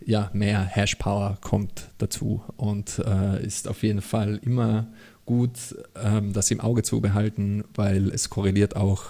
ja, 0.05 0.29
mehr 0.33 0.61
Hash 0.61 0.95
Power 0.95 1.37
kommt 1.41 1.89
dazu 1.97 2.41
und 2.55 2.99
äh, 3.05 3.45
ist 3.45 3.67
auf 3.67 3.83
jeden 3.83 4.01
Fall 4.01 4.39
immer 4.41 4.87
gut, 5.25 5.75
ähm, 6.01 6.33
das 6.33 6.51
im 6.51 6.59
Auge 6.59 6.83
zu 6.83 7.01
behalten, 7.01 7.63
weil 7.73 8.09
es 8.09 8.29
korreliert 8.29 8.75
auch 8.75 9.03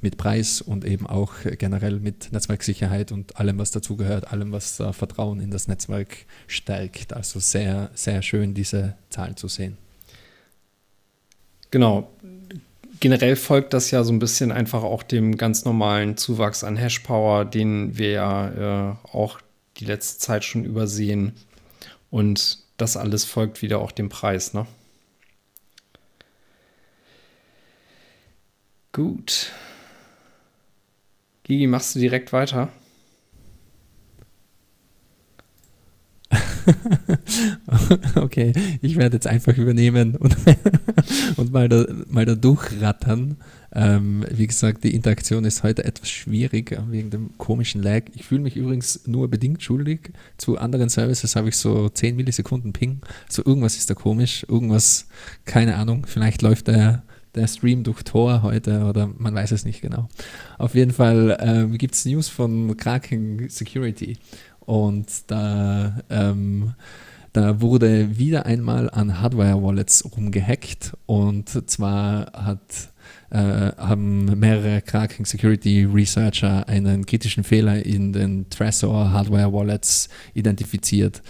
mit 0.00 0.16
Preis 0.16 0.60
und 0.60 0.84
eben 0.84 1.06
auch 1.06 1.34
generell 1.58 2.00
mit 2.00 2.32
Netzwerksicherheit 2.32 3.12
und 3.12 3.36
allem, 3.36 3.58
was 3.58 3.70
dazugehört, 3.70 4.32
allem, 4.32 4.52
was 4.52 4.80
äh, 4.80 4.92
Vertrauen 4.92 5.40
in 5.40 5.50
das 5.50 5.68
Netzwerk 5.68 6.26
stärkt. 6.46 7.12
Also 7.12 7.38
sehr, 7.38 7.90
sehr 7.94 8.22
schön, 8.22 8.54
diese 8.54 8.94
Zahlen 9.10 9.36
zu 9.36 9.48
sehen. 9.48 9.76
Genau. 11.70 12.10
Generell 12.98 13.36
folgt 13.36 13.72
das 13.72 13.90
ja 13.90 14.04
so 14.04 14.12
ein 14.12 14.18
bisschen 14.18 14.52
einfach 14.52 14.82
auch 14.82 15.02
dem 15.02 15.36
ganz 15.36 15.64
normalen 15.64 16.16
Zuwachs 16.16 16.64
an 16.64 16.76
Hashpower, 16.76 17.44
den 17.44 17.96
wir 17.96 18.10
ja 18.10 18.90
äh, 18.90 18.94
auch 19.12 19.40
die 19.78 19.86
letzte 19.86 20.18
Zeit 20.18 20.44
schon 20.44 20.64
übersehen. 20.64 21.32
Und 22.10 22.58
das 22.76 22.96
alles 22.96 23.24
folgt 23.24 23.62
wieder 23.62 23.78
auch 23.78 23.92
dem 23.92 24.08
Preis, 24.08 24.52
ne? 24.52 24.66
Gut. 28.92 29.52
Gigi, 31.44 31.66
machst 31.66 31.94
du 31.94 32.00
direkt 32.00 32.32
weiter? 32.32 32.70
okay, 38.16 38.52
ich 38.82 38.96
werde 38.96 39.16
jetzt 39.16 39.26
einfach 39.26 39.56
übernehmen 39.56 40.16
und, 40.16 40.36
und 41.36 41.52
mal, 41.52 41.68
da, 41.68 41.86
mal 42.08 42.24
da 42.24 42.34
durchrattern. 42.34 43.36
Ähm, 43.72 44.24
wie 44.30 44.46
gesagt, 44.46 44.84
die 44.84 44.94
Interaktion 44.94 45.44
ist 45.44 45.62
heute 45.62 45.84
etwas 45.84 46.10
schwierig 46.10 46.76
wegen 46.88 47.10
dem 47.10 47.36
komischen 47.38 47.82
Lag. 47.82 48.04
Ich 48.14 48.24
fühle 48.24 48.42
mich 48.42 48.56
übrigens 48.56 49.06
nur 49.06 49.28
bedingt 49.28 49.62
schuldig. 49.62 50.12
Zu 50.36 50.58
anderen 50.58 50.88
Services 50.88 51.36
habe 51.36 51.48
ich 51.48 51.56
so 51.56 51.88
10 51.88 52.16
Millisekunden 52.16 52.72
Ping. 52.72 53.00
So 53.28 53.44
irgendwas 53.44 53.76
ist 53.76 53.88
da 53.90 53.94
komisch, 53.94 54.44
irgendwas, 54.48 55.06
keine 55.44 55.76
Ahnung, 55.76 56.06
vielleicht 56.06 56.42
läuft 56.42 56.68
der, 56.68 57.02
der 57.34 57.46
Stream 57.46 57.82
durch 57.84 58.02
Tor 58.02 58.42
heute 58.42 58.84
oder 58.84 59.08
man 59.18 59.34
weiß 59.34 59.52
es 59.52 59.64
nicht 59.64 59.82
genau. 59.82 60.08
Auf 60.58 60.74
jeden 60.74 60.92
Fall 60.92 61.36
ähm, 61.40 61.78
gibt 61.78 61.94
es 61.94 62.04
News 62.04 62.28
von 62.28 62.76
Kraken 62.76 63.48
Security 63.48 64.18
und 64.60 65.06
da 65.28 66.00
ähm, 66.10 66.74
da 67.32 67.60
wurde 67.60 68.18
wieder 68.18 68.46
einmal 68.46 68.90
an 68.90 69.20
Hardware-Wallets 69.20 70.04
rumgehackt 70.16 70.96
und 71.06 71.70
zwar 71.70 72.32
hat 72.32 72.90
äh, 73.30 73.72
haben 73.76 74.24
mehrere 74.38 74.82
Kraken 74.82 75.24
Security 75.24 75.84
Researcher 75.84 76.68
einen 76.68 77.06
kritischen 77.06 77.44
Fehler 77.44 77.84
in 77.84 78.12
den 78.12 78.50
Trezor 78.50 79.12
Hardware 79.12 79.52
Wallets 79.52 80.08
identifiziert. 80.34 81.22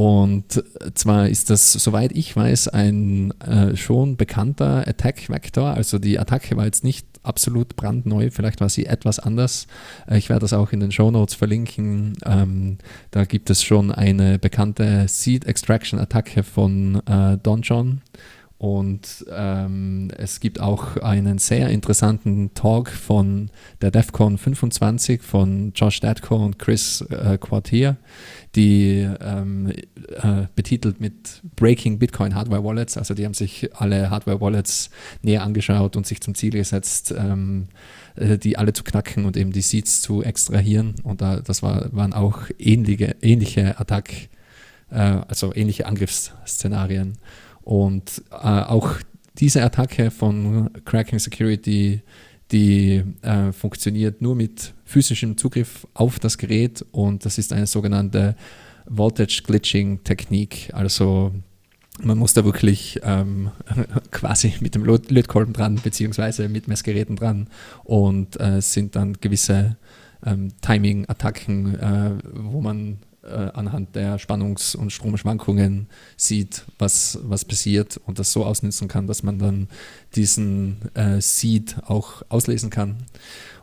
Und 0.00 0.64
zwar 0.94 1.28
ist 1.28 1.50
das, 1.50 1.74
soweit 1.74 2.12
ich 2.12 2.34
weiß, 2.34 2.68
ein 2.68 3.38
äh, 3.42 3.76
schon 3.76 4.16
bekannter 4.16 4.88
Attack-Vektor. 4.88 5.74
Also 5.74 5.98
die 5.98 6.18
Attacke 6.18 6.56
war 6.56 6.64
jetzt 6.64 6.84
nicht 6.84 7.06
absolut 7.22 7.76
brandneu, 7.76 8.30
vielleicht 8.30 8.62
war 8.62 8.70
sie 8.70 8.86
etwas 8.86 9.18
anders. 9.18 9.66
Äh, 10.08 10.16
ich 10.16 10.30
werde 10.30 10.40
das 10.40 10.54
auch 10.54 10.72
in 10.72 10.80
den 10.80 10.90
Show 10.90 11.10
Notes 11.10 11.34
verlinken. 11.34 12.14
Ähm, 12.24 12.78
da 13.10 13.26
gibt 13.26 13.50
es 13.50 13.62
schon 13.62 13.92
eine 13.92 14.38
bekannte 14.38 15.06
Seed 15.06 15.44
Extraction 15.44 15.98
Attacke 15.98 16.44
von 16.44 17.02
äh, 17.06 17.36
Don 17.36 17.60
John 17.60 18.00
und 18.60 19.24
ähm, 19.34 20.10
es 20.18 20.38
gibt 20.38 20.60
auch 20.60 20.98
einen 20.98 21.38
sehr 21.38 21.70
interessanten 21.70 22.52
Talk 22.52 22.90
von 22.90 23.48
der 23.80 23.90
DEFCON 23.90 24.36
25 24.36 25.22
von 25.22 25.72
Josh 25.74 26.00
Dadko 26.00 26.36
und 26.36 26.58
Chris 26.58 27.00
äh, 27.08 27.38
Quartier, 27.38 27.96
die 28.54 29.08
ähm, 29.22 29.70
äh, 29.70 30.42
betitelt 30.54 31.00
mit 31.00 31.40
Breaking 31.56 31.98
Bitcoin 31.98 32.34
Hardware 32.34 32.62
Wallets. 32.62 32.98
Also 32.98 33.14
die 33.14 33.24
haben 33.24 33.32
sich 33.32 33.70
alle 33.76 34.10
Hardware 34.10 34.42
Wallets 34.42 34.90
näher 35.22 35.42
angeschaut 35.42 35.96
und 35.96 36.06
sich 36.06 36.20
zum 36.20 36.34
Ziel 36.34 36.50
gesetzt, 36.50 37.14
ähm, 37.16 37.68
äh, 38.16 38.36
die 38.36 38.58
alle 38.58 38.74
zu 38.74 38.84
knacken 38.84 39.24
und 39.24 39.38
eben 39.38 39.52
die 39.52 39.62
Seeds 39.62 40.02
zu 40.02 40.22
extrahieren. 40.22 40.96
Und 41.02 41.22
da, 41.22 41.40
das 41.40 41.62
war, 41.62 41.90
waren 41.96 42.12
auch 42.12 42.42
ähnliche, 42.58 43.16
ähnliche 43.22 43.80
Attack, 43.80 44.28
äh, 44.90 44.96
also 44.96 45.54
ähnliche 45.54 45.86
Angriffsszenarien. 45.86 47.16
Und 47.62 48.22
äh, 48.30 48.36
auch 48.36 48.96
diese 49.38 49.62
Attacke 49.62 50.10
von 50.10 50.70
Cracking 50.84 51.18
Security, 51.18 52.02
die 52.52 53.02
äh, 53.22 53.52
funktioniert 53.52 54.20
nur 54.20 54.34
mit 54.34 54.74
physischem 54.84 55.36
Zugriff 55.36 55.86
auf 55.94 56.18
das 56.18 56.36
Gerät 56.36 56.84
und 56.90 57.24
das 57.24 57.38
ist 57.38 57.52
eine 57.52 57.66
sogenannte 57.66 58.34
Voltage 58.86 59.42
Glitching 59.46 60.02
Technik. 60.02 60.70
Also 60.72 61.32
man 62.02 62.18
muss 62.18 62.34
da 62.34 62.44
wirklich 62.44 62.98
ähm, 63.02 63.50
quasi 64.10 64.54
mit 64.60 64.74
dem 64.74 64.84
Lötkolben 64.84 65.52
dran, 65.52 65.80
beziehungsweise 65.82 66.48
mit 66.48 66.66
Messgeräten 66.66 67.16
dran 67.16 67.48
und 67.84 68.40
äh, 68.40 68.60
sind 68.60 68.96
dann 68.96 69.14
gewisse 69.20 69.76
ähm, 70.26 70.48
Timing-Attacken, 70.60 71.78
äh, 71.78 72.10
wo 72.34 72.60
man 72.60 72.98
anhand 73.28 73.94
der 73.94 74.18
Spannungs- 74.18 74.74
und 74.74 74.90
Stromschwankungen 74.90 75.86
sieht, 76.16 76.64
was, 76.78 77.18
was 77.22 77.44
passiert 77.44 78.00
und 78.06 78.18
das 78.18 78.32
so 78.32 78.44
ausnutzen 78.44 78.88
kann, 78.88 79.06
dass 79.06 79.22
man 79.22 79.38
dann 79.38 79.68
diesen 80.14 80.94
äh, 80.94 81.20
Seed 81.20 81.76
auch 81.86 82.22
auslesen 82.28 82.70
kann. 82.70 82.96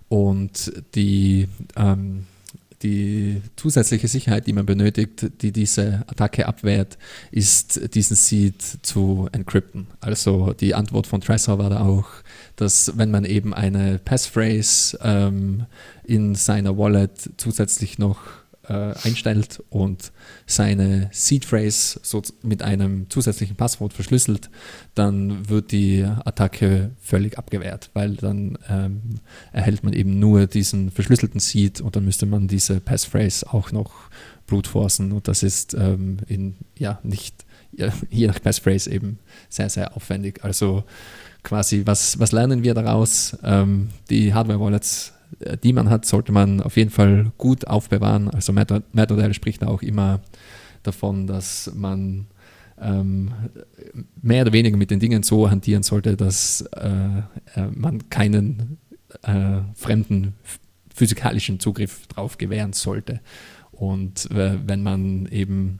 Und 0.09 0.71
die, 0.95 1.47
ähm, 1.75 2.25
die 2.83 3.41
zusätzliche 3.55 4.07
Sicherheit, 4.07 4.45
die 4.45 4.53
man 4.53 4.65
benötigt, 4.65 5.41
die 5.41 5.51
diese 5.51 6.05
Attacke 6.07 6.47
abwehrt, 6.47 6.97
ist 7.31 7.95
diesen 7.95 8.15
Seed 8.15 8.61
zu 8.61 9.27
encrypten. 9.31 9.87
Also 9.99 10.53
die 10.53 10.75
Antwort 10.75 11.07
von 11.07 11.21
Trezor 11.21 11.57
war 11.57 11.69
da 11.69 11.81
auch, 11.81 12.05
dass 12.55 12.97
wenn 12.97 13.11
man 13.11 13.25
eben 13.25 13.53
eine 13.53 13.97
Passphrase 13.97 14.97
ähm, 15.01 15.65
in 16.03 16.35
seiner 16.35 16.77
Wallet 16.77 17.31
zusätzlich 17.37 17.97
noch 17.97 18.19
äh, 18.67 18.93
einstellt 19.03 19.63
und 19.69 20.11
seine 20.45 21.09
Seed 21.11 21.45
Phrase 21.45 21.99
so 22.03 22.21
mit 22.43 22.61
einem 22.61 23.09
zusätzlichen 23.09 23.55
Passwort 23.55 23.93
verschlüsselt, 23.93 24.49
dann 24.95 25.49
wird 25.49 25.71
die 25.71 26.03
Attacke 26.03 26.91
völlig 27.01 27.37
abgewehrt, 27.37 27.89
weil 27.93 28.15
dann 28.15 28.57
ähm, 28.69 29.01
erhält 29.51 29.83
man 29.83 29.93
eben 29.93 30.19
nur 30.19 30.47
diesen 30.47 30.91
verschlüsselten 30.91 31.39
Seed 31.39 31.81
und 31.81 31.95
dann 31.95 32.05
müsste 32.05 32.25
man 32.25 32.47
diese 32.47 32.79
Passphrase 32.79 33.51
auch 33.53 33.71
noch 33.71 33.93
brute 34.47 34.69
forcen 34.69 35.11
und 35.11 35.27
das 35.27 35.43
ist 35.43 35.73
ähm, 35.73 36.17
in, 36.27 36.55
ja, 36.77 36.99
nicht, 37.03 37.45
je 38.09 38.27
nach 38.27 38.41
Passphrase 38.41 38.91
eben 38.91 39.19
sehr, 39.49 39.69
sehr 39.69 39.95
aufwendig. 39.95 40.43
Also 40.43 40.83
quasi, 41.43 41.83
was, 41.85 42.19
was 42.19 42.31
lernen 42.31 42.63
wir 42.63 42.73
daraus? 42.73 43.37
Ähm, 43.43 43.89
die 44.09 44.33
Hardware-Wallets 44.33 45.13
die 45.63 45.73
man 45.73 45.89
hat, 45.89 46.05
sollte 46.05 46.31
man 46.31 46.61
auf 46.61 46.77
jeden 46.77 46.89
Fall 46.89 47.31
gut 47.37 47.67
aufbewahren. 47.67 48.29
Also 48.29 48.53
Matt, 48.53 48.71
spricht 49.33 49.63
auch 49.63 49.81
immer 49.81 50.21
davon, 50.83 51.27
dass 51.27 51.71
man 51.75 52.27
ähm, 52.79 53.31
mehr 54.21 54.43
oder 54.43 54.53
weniger 54.53 54.77
mit 54.77 54.91
den 54.91 54.99
Dingen 54.99 55.23
so 55.23 55.49
hantieren 55.49 55.83
sollte, 55.83 56.15
dass 56.15 56.61
äh, 56.75 57.19
äh, 57.55 57.67
man 57.73 58.09
keinen 58.09 58.77
äh, 59.23 59.59
fremden 59.75 60.33
physikalischen 60.93 61.59
Zugriff 61.59 62.07
drauf 62.07 62.37
gewähren 62.37 62.73
sollte. 62.73 63.19
Und 63.71 64.29
äh, 64.31 64.57
wenn 64.65 64.83
man 64.83 65.27
eben 65.27 65.79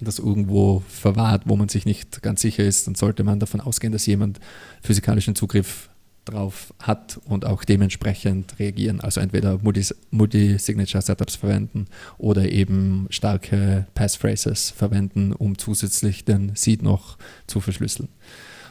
das 0.00 0.18
irgendwo 0.18 0.82
verwahrt, 0.88 1.42
wo 1.46 1.56
man 1.56 1.68
sich 1.68 1.84
nicht 1.84 2.22
ganz 2.22 2.40
sicher 2.40 2.64
ist, 2.64 2.86
dann 2.86 2.94
sollte 2.94 3.22
man 3.22 3.40
davon 3.40 3.60
ausgehen, 3.60 3.92
dass 3.92 4.06
jemand 4.06 4.40
physikalischen 4.82 5.34
Zugriff 5.34 5.90
drauf 6.24 6.72
hat 6.78 7.20
und 7.24 7.44
auch 7.44 7.64
dementsprechend 7.64 8.58
reagieren. 8.58 9.00
Also 9.00 9.20
entweder 9.20 9.58
Multi-Signature-Setups 9.62 11.36
verwenden 11.36 11.86
oder 12.18 12.50
eben 12.50 13.06
starke 13.10 13.86
Passphrases 13.94 14.70
verwenden, 14.70 15.32
um 15.32 15.58
zusätzlich 15.58 16.24
den 16.24 16.54
Seed 16.54 16.82
noch 16.82 17.16
zu 17.46 17.60
verschlüsseln. 17.60 18.08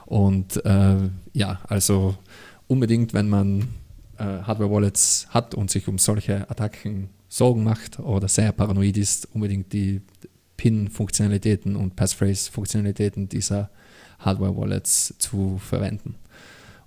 Und 0.05 0.63
äh, 0.65 1.09
ja, 1.33 1.59
also 1.67 2.15
unbedingt, 2.67 3.13
wenn 3.13 3.29
man 3.29 3.69
äh, 4.17 4.23
Hardware-Wallets 4.23 5.27
hat 5.29 5.53
und 5.55 5.69
sich 5.69 5.87
um 5.87 5.97
solche 5.97 6.49
Attacken 6.49 7.09
Sorgen 7.29 7.63
macht 7.63 7.99
oder 7.99 8.27
sehr 8.27 8.51
paranoid 8.51 8.97
ist, 8.97 9.27
unbedingt 9.33 9.71
die 9.71 10.01
PIN-Funktionalitäten 10.57 11.75
und 11.75 11.95
Passphrase-Funktionalitäten 11.95 13.29
dieser 13.29 13.69
Hardware-Wallets 14.19 15.15
zu 15.19 15.59
verwenden. 15.59 16.15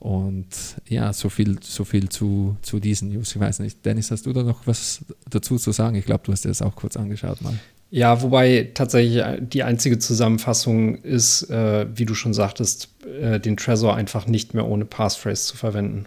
Und 0.03 0.49
ja, 0.89 1.13
so 1.13 1.29
viel, 1.29 1.59
so 1.63 1.85
viel 1.85 2.09
zu, 2.09 2.57
zu 2.63 2.81
diesen 2.81 3.11
News. 3.11 3.37
Ich 3.37 3.41
weiß 3.41 3.61
nicht, 3.61 3.85
Dennis, 3.87 4.11
hast 4.11 4.27
du 4.27 4.33
da 4.33 4.43
noch 4.43 4.67
was 4.67 5.05
dazu 5.31 5.59
zu 5.59 5.71
sagen? 5.71 5.95
Ich 5.95 6.05
glaube, 6.05 6.25
du 6.25 6.33
hast 6.33 6.45
dir 6.45 6.49
das 6.49 6.61
auch 6.61 6.75
kurz 6.75 6.97
angeschaut 6.97 7.41
mal. 7.41 7.55
Ja, 7.93 8.21
wobei 8.21 8.73
tatsächlich 8.75 9.23
die 9.39 9.63
einzige 9.63 10.01
Zusammenfassung 10.01 10.97
ist, 10.97 11.49
äh, 11.51 11.87
wie 11.95 12.05
du 12.05 12.15
schon 12.15 12.35
sagtest, 12.35 12.89
äh, 13.21 13.39
den 13.39 13.57
Trezor 13.57 13.95
einfach 13.95 14.27
nicht 14.27 14.55
mehr 14.55 14.67
ohne 14.67 14.87
Passphrase 14.87 15.45
zu 15.45 15.57
verwenden. 15.57 16.07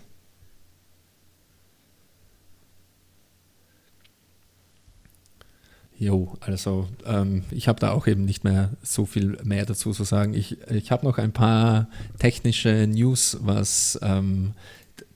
Jo, 5.97 6.33
also 6.41 6.87
ähm, 7.05 7.43
ich 7.51 7.69
habe 7.69 7.79
da 7.79 7.91
auch 7.91 8.05
eben 8.05 8.25
nicht 8.25 8.43
mehr 8.43 8.71
so 8.83 9.05
viel 9.05 9.37
mehr 9.43 9.65
dazu 9.65 9.91
zu 9.91 10.03
sagen. 10.03 10.33
Ich, 10.33 10.57
ich 10.69 10.91
habe 10.91 11.05
noch 11.05 11.17
ein 11.17 11.31
paar 11.31 11.87
technische 12.19 12.85
News, 12.87 13.37
was 13.41 13.97
ähm, 14.01 14.51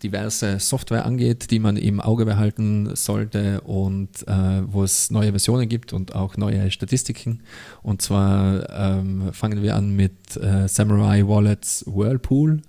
diverse 0.03 0.59
Software 0.59 1.05
angeht, 1.05 1.51
die 1.51 1.59
man 1.59 1.75
im 1.75 1.99
Auge 1.99 2.25
behalten 2.25 2.95
sollte 2.95 3.59
und 3.61 4.25
äh, 4.27 4.61
wo 4.65 4.84
es 4.84 5.11
neue 5.11 5.32
Versionen 5.32 5.67
gibt 5.67 5.91
und 5.91 6.15
auch 6.15 6.38
neue 6.38 6.71
Statistiken. 6.71 7.41
Und 7.84 8.01
zwar 8.01 8.69
ähm, 8.69 9.34
fangen 9.34 9.61
wir 9.61 9.75
an 9.75 9.95
mit 9.95 10.38
äh, 10.38 10.67
Samurai 10.69 11.23
Wallets 11.27 11.84
Whirlpool. 11.88 12.61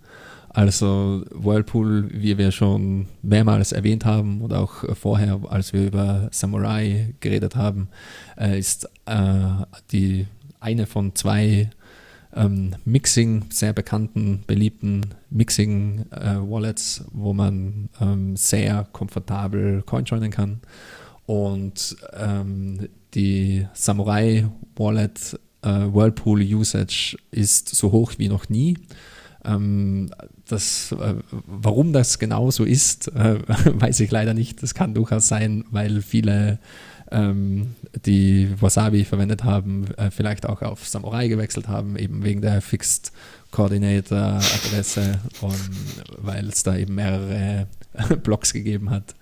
Also 0.52 1.24
Whirlpool, 1.30 2.08
wie 2.12 2.36
wir 2.36 2.50
schon 2.50 3.06
mehrmals 3.22 3.70
erwähnt 3.70 4.04
haben 4.04 4.40
und 4.40 4.52
auch 4.52 4.84
vorher, 4.96 5.38
als 5.48 5.72
wir 5.72 5.86
über 5.86 6.28
Samurai 6.32 7.14
geredet 7.20 7.54
haben, 7.54 7.88
äh, 8.36 8.58
ist 8.58 8.90
äh, 9.06 9.64
die 9.92 10.26
eine 10.58 10.86
von 10.86 11.14
zwei 11.14 11.70
ähm, 12.34 12.74
Mixing, 12.84 13.44
sehr 13.50 13.72
bekannten, 13.72 14.42
beliebten 14.48 15.14
Mixing-Wallets, 15.30 16.98
äh, 16.98 17.04
wo 17.12 17.32
man 17.32 17.88
ähm, 18.00 18.36
sehr 18.36 18.88
komfortabel 18.92 19.82
Coin 19.82 20.04
joinen 20.04 20.32
kann. 20.32 20.60
Und 21.26 21.96
ähm, 22.12 22.88
die 23.14 23.66
Samurai 23.72 24.48
Wallet 24.76 25.38
Whirlpool 25.62 26.40
Usage 26.40 27.18
ist 27.30 27.68
so 27.68 27.92
hoch 27.92 28.14
wie 28.16 28.30
noch 28.30 28.48
nie. 28.48 28.78
Ähm, 29.44 30.10
das, 30.48 30.92
äh, 30.92 31.14
warum 31.46 31.92
das 31.92 32.18
genau 32.18 32.50
so 32.50 32.64
ist, 32.64 33.08
äh, 33.08 33.38
weiß 33.48 34.00
ich 34.00 34.10
leider 34.10 34.34
nicht. 34.34 34.62
Das 34.62 34.74
kann 34.74 34.94
durchaus 34.94 35.28
sein, 35.28 35.64
weil 35.70 36.02
viele, 36.02 36.58
ähm, 37.10 37.74
die 38.04 38.48
Wasabi 38.60 39.04
verwendet 39.04 39.44
haben, 39.44 39.86
äh, 39.96 40.10
vielleicht 40.10 40.46
auch 40.46 40.62
auf 40.62 40.86
Samurai 40.86 41.28
gewechselt 41.28 41.68
haben, 41.68 41.96
eben 41.96 42.24
wegen 42.24 42.40
der 42.40 42.60
Fixed 42.60 43.12
Coordinator 43.50 44.40
Adresse 44.64 45.18
und 45.40 45.70
weil 46.18 46.48
es 46.48 46.62
da 46.62 46.76
eben 46.76 46.94
mehrere 46.94 47.66
Blocks 48.22 48.52
gegeben 48.52 48.90
hat. 48.90 49.14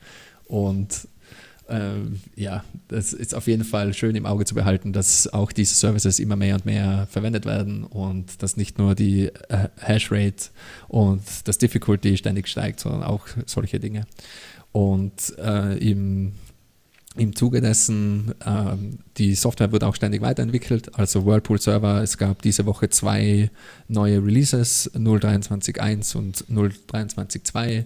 Und 0.47 1.09
ähm, 1.69 2.21
ja, 2.35 2.65
das 2.89 3.13
ist 3.13 3.35
auf 3.35 3.47
jeden 3.47 3.65
Fall 3.65 3.93
schön 3.93 4.17
im 4.17 4.27
Auge 4.27 4.45
zu 4.45 4.55
behalten, 4.55 4.93
dass 4.93 5.33
auch 5.33 5.53
diese 5.53 5.75
Services 5.75 6.19
immer 6.19 6.37
mehr 6.37 6.55
und 6.55 6.65
mehr 6.65 7.07
verwendet 7.11 7.45
werden 7.45 7.85
und 7.85 8.43
dass 8.43 8.57
nicht 8.57 8.79
nur 8.79 8.95
die 8.95 9.27
äh, 9.49 9.69
Hashrate 9.77 10.51
und 10.89 11.23
das 11.45 11.59
Difficulty 11.59 12.17
ständig 12.17 12.49
steigt, 12.49 12.81
sondern 12.81 13.03
auch 13.03 13.27
solche 13.47 13.81
Dinge. 13.81 14.07
Und 14.73 15.37
äh, 15.39 15.77
im, 15.79 16.33
im 17.17 17.37
Zuge 17.37 17.61
dessen, 17.61 18.35
äh, 18.45 18.77
die 19.19 19.35
Software 19.35 19.73
wird 19.73 19.85
auch 19.85 19.95
ständig 19.95 20.23
weiterentwickelt. 20.23 20.99
Also 20.99 21.27
Whirlpool 21.27 21.61
Server, 21.61 22.03
es 22.03 22.17
gab 22.17 22.41
diese 22.43 22.65
Woche 22.65 22.89
zwei 22.89 23.51
neue 23.89 24.25
Releases, 24.25 24.91
0.23.1 24.95 26.17
und 26.17 26.45
0.23.2 26.47 27.85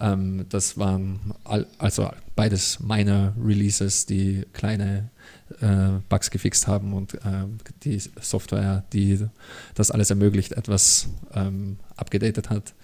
ähm, 0.00 0.46
das 0.48 0.78
waren 0.78 1.34
all, 1.44 1.66
also 1.78 2.10
beides 2.36 2.80
meine 2.80 3.32
Releases, 3.42 4.06
die 4.06 4.44
kleine 4.52 5.10
äh, 5.60 6.00
Bugs 6.08 6.30
gefixt 6.30 6.66
haben 6.66 6.92
und 6.92 7.14
äh, 7.14 7.46
die 7.82 8.00
Software, 8.20 8.84
die 8.92 9.26
das 9.74 9.90
alles 9.90 10.10
ermöglicht, 10.10 10.52
etwas 10.52 11.08
ähm, 11.34 11.78
abgedatet 11.96 12.50
hat. 12.50 12.74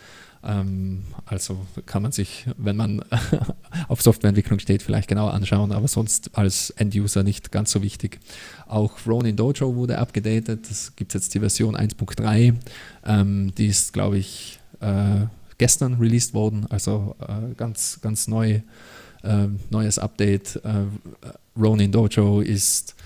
Ähm, 0.43 1.05
also 1.27 1.67
kann 1.85 2.03
man 2.03 2.13
sich, 2.13 2.47
wenn 2.57 2.77
man 2.77 3.05
auf 3.89 4.01
Softwareentwicklung 4.03 4.59
steht, 4.59 4.83
vielleicht 4.83 5.09
genauer 5.09 5.35
anschauen, 5.35 5.73
aber 5.73 5.89
sonst 5.89 6.37
als 6.37 6.71
End-User 6.71 7.23
nicht 7.23 7.53
ganz 7.53 7.73
so 7.73 7.83
wichtig. 7.83 8.21
Auch 8.67 8.93
Ronin 9.07 9.37
Dojo 9.37 9.75
wurde 9.75 9.99
abgedatet, 9.99 10.71
es 10.71 10.97
gibt 10.97 11.13
jetzt 11.15 11.35
die 11.35 11.41
Version 11.41 11.77
1.3, 11.77 12.55
ähm, 13.05 13.55
die 13.57 13.67
ist, 13.67 13.93
glaube 13.93 14.19
ich, 14.19 14.61
äh, 14.81 15.27
gestern 15.61 15.95
released 16.01 16.33
worden, 16.33 16.67
also 16.71 17.15
äh, 17.21 17.55
ganz, 17.55 18.01
ganz 18.01 18.27
neu, 18.29 18.61
äh, 19.23 19.47
neues 19.69 19.99
Update. 19.99 20.57
Äh, 20.65 20.87
Ronin 21.55 21.93
Dojo 21.93 22.41
ist 22.41 22.97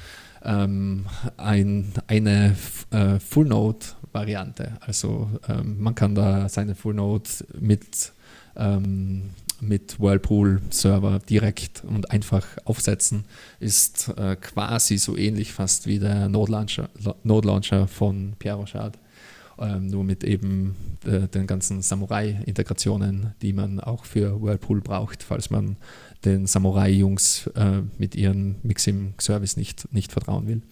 ähm, 0.44 1.06
ein, 1.36 1.92
eine 2.06 2.54
äh, 2.92 3.18
Full 3.18 3.46
Node 3.46 3.84
Variante. 4.12 4.78
Also 4.80 5.28
ähm, 5.48 5.82
man 5.82 5.96
kann 5.96 6.14
da 6.14 6.48
seine 6.48 6.76
Full 6.76 6.94
Node 6.94 7.28
mit 7.58 8.12
ähm, 8.56 9.30
mit 9.60 9.98
Whirlpool-Server 9.98 11.20
direkt 11.28 11.82
und 11.84 12.10
einfach 12.10 12.46
aufsetzen, 12.64 13.24
ist 13.58 14.12
äh, 14.16 14.36
quasi 14.36 14.98
so 14.98 15.16
ähnlich 15.16 15.52
fast 15.52 15.86
wie 15.86 15.98
der 15.98 16.28
Node 16.28 16.52
Launcher, 16.52 16.88
Node 17.24 17.48
Launcher 17.48 17.88
von 17.88 18.34
Pierre 18.38 18.58
Rochard. 18.58 18.98
Ähm, 19.58 19.86
nur 19.86 20.02
mit 20.02 20.24
eben 20.24 20.74
äh, 21.04 21.28
den 21.28 21.46
ganzen 21.46 21.80
Samurai-Integrationen, 21.80 23.34
die 23.40 23.52
man 23.52 23.78
auch 23.78 24.04
für 24.04 24.42
Whirlpool 24.42 24.80
braucht, 24.80 25.22
falls 25.22 25.50
man 25.50 25.76
den 26.24 26.46
Samurai-Jungs 26.46 27.48
äh, 27.54 27.82
mit 27.98 28.16
ihrem 28.16 28.56
Mixing-Service 28.62 29.56
nicht, 29.56 29.92
nicht 29.92 30.10
vertrauen 30.10 30.48
will. 30.48 30.62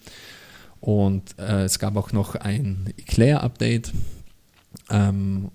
Und 0.81 1.39
äh, 1.39 1.63
es 1.63 1.79
gab 1.79 1.95
auch 1.95 2.11
noch 2.11 2.35
ein 2.35 2.93
Eclair-Update. 2.97 3.93
Ähm, 4.89 5.49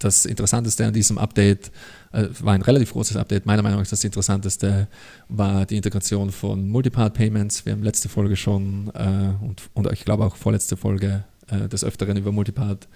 das 0.00 0.24
Interessanteste 0.24 0.86
an 0.86 0.92
diesem 0.92 1.18
Update 1.18 1.70
äh, 2.12 2.26
war 2.40 2.54
ein 2.54 2.62
relativ 2.62 2.92
großes 2.92 3.16
Update. 3.16 3.46
Meiner 3.46 3.62
Meinung 3.62 3.78
nach 3.78 3.86
das 3.86 4.02
Interessanteste 4.02 4.88
war 5.28 5.66
die 5.66 5.76
Integration 5.76 6.32
von 6.32 6.68
Multipart 6.68 7.14
Payments. 7.14 7.64
Wir 7.64 7.74
haben 7.74 7.84
letzte 7.84 8.08
Folge 8.08 8.34
schon 8.34 8.90
äh, 8.94 9.44
und, 9.44 9.70
und 9.74 9.92
ich 9.92 10.04
glaube 10.04 10.24
auch 10.24 10.34
vorletzte 10.34 10.76
Folge 10.76 11.24
äh, 11.50 11.68
des 11.68 11.84
Öfteren 11.84 12.16
über 12.16 12.32
Multipart 12.32 12.88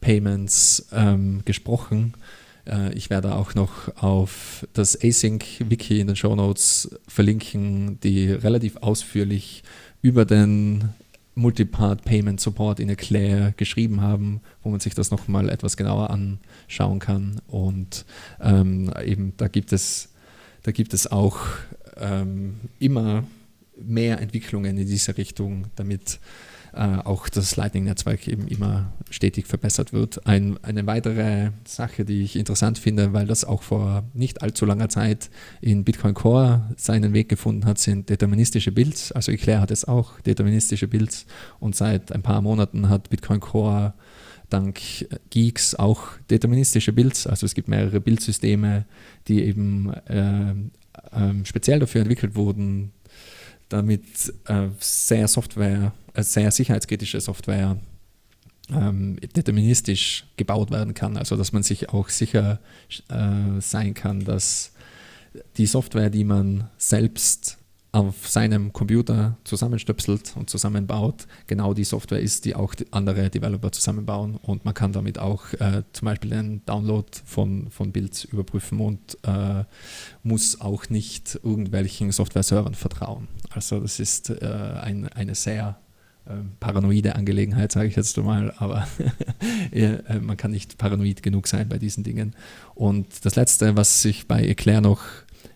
Payments 0.00 0.88
ähm, 0.92 1.42
gesprochen. 1.44 2.14
Äh, 2.66 2.92
ich 2.94 3.10
werde 3.10 3.34
auch 3.34 3.54
noch 3.54 3.94
auf 3.96 4.66
das 4.72 4.96
Async-Wiki 5.02 6.00
in 6.00 6.08
den 6.08 6.16
Show 6.16 6.34
Notes 6.34 6.96
verlinken, 7.06 7.98
die 8.00 8.30
relativ 8.30 8.76
ausführlich 8.76 9.62
über 10.02 10.24
den 10.24 10.90
Multipart 11.34 12.04
Payment 12.04 12.40
Support 12.40 12.80
in 12.80 12.88
Eclair 12.88 13.54
geschrieben 13.56 14.00
haben, 14.00 14.40
wo 14.62 14.70
man 14.70 14.80
sich 14.80 14.94
das 14.94 15.10
nochmal 15.10 15.48
etwas 15.48 15.76
genauer 15.76 16.10
anschauen 16.10 16.98
kann. 16.98 17.40
Und 17.46 18.04
ähm, 18.40 18.92
eben 19.04 19.32
da 19.36 19.48
gibt 19.48 19.72
es, 19.72 20.10
da 20.62 20.72
gibt 20.72 20.92
es 20.92 21.10
auch 21.10 21.38
ähm, 21.96 22.60
immer 22.78 23.24
mehr 23.82 24.20
Entwicklungen 24.20 24.76
in 24.76 24.86
diese 24.86 25.16
Richtung, 25.16 25.66
damit 25.76 26.18
äh, 26.72 26.98
auch 27.04 27.28
das 27.28 27.56
Lightning-Netzwerk 27.56 28.28
eben 28.28 28.46
immer 28.48 28.92
stetig 29.10 29.46
verbessert 29.46 29.92
wird. 29.92 30.26
Ein, 30.26 30.58
eine 30.62 30.86
weitere 30.86 31.50
Sache, 31.64 32.04
die 32.04 32.22
ich 32.22 32.36
interessant 32.36 32.78
finde, 32.78 33.12
weil 33.12 33.26
das 33.26 33.44
auch 33.44 33.62
vor 33.62 34.04
nicht 34.14 34.42
allzu 34.42 34.66
langer 34.66 34.88
Zeit 34.88 35.30
in 35.60 35.84
Bitcoin 35.84 36.14
Core 36.14 36.70
seinen 36.76 37.12
Weg 37.12 37.28
gefunden 37.28 37.64
hat, 37.66 37.78
sind 37.78 38.08
deterministische 38.08 38.72
Builds. 38.72 39.12
Also 39.12 39.32
Eclair 39.32 39.60
hat 39.60 39.70
es 39.70 39.84
auch, 39.84 40.20
deterministische 40.20 40.88
Builds. 40.88 41.26
Und 41.58 41.74
seit 41.74 42.12
ein 42.12 42.22
paar 42.22 42.40
Monaten 42.42 42.88
hat 42.88 43.10
Bitcoin 43.10 43.40
Core 43.40 43.94
dank 44.48 44.80
Geeks 45.30 45.74
auch 45.74 46.08
deterministische 46.28 46.92
Builds. 46.92 47.26
Also 47.26 47.46
es 47.46 47.54
gibt 47.54 47.68
mehrere 47.68 48.00
Bildsysteme, 48.00 48.84
die 49.28 49.42
eben 49.44 49.92
äh, 50.06 50.50
äh, 50.50 51.44
speziell 51.44 51.78
dafür 51.78 52.02
entwickelt 52.02 52.34
wurden, 52.34 52.92
damit 53.70 54.32
äh, 54.46 54.68
sehr 54.78 55.26
Software, 55.26 55.92
äh, 56.12 56.22
sehr 56.22 56.50
sicherheitskritische 56.50 57.20
Software 57.20 57.78
ähm, 58.70 59.18
deterministisch 59.34 60.26
gebaut 60.36 60.70
werden 60.70 60.94
kann. 60.94 61.16
Also 61.16 61.36
dass 61.36 61.52
man 61.52 61.62
sich 61.62 61.88
auch 61.88 62.10
sicher 62.10 62.60
äh, 63.08 63.60
sein 63.60 63.94
kann, 63.94 64.24
dass 64.24 64.72
die 65.56 65.66
Software, 65.66 66.10
die 66.10 66.24
man 66.24 66.68
selbst 66.76 67.56
auf 67.92 68.28
seinem 68.28 68.72
Computer 68.72 69.36
zusammenstöpselt 69.42 70.36
und 70.36 70.48
zusammenbaut, 70.48 71.26
genau 71.48 71.74
die 71.74 71.84
Software 71.84 72.20
ist, 72.20 72.44
die 72.44 72.54
auch 72.54 72.72
andere 72.92 73.30
Developer 73.30 73.72
zusammenbauen 73.72 74.36
und 74.36 74.64
man 74.64 74.74
kann 74.74 74.92
damit 74.92 75.18
auch 75.18 75.52
äh, 75.54 75.82
zum 75.92 76.06
Beispiel 76.06 76.30
den 76.30 76.64
Download 76.66 77.08
von, 77.24 77.68
von 77.70 77.90
Builds 77.90 78.24
überprüfen 78.24 78.80
und 78.80 79.18
äh, 79.24 79.64
muss 80.22 80.60
auch 80.60 80.88
nicht 80.88 81.40
irgendwelchen 81.42 82.12
Software-Servern 82.12 82.74
vertrauen. 82.74 83.26
Also 83.50 83.80
das 83.80 84.00
ist 84.00 84.30
äh, 84.30 84.46
ein, 84.80 85.08
eine 85.08 85.34
sehr 85.34 85.78
ähm, 86.28 86.52
paranoide 86.60 87.16
Angelegenheit, 87.16 87.72
sage 87.72 87.88
ich 87.88 87.96
jetzt 87.96 88.16
mal, 88.18 88.52
aber 88.58 88.86
äh, 89.72 90.18
man 90.20 90.36
kann 90.36 90.50
nicht 90.52 90.78
paranoid 90.78 91.22
genug 91.22 91.48
sein 91.48 91.68
bei 91.68 91.78
diesen 91.78 92.04
Dingen. 92.04 92.34
Und 92.74 93.24
das 93.24 93.36
Letzte, 93.36 93.76
was 93.76 94.04
ich 94.04 94.28
bei 94.28 94.46
Eclair 94.46 94.80
noch 94.80 95.02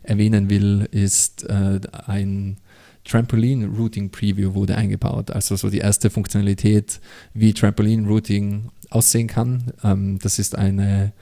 erwähnen 0.02 0.50
will, 0.50 0.88
ist 0.90 1.44
äh, 1.44 1.80
ein 2.06 2.56
Trampoline 3.04 3.66
Routing 3.66 4.10
Preview 4.10 4.54
wurde 4.54 4.76
eingebaut. 4.76 5.30
Also 5.30 5.56
so 5.56 5.68
die 5.70 5.78
erste 5.78 6.10
Funktionalität, 6.10 7.00
wie 7.34 7.52
Trampoline 7.52 8.08
Routing 8.08 8.70
aussehen 8.90 9.28
kann. 9.28 9.72
Ähm, 9.82 10.18
das 10.20 10.38
ist 10.38 10.56
eine 10.56 11.12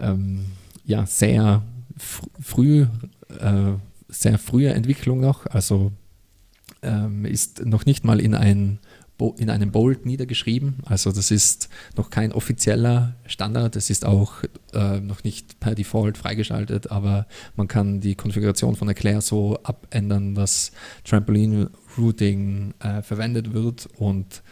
ähm, 0.00 0.46
ja, 0.84 1.04
sehr 1.06 1.62
fr 1.96 2.26
früh, 2.40 2.86
äh, 3.40 3.72
sehr 4.08 4.38
frühe 4.38 4.72
Entwicklung 4.72 5.20
noch. 5.20 5.46
Also 5.46 5.92
ähm, 6.82 7.24
ist 7.24 7.64
noch 7.64 7.86
nicht 7.86 8.04
mal 8.04 8.20
in 8.20 8.34
ein 8.34 8.78
in 9.38 9.48
einem 9.48 9.70
Bolt 9.70 10.04
niedergeschrieben. 10.04 10.76
Also 10.84 11.10
das 11.10 11.30
ist 11.30 11.70
noch 11.96 12.10
kein 12.10 12.32
offizieller 12.32 13.14
Standard. 13.24 13.74
Es 13.76 13.88
ist 13.88 14.04
auch 14.04 14.42
äh, 14.74 15.00
noch 15.00 15.24
nicht 15.24 15.58
per 15.58 15.74
Default 15.74 16.18
freigeschaltet, 16.18 16.90
aber 16.90 17.26
man 17.56 17.66
kann 17.66 18.00
die 18.00 18.14
Konfiguration 18.14 18.76
von 18.76 18.88
Eclair 18.90 19.22
so 19.22 19.58
abändern, 19.62 20.34
dass 20.34 20.72
Trampoline 21.04 21.70
Routing 21.96 22.74
äh, 22.80 23.00
verwendet 23.00 23.54
wird 23.54 23.88
und 23.96 24.42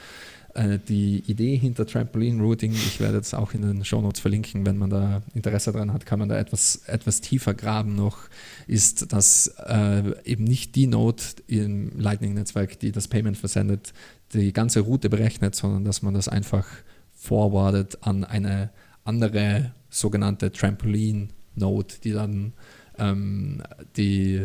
äh, 0.54 0.78
die 0.78 1.22
Idee 1.26 1.56
hinter 1.56 1.86
Trampoline 1.86 2.42
Routing, 2.42 2.72
ich 2.72 3.00
werde 3.00 3.18
es 3.18 3.34
auch 3.34 3.54
in 3.54 3.62
den 3.62 3.84
Show 3.84 4.00
Notes 4.00 4.20
verlinken, 4.20 4.64
wenn 4.64 4.78
man 4.78 4.90
da 4.90 5.22
Interesse 5.34 5.72
daran 5.72 5.92
hat, 5.92 6.06
kann 6.06 6.18
man 6.18 6.28
da 6.28 6.38
etwas, 6.38 6.82
etwas 6.86 7.20
tiefer 7.20 7.54
graben 7.54 7.94
noch, 7.94 8.28
ist, 8.66 9.12
dass 9.12 9.48
äh, 9.66 10.12
eben 10.24 10.44
nicht 10.44 10.74
die 10.76 10.86
Node 10.86 11.22
im 11.48 11.90
Lightning-Netzwerk, 11.98 12.78
die 12.78 12.92
das 12.92 13.08
Payment 13.08 13.36
versendet, 13.36 13.92
die 14.32 14.52
ganze 14.52 14.80
Route 14.80 15.10
berechnet, 15.10 15.54
sondern 15.54 15.84
dass 15.84 16.02
man 16.02 16.14
das 16.14 16.28
einfach 16.28 16.66
forwardet 17.12 17.98
an 18.02 18.24
eine 18.24 18.70
andere 19.04 19.72
sogenannte 19.90 20.52
Trampoline-Node, 20.52 21.94
die 22.02 22.12
dann 22.12 22.52
ähm, 22.98 23.62
die 23.96 24.40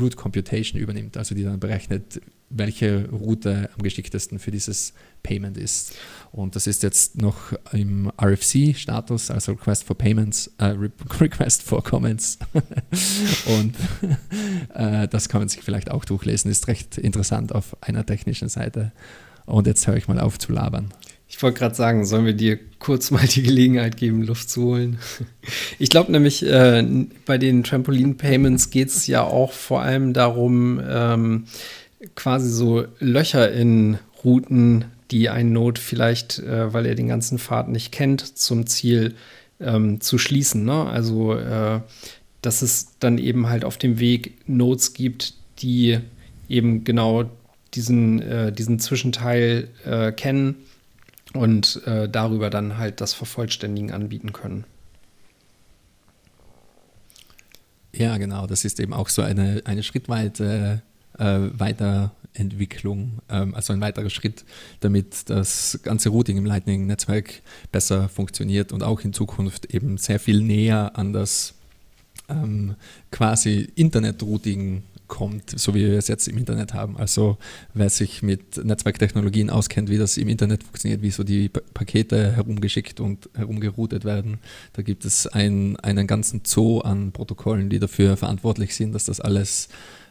Route 0.00 0.16
Computation 0.16 0.80
übernimmt, 0.80 1.16
also 1.16 1.34
die 1.34 1.44
dann 1.44 1.60
berechnet, 1.60 2.20
welche 2.50 3.08
Route 3.10 3.70
am 3.74 3.82
geschicktesten 3.82 4.38
für 4.38 4.50
dieses 4.50 4.92
Payment 5.22 5.56
ist. 5.56 5.94
Und 6.32 6.54
das 6.54 6.66
ist 6.66 6.82
jetzt 6.82 7.20
noch 7.20 7.52
im 7.72 8.12
RFC-Status, 8.20 9.30
also 9.30 9.52
Request 9.52 9.84
for 9.84 9.98
Payments, 9.98 10.50
äh, 10.58 10.76
Request 11.20 11.62
for 11.62 11.82
Comments. 11.82 12.38
und 13.46 13.74
äh, 14.74 15.08
das 15.08 15.28
kann 15.28 15.40
man 15.40 15.48
sich 15.48 15.62
vielleicht 15.62 15.90
auch 15.90 16.04
durchlesen, 16.04 16.50
ist 16.50 16.68
recht 16.68 16.98
interessant 16.98 17.54
auf 17.54 17.76
einer 17.80 18.06
technischen 18.06 18.48
Seite. 18.48 18.92
Und 19.46 19.66
jetzt 19.66 19.86
höre 19.86 19.96
ich 19.96 20.06
mal 20.06 20.20
auf 20.20 20.38
zu 20.38 20.52
labern. 20.52 20.92
Ich 21.28 21.40
wollte 21.42 21.60
gerade 21.60 21.74
sagen, 21.76 22.04
sollen 22.04 22.26
wir 22.26 22.32
dir 22.32 22.58
kurz 22.80 23.12
mal 23.12 23.24
die 23.24 23.42
Gelegenheit 23.42 23.96
geben, 23.96 24.22
Luft 24.22 24.50
zu 24.50 24.62
holen? 24.62 24.98
Ich 25.78 25.88
glaube 25.88 26.10
nämlich, 26.10 26.44
äh, 26.44 26.84
bei 27.24 27.38
den 27.38 27.62
Trampolin-Payments 27.62 28.70
geht 28.70 28.88
es 28.88 29.06
ja 29.06 29.22
auch 29.22 29.52
vor 29.52 29.80
allem 29.80 30.12
darum, 30.12 30.80
ähm, 30.84 31.44
quasi 32.16 32.50
so 32.50 32.84
Löcher 32.98 33.52
in 33.52 33.98
Routen, 34.24 34.86
die 35.10 35.28
ein 35.28 35.52
Node 35.52 35.80
vielleicht, 35.80 36.38
äh, 36.38 36.72
weil 36.72 36.86
er 36.86 36.94
den 36.94 37.08
ganzen 37.08 37.38
Pfad 37.38 37.68
nicht 37.68 37.92
kennt, 37.92 38.38
zum 38.38 38.66
Ziel 38.66 39.14
ähm, 39.60 40.00
zu 40.00 40.18
schließen. 40.18 40.64
Ne? 40.64 40.86
Also, 40.86 41.34
äh, 41.34 41.80
dass 42.42 42.62
es 42.62 42.98
dann 43.00 43.18
eben 43.18 43.48
halt 43.48 43.64
auf 43.64 43.76
dem 43.76 43.98
Weg 43.98 44.48
Nodes 44.48 44.94
gibt, 44.94 45.34
die 45.58 45.98
eben 46.48 46.84
genau 46.84 47.30
diesen, 47.74 48.22
äh, 48.22 48.52
diesen 48.52 48.78
Zwischenteil 48.78 49.68
äh, 49.84 50.12
kennen 50.12 50.56
und 51.34 51.82
äh, 51.86 52.08
darüber 52.08 52.50
dann 52.50 52.78
halt 52.78 53.00
das 53.00 53.12
Vervollständigen 53.14 53.92
anbieten 53.92 54.32
können. 54.32 54.64
Ja, 57.92 58.16
genau. 58.18 58.46
Das 58.46 58.64
ist 58.64 58.80
eben 58.80 58.92
auch 58.92 59.08
so 59.08 59.22
eine, 59.22 59.62
eine 59.64 59.82
schrittweite 59.82 60.82
äh, 61.18 61.38
Weiterentwicklung, 61.52 63.18
ähm, 63.28 63.54
also 63.54 63.72
ein 63.72 63.80
weiterer 63.80 64.10
Schritt, 64.10 64.44
damit 64.80 65.28
das 65.30 65.78
ganze 65.82 66.10
Routing 66.10 66.36
im 66.36 66.46
Lightning-Netzwerk 66.46 67.42
besser 67.72 68.08
funktioniert 68.08 68.72
und 68.72 68.82
auch 68.82 69.00
in 69.00 69.12
Zukunft 69.12 69.66
eben 69.66 69.98
sehr 69.98 70.20
viel 70.20 70.42
näher 70.42 70.92
an 70.96 71.12
das 71.12 71.54
ähm, 72.28 72.76
quasi 73.10 73.70
Internet-Routing 73.74 74.82
kommt, 75.10 75.58
so 75.58 75.74
wie 75.74 75.84
wir 75.86 75.98
es 75.98 76.08
jetzt 76.08 76.28
im 76.28 76.38
Internet 76.38 76.72
haben. 76.72 76.96
Also 76.96 77.36
wer 77.74 77.90
sich 77.90 78.22
mit 78.22 78.64
Netzwerktechnologien 78.64 79.50
auskennt, 79.50 79.90
wie 79.90 79.98
das 79.98 80.16
im 80.16 80.28
Internet 80.28 80.62
funktioniert, 80.62 81.02
wie 81.02 81.10
so 81.10 81.24
die 81.24 81.48
Pakete 81.48 82.32
herumgeschickt 82.32 83.00
und 83.00 83.28
herumgeroutet 83.34 84.04
werden, 84.04 84.38
da 84.72 84.82
gibt 84.82 85.04
es 85.04 85.26
ein, 85.26 85.76
einen 85.80 86.06
ganzen 86.06 86.42
Zoo 86.44 86.78
an 86.78 87.12
Protokollen, 87.12 87.68
die 87.68 87.80
dafür 87.80 88.16
verantwortlich 88.16 88.74
sind, 88.74 88.94
dass 88.94 89.04
das 89.04 89.20
alles 89.20 89.68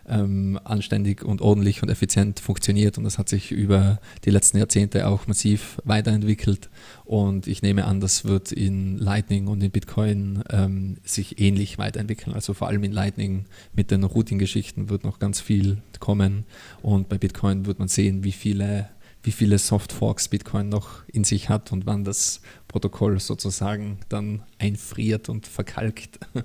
ähm, 0.08 0.60
anständig 0.64 1.24
und 1.24 1.42
ordentlich 1.42 1.84
und 1.84 1.90
effizient 1.90 2.40
funktioniert 2.40 2.98
und 2.98 3.04
das 3.04 3.18
hat 3.18 3.30
sich 3.30 3.52
über 3.52 4.00
die 4.26 4.30
letzten 4.30 4.58
Jahrzehnte 4.58 5.08
auch 5.08 5.28
massiv 5.28 5.80
weiterentwickelt 5.84 6.70
und 7.06 7.48
ich 7.48 7.62
nehme 7.62 7.86
an, 7.86 8.00
das 8.00 8.26
wird 8.26 8.52
in 8.52 8.98
Lightning 8.98 9.48
und 9.48 9.62
in 9.62 9.72
Bitcoin 9.72 10.44
ähm, 10.50 10.98
sich 11.04 11.40
ähnlich 11.40 11.78
weiterentwickeln. 11.78 12.34
Also 12.34 12.54
vor 12.54 12.68
allem 12.68 12.84
in 12.84 12.92
Lightning 12.92 13.46
mit 13.74 13.92
den 13.92 14.04
Routing-Geschichten 14.04 14.90
wird 14.90 15.04
noch 15.04 15.20
ganz 15.20 15.42
viel 15.42 15.82
kommen 16.00 16.46
und 16.82 17.10
bei 17.10 17.18
Bitcoin 17.18 17.66
wird 17.66 17.80
man 17.80 17.88
sehen, 17.88 18.24
wie 18.24 18.32
viele 18.32 18.90
wie 19.24 19.32
viele 19.32 19.58
Softforks 19.58 20.30
Bitcoin 20.30 20.70
noch 20.70 21.04
in 21.08 21.24
sich 21.24 21.50
hat 21.50 21.72
und 21.72 21.86
wann 21.86 22.04
das 22.04 22.42
Protokoll 22.68 23.20
sozusagen 23.20 24.00
dann 24.08 24.44
einfriert 24.60 25.30
und 25.30 25.46
verkalkt. 25.46 26.20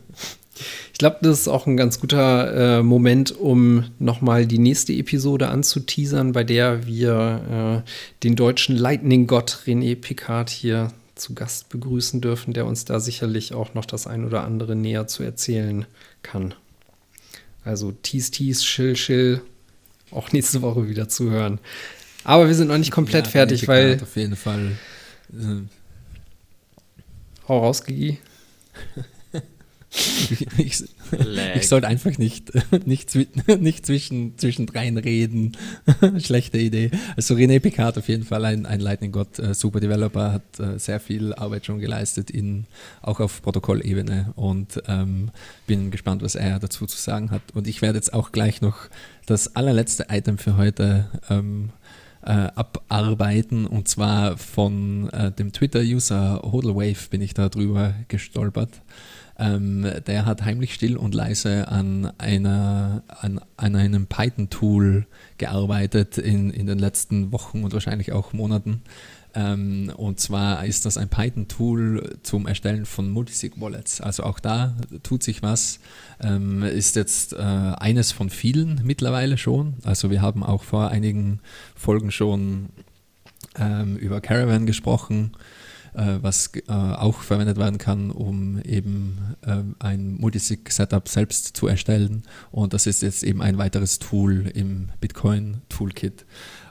Ich 0.92 0.98
glaube, 0.98 1.18
das 1.22 1.40
ist 1.40 1.48
auch 1.48 1.66
ein 1.66 1.76
ganz 1.76 2.00
guter 2.00 2.78
äh, 2.78 2.82
Moment, 2.82 3.36
um 3.36 3.84
nochmal 3.98 4.46
die 4.46 4.59
nächste 4.59 4.92
Episode 4.92 5.48
anzuteasern, 5.48 6.32
bei 6.32 6.44
der 6.44 6.86
wir 6.86 7.84
äh, 7.84 7.90
den 8.22 8.36
deutschen 8.36 8.76
Lightning-Gott 8.76 9.62
René 9.66 9.96
Picard 9.96 10.50
hier 10.50 10.92
zu 11.14 11.34
Gast 11.34 11.68
begrüßen 11.68 12.20
dürfen, 12.20 12.55
der 12.55 12.66
uns 12.66 12.84
da 12.84 13.00
sicherlich 13.00 13.55
auch 13.55 13.74
noch 13.74 13.84
das 13.84 14.07
ein 14.07 14.24
oder 14.24 14.44
andere 14.44 14.76
näher 14.76 15.07
zu 15.07 15.22
erzählen 15.22 15.86
kann. 16.22 16.55
Also 17.64 17.92
Tease, 17.92 18.30
Tease, 18.30 18.62
Chill, 18.62 18.94
Chill, 18.94 19.40
auch 20.11 20.32
nächste 20.32 20.62
Woche 20.62 20.88
wieder 20.88 21.09
zu 21.09 21.30
hören. 21.30 21.59
Aber 22.24 22.46
wir 22.46 22.55
sind 22.55 22.68
noch 22.68 22.78
nicht 22.78 22.90
komplett 22.90 23.26
ja, 23.26 23.30
fertig, 23.30 23.68
weil. 23.68 24.00
Auf 24.02 24.16
jeden 24.16 24.36
Fall. 24.36 24.72
Äh, 25.32 25.62
Hau 27.48 27.59
raus, 27.59 27.84
Gigi. 27.84 28.18
ich, 29.97 30.84
ich, 31.55 31.68
sollte 31.68 31.86
einfach 31.86 32.18
nicht, 32.18 32.53
nicht, 32.86 33.14
nicht 33.61 33.86
zwischen, 33.86 34.36
zwischendrein 34.38 34.99
reden. 34.99 35.57
Schlechte 36.18 36.59
Idee. 36.59 36.90
Also 37.16 37.34
René 37.34 37.61
Picard 37.61 37.99
auf 37.99 38.09
jeden 38.09 38.24
Fall 38.24 38.45
ein, 38.45 38.66
ein 38.66 38.80
Lightning 38.80 39.12
God, 39.12 39.38
äh, 39.38 39.55
super 39.55 39.80
Developer, 39.80 40.32
hat 40.32 40.61
äh, 40.61 40.78
sehr 40.78 41.01
viel 41.01 41.32
Arbeit 41.34 41.66
schon 41.66 41.78
geleistet, 41.78 42.30
in, 42.30 42.66
auch 43.03 43.20
auf 43.20 43.42
Protokollebene 43.42 44.32
und 44.36 44.82
ähm, 44.88 45.30
bin 45.66 45.90
gespannt, 45.90 46.22
was 46.22 46.34
er 46.34 46.59
dazu 46.59 46.86
zu 46.86 46.99
sagen 46.99 47.30
hat. 47.30 47.42
Und 47.55 47.68
ich 47.68 47.82
werde 47.82 47.99
jetzt 47.99 48.12
auch 48.12 48.32
gleich 48.32 48.61
noch 48.61 48.88
das 49.26 49.55
allerletzte 49.55 50.07
Item 50.11 50.38
für 50.38 50.57
heute 50.57 51.09
ähm, 51.30 51.70
äh, 52.24 52.49
abarbeiten 52.55 53.66
und 53.66 53.86
zwar 53.88 54.38
von 54.38 55.11
äh, 55.11 55.30
dem 55.30 55.53
Twitter-User 55.53 56.40
Hodlewave 56.42 57.09
bin 57.11 57.20
ich 57.20 57.34
da 57.34 57.49
drüber 57.49 57.95
gestolpert. 58.09 58.80
Ähm, 59.39 59.87
der 60.07 60.26
hat 60.26 60.45
heimlich 60.45 60.74
still 60.74 60.97
und 60.97 61.14
leise 61.14 61.68
an, 61.68 62.12
einer, 62.18 63.03
an, 63.09 63.41
an 63.57 63.76
einem 63.76 64.07
Python-Tool 64.07 65.07
gearbeitet 65.39 66.18
in, 66.18 66.51
in 66.51 66.66
den 66.66 66.78
letzten 66.78 67.32
Wochen 67.32 67.64
und 67.64 67.72
wahrscheinlich 67.72 68.12
auch 68.12 68.32
Monaten. 68.32 68.82
Ähm, 69.35 69.91
und 69.97 70.20
zwar 70.20 70.64
ist 70.64 70.87
das 70.87 70.97
ein 70.97 71.09
Python-Tool 71.09 72.18
zum 72.22 72.47
Erstellen 72.47 72.87
von 72.87 73.11
Multisig-Wallets. 73.11 74.01
Also 74.01 74.22
auch 74.22 74.39
da 74.39 74.76
tut 75.03 75.24
sich 75.24 75.43
was. 75.43 75.80
Ähm, 76.20 76.62
ist 76.62 76.95
jetzt 76.95 77.32
äh, 77.32 77.39
eines 77.39 78.12
von 78.12 78.30
vielen 78.30 78.80
mittlerweile 78.85 79.37
schon. 79.37 79.74
Also 79.82 80.11
wir 80.11 80.22
haben 80.22 80.45
auch 80.45 80.62
vor 80.62 80.91
einigen 80.91 81.41
Folgen 81.74 82.12
schon 82.12 82.68
ähm, 83.59 83.97
über 83.97 84.20
Caravan 84.20 84.66
gesprochen 84.66 85.32
was 85.95 86.51
äh, 86.55 86.72
auch 86.72 87.22
verwendet 87.22 87.57
werden 87.57 87.78
kann, 87.78 88.11
um 88.11 88.61
eben 88.62 89.36
äh, 89.42 89.62
ein 89.78 90.14
Multisig-Setup 90.14 91.09
selbst 91.09 91.57
zu 91.57 91.66
erstellen. 91.68 92.24
Und 92.51 92.74
das 92.74 92.86
ist 92.86 93.03
jetzt 93.03 93.22
eben 93.22 93.40
ein 93.40 93.59
weiteres 93.59 93.99
Tool 93.99 94.51
im 94.55 94.90
Bitcoin-Toolkit. 95.01 96.24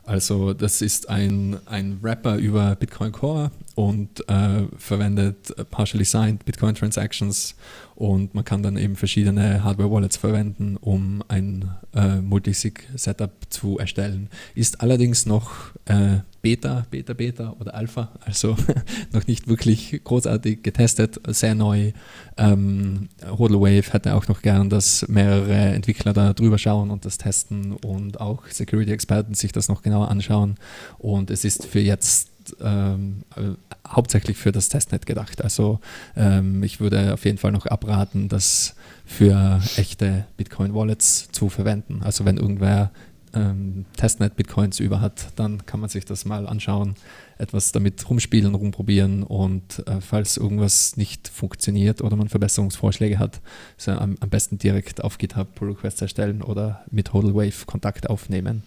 Also 0.05 0.53
das 0.53 0.81
ist 0.81 1.09
ein, 1.09 1.57
ein 1.65 2.03
Wrapper 2.03 2.35
über 2.35 2.75
Bitcoin 2.75 3.13
Core 3.13 3.51
und 3.75 4.27
äh, 4.29 4.67
verwendet 4.77 5.53
partially 5.71 6.03
signed 6.03 6.43
Bitcoin 6.43 6.75
Transactions 6.75 7.55
und 8.03 8.35
man 8.35 8.43
kann 8.43 8.61
dann 8.61 8.75
eben 8.75 8.97
verschiedene 8.97 9.63
Hardware-Wallets 9.63 10.17
verwenden, 10.17 10.75
um 10.75 11.23
ein 11.29 11.71
äh, 11.95 12.17
Multisig-Setup 12.17 13.31
zu 13.47 13.79
erstellen. 13.79 14.27
Ist 14.55 14.81
allerdings 14.81 15.25
noch 15.25 15.71
äh, 15.85 16.17
Beta, 16.41 16.85
Beta, 16.91 17.13
Beta 17.13 17.55
oder 17.61 17.73
Alpha, 17.73 18.11
also 18.19 18.57
noch 19.13 19.25
nicht 19.25 19.47
wirklich 19.47 20.01
großartig 20.03 20.63
getestet, 20.63 21.17
sehr 21.27 21.55
neu. 21.55 21.93
Ähm, 22.35 23.07
Hodlewave 23.25 23.93
hätte 23.93 24.15
auch 24.15 24.27
noch 24.27 24.41
gern, 24.41 24.69
dass 24.69 25.07
mehrere 25.07 25.53
Entwickler 25.53 26.11
da 26.11 26.33
drüber 26.33 26.57
schauen 26.57 26.91
und 26.91 27.05
das 27.05 27.17
testen 27.17 27.71
und 27.71 28.19
auch 28.19 28.45
Security-Experten 28.47 29.33
sich 29.33 29.53
das 29.53 29.69
noch 29.69 29.81
genauer 29.81 30.11
anschauen. 30.11 30.55
Und 30.97 31.31
es 31.31 31.45
ist 31.45 31.67
für 31.67 31.79
jetzt 31.79 32.32
ähm, 32.61 33.23
äh, 33.35 33.55
hauptsächlich 33.87 34.37
für 34.37 34.51
das 34.51 34.69
Testnet 34.69 35.05
gedacht. 35.05 35.43
Also 35.43 35.79
ähm, 36.15 36.63
ich 36.63 36.79
würde 36.79 37.13
auf 37.13 37.25
jeden 37.25 37.37
Fall 37.37 37.51
noch 37.51 37.65
abraten, 37.65 38.29
das 38.29 38.75
für 39.05 39.61
echte 39.75 40.25
Bitcoin-Wallets 40.37 41.29
zu 41.31 41.49
verwenden. 41.49 42.01
Also 42.03 42.25
wenn 42.25 42.37
irgendwer 42.37 42.91
ähm, 43.33 43.85
Testnet-Bitcoins 43.97 44.79
über 44.79 45.01
hat, 45.01 45.27
dann 45.35 45.65
kann 45.65 45.79
man 45.79 45.89
sich 45.89 46.05
das 46.05 46.25
mal 46.25 46.47
anschauen, 46.47 46.95
etwas 47.37 47.71
damit 47.71 48.07
rumspielen, 48.09 48.53
rumprobieren 48.55 49.23
und 49.23 49.85
äh, 49.87 50.01
falls 50.01 50.37
irgendwas 50.37 50.97
nicht 50.97 51.27
funktioniert 51.27 52.01
oder 52.01 52.15
man 52.15 52.29
Verbesserungsvorschläge 52.29 53.19
hat, 53.19 53.41
so 53.77 53.91
am, 53.91 54.15
am, 54.19 54.29
besten 54.29 54.57
direkt 54.57 55.03
auf 55.03 55.17
GitHub 55.17 55.55
Pull 55.55 55.69
Requests 55.71 56.01
erstellen 56.01 56.41
oder 56.41 56.83
mit 56.91 57.13
HODLWave 57.13 57.65
Kontakt 57.65 58.09
aufnehmen. 58.09 58.63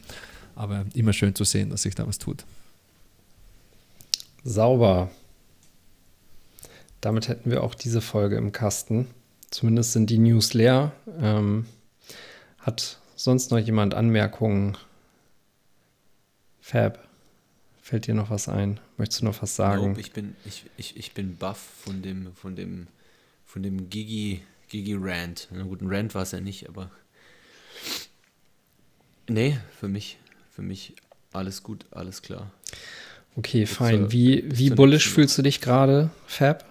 Aber 0.55 0.85
immer 0.95 1.12
schön 1.12 1.35
zu 1.35 1.45
sehen, 1.45 1.70
dass 1.70 1.83
sich 1.83 1.95
da 1.95 2.07
was 2.07 2.18
tut. 2.18 2.45
Sauber. 4.47 5.11
Damit 7.01 7.28
hätten 7.28 7.51
wir 7.51 7.62
auch 7.64 7.74
diese 7.74 8.01
Folge 8.01 8.36
im 8.36 8.53
Kasten. 8.53 9.09
Zumindest 9.51 9.92
sind 9.92 10.09
die 10.09 10.18
News 10.18 10.55
leer. 10.55 10.92
Ähm, 11.20 11.66
hat 12.59 13.01
sonst 13.16 13.51
noch 13.51 13.59
jemand 13.59 13.94
Anmerkungen? 13.94 14.78
Fab, 16.61 17.07
fällt 17.82 18.07
dir 18.07 18.14
noch 18.14 18.30
was 18.30 18.49
ein? 18.49 18.80
Möchtest 18.97 19.20
du 19.20 19.24
noch 19.26 19.42
was 19.42 19.57
sagen? 19.57 19.88
Nope, 19.88 20.01
ich 20.01 20.12
bin, 20.12 20.36
ich, 20.44 20.64
ich, 20.76 20.97
ich 20.97 21.12
bin 21.12 21.36
baff 21.36 21.59
von 21.59 22.03
dem, 22.03 22.32
von 22.34 22.55
dem, 22.55 22.86
von 23.44 23.62
dem 23.62 23.90
Gigi, 23.90 24.42
Gigi 24.68 24.94
Rant. 24.99 25.49
Na 25.51 25.64
gut, 25.64 25.80
ein 25.80 25.92
Rant 25.92 26.14
war 26.14 26.22
es 26.22 26.32
ja 26.32 26.40
nicht, 26.40 26.68
aber. 26.68 26.90
Nee, 29.28 29.59
für 29.78 29.88
mich, 29.88 30.18
für 30.53 30.62
mich 30.62 30.94
alles 31.32 31.62
gut, 31.64 31.84
alles 31.90 32.22
klar. 32.22 32.51
Okay, 33.37 33.66
fein. 33.66 34.11
Wie, 34.11 34.45
wie 34.47 34.70
bullish 34.70 35.11
fühlst 35.11 35.37
du 35.37 35.43
dich 35.43 35.61
gerade, 35.61 36.11
Fab? 36.26 36.64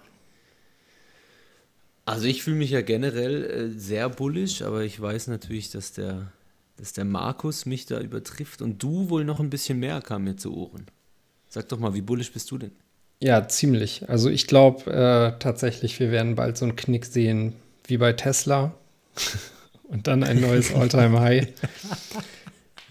Also 2.05 2.25
ich 2.25 2.43
fühle 2.43 2.57
mich 2.57 2.71
ja 2.71 2.81
generell 2.81 3.45
äh, 3.45 3.79
sehr 3.79 4.09
bullish, 4.09 4.61
aber 4.63 4.83
ich 4.83 4.99
weiß 4.99 5.27
natürlich, 5.27 5.69
dass 5.71 5.93
der, 5.93 6.31
dass 6.77 6.93
der 6.93 7.05
Markus 7.05 7.65
mich 7.65 7.85
da 7.85 7.99
übertrifft 7.99 8.61
und 8.61 8.81
du 8.81 9.09
wohl 9.09 9.25
noch 9.25 9.39
ein 9.39 9.49
bisschen 9.49 9.79
mehr 9.79 10.01
kam 10.01 10.23
mir 10.23 10.37
zu 10.37 10.55
Ohren. 10.55 10.85
Sag 11.49 11.69
doch 11.69 11.79
mal, 11.79 11.93
wie 11.93 12.01
bullish 12.01 12.31
bist 12.31 12.49
du 12.51 12.57
denn? 12.57 12.71
Ja, 13.21 13.47
ziemlich. 13.47 14.09
Also 14.09 14.29
ich 14.29 14.47
glaube 14.47 14.91
äh, 14.91 15.39
tatsächlich, 15.39 15.99
wir 15.99 16.11
werden 16.11 16.35
bald 16.35 16.57
so 16.57 16.65
einen 16.65 16.75
Knick 16.75 17.05
sehen 17.05 17.53
wie 17.87 17.97
bei 17.97 18.13
Tesla 18.13 18.73
und 19.83 20.07
dann 20.07 20.23
ein 20.23 20.41
neues 20.41 20.73
All-Time-High. 20.73 21.47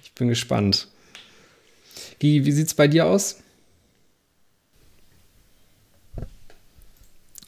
Ich 0.05 0.16
bin 0.16 0.29
gespannt. 0.29 0.87
Wie, 2.20 2.45
wie 2.45 2.53
sieht 2.53 2.68
es 2.68 2.75
bei 2.75 2.87
dir 2.87 3.07
aus? 3.07 3.43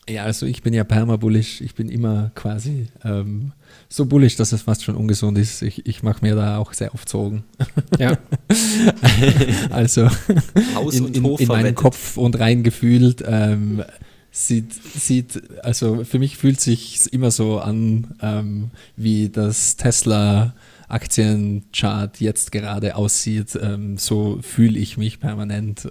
Ja, 0.09 0.23
also 0.23 0.47
ich 0.47 0.63
bin 0.63 0.73
ja 0.73 0.85
perma-bullish. 0.85 1.61
Ich 1.61 1.75
bin 1.75 1.89
immer 1.89 2.31
quasi 2.35 2.87
ähm, 3.05 3.53
so 3.89 4.07
bullish, 4.07 4.37
dass 4.37 4.53
es 4.53 4.63
fast 4.63 4.85
schon 4.85 4.95
ungesund 4.95 5.37
ist. 5.37 5.63
Ich, 5.63 5.85
ich 5.85 6.03
mache 6.05 6.25
mir 6.25 6.37
da 6.37 6.59
auch 6.59 6.73
sehr 6.75 6.95
oft 6.95 7.09
Sorgen. 7.09 7.45
Ja. 7.99 8.17
also 9.71 10.09
in, 10.93 11.15
in, 11.15 11.25
in 11.25 11.49
meinen 11.49 11.75
Kopf 11.75 12.17
und 12.17 12.39
rein 12.39 12.63
gefühlt 12.63 13.25
ähm, 13.27 13.83
sieht, 14.31 14.73
sieht, 14.73 15.43
also 15.65 16.05
für 16.05 16.19
mich 16.19 16.37
fühlt 16.37 16.61
sich 16.61 17.13
immer 17.13 17.31
so 17.31 17.59
an, 17.59 18.15
ähm, 18.21 18.71
wie 18.97 19.29
das 19.29 19.77
Tesla 19.77 20.55
Aktienchart 20.89 22.21
jetzt 22.21 22.53
gerade 22.53 22.97
aussieht, 22.97 23.59
ähm, 23.61 23.99
so 23.99 24.39
fühle 24.43 24.79
ich 24.79 24.97
mich 24.97 25.21
permanent. 25.21 25.89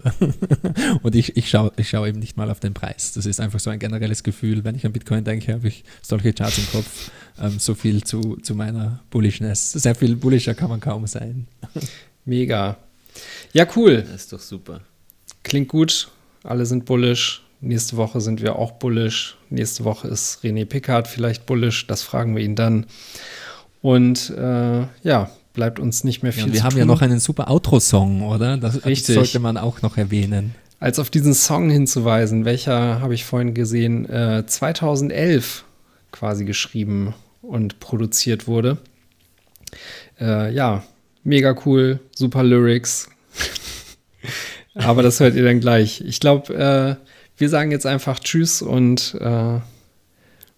und 1.04 1.16
ich, 1.16 1.36
ich 1.38 1.50
schaue 1.50 1.72
ich 1.78 1.90
schau 1.90 2.06
eben 2.06 2.20
nicht 2.20 2.38
mal 2.38 2.50
auf 2.50 2.60
den 2.60 2.74
Preis. 2.74 3.14
Das 3.14 3.26
ist 3.26 3.40
einfach 3.40 3.60
so 3.60 3.70
ein 3.70 3.80
generelles 3.80 4.24
Gefühl. 4.24 4.64
Wenn 4.64 4.76
ich 4.76 4.86
an 4.86 4.94
Bitcoin 4.94 5.24
denke, 5.24 5.54
habe 5.54 5.68
ich 5.68 5.84
solche 6.02 6.34
Charts 6.34 6.58
im 6.58 6.68
Kopf. 6.72 7.12
Ähm, 7.40 7.60
so 7.60 7.76
viel 7.76 8.04
zu, 8.04 8.38
zu 8.38 8.56
meiner 8.56 9.02
Bullishness. 9.10 9.74
Sehr 9.74 9.96
viel 9.96 10.16
bullischer 10.16 10.54
kann 10.54 10.70
man 10.70 10.80
kaum 10.80 11.08
sein. 11.08 11.48
Mega. 12.26 12.78
Ja, 13.54 13.68
cool. 13.76 14.02
Das 14.02 14.22
ist 14.22 14.34
doch 14.34 14.40
super. 14.40 14.82
Klingt 15.44 15.68
gut. 15.68 16.10
Alle 16.44 16.66
sind 16.66 16.86
bullish. 16.86 17.44
Nächste 17.62 17.98
Woche 17.98 18.22
sind 18.22 18.42
wir 18.42 18.58
auch 18.58 18.74
bullish. 18.74 19.38
Nächste 19.50 19.84
Woche 19.84 20.08
ist 20.08 20.44
René 20.44 20.66
Pickard 20.66 21.08
vielleicht 21.08 21.46
bullish. 21.46 21.88
Das 21.88 22.04
fragen 22.04 22.36
wir 22.36 22.44
ihn 22.44 22.56
dann. 22.56 22.86
Und 23.86 24.32
äh, 24.32 24.88
ja, 25.04 25.30
bleibt 25.54 25.80
uns 25.80 26.04
nicht 26.04 26.24
mehr 26.24 26.34
viel 26.34 26.48
Ja, 26.48 26.54
wir 26.54 26.64
haben 26.64 26.72
tun. 26.72 26.80
ja 26.80 26.86
noch 26.86 27.04
einen 27.04 27.20
super 27.20 27.52
Outro-Song, 27.52 28.24
oder? 28.24 28.58
Das 28.58 28.84
Richtig. 28.84 29.14
sollte 29.14 29.38
man 29.40 29.58
auch 29.58 29.84
noch 29.84 29.96
erwähnen. 29.96 30.56
als 30.80 30.98
auf 30.98 31.12
diesen 31.12 31.36
Song 31.36 31.70
hinzuweisen, 31.70 32.46
welcher 32.46 33.00
habe 33.00 33.14
ich 33.14 33.26
vorhin 33.26 33.54
gesehen, 33.54 34.10
äh, 34.10 34.44
2011 34.44 35.66
quasi 36.12 36.46
geschrieben 36.46 37.14
und 37.44 37.80
produziert 37.80 38.48
wurde. 38.48 38.80
Äh, 40.20 40.52
ja, 40.52 40.84
mega 41.24 41.56
cool, 41.68 42.00
super 42.16 42.42
Lyrics. 42.42 43.10
Aber 44.74 45.04
das 45.04 45.20
hört 45.20 45.36
ihr 45.36 45.44
dann 45.44 45.60
gleich. 45.60 46.02
Ich 46.02 46.20
glaube, 46.20 46.56
äh, 46.56 46.96
wir 47.38 47.50
sagen 47.50 47.70
jetzt 47.70 47.86
einfach 47.86 48.18
Tschüss 48.20 48.64
und 48.64 49.16
äh, 49.22 49.60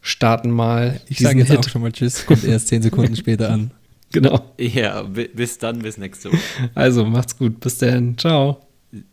starten 0.07 0.49
mal 0.51 0.99
Ich 1.09 1.19
sage 1.19 1.39
jetzt 1.39 1.49
Hit. 1.51 1.59
auch 1.59 1.69
schon 1.69 1.81
mal 1.81 1.91
Tschüss, 1.91 2.25
kommt 2.25 2.43
erst 2.43 2.67
zehn 2.69 2.81
Sekunden 2.81 3.15
später 3.15 3.49
an. 3.49 3.71
Genau. 4.13 4.53
Ja, 4.57 5.01
bi- 5.01 5.27
bis 5.27 5.57
dann, 5.57 5.79
bis 5.79 5.97
nächste 5.97 6.29
Woche. 6.31 6.39
Also 6.75 7.03
macht's 7.03 7.37
gut. 7.37 7.59
Bis 7.59 7.77
dann. 7.79 8.17
Ciao. 8.17 8.65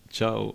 Ciao. 0.08 0.54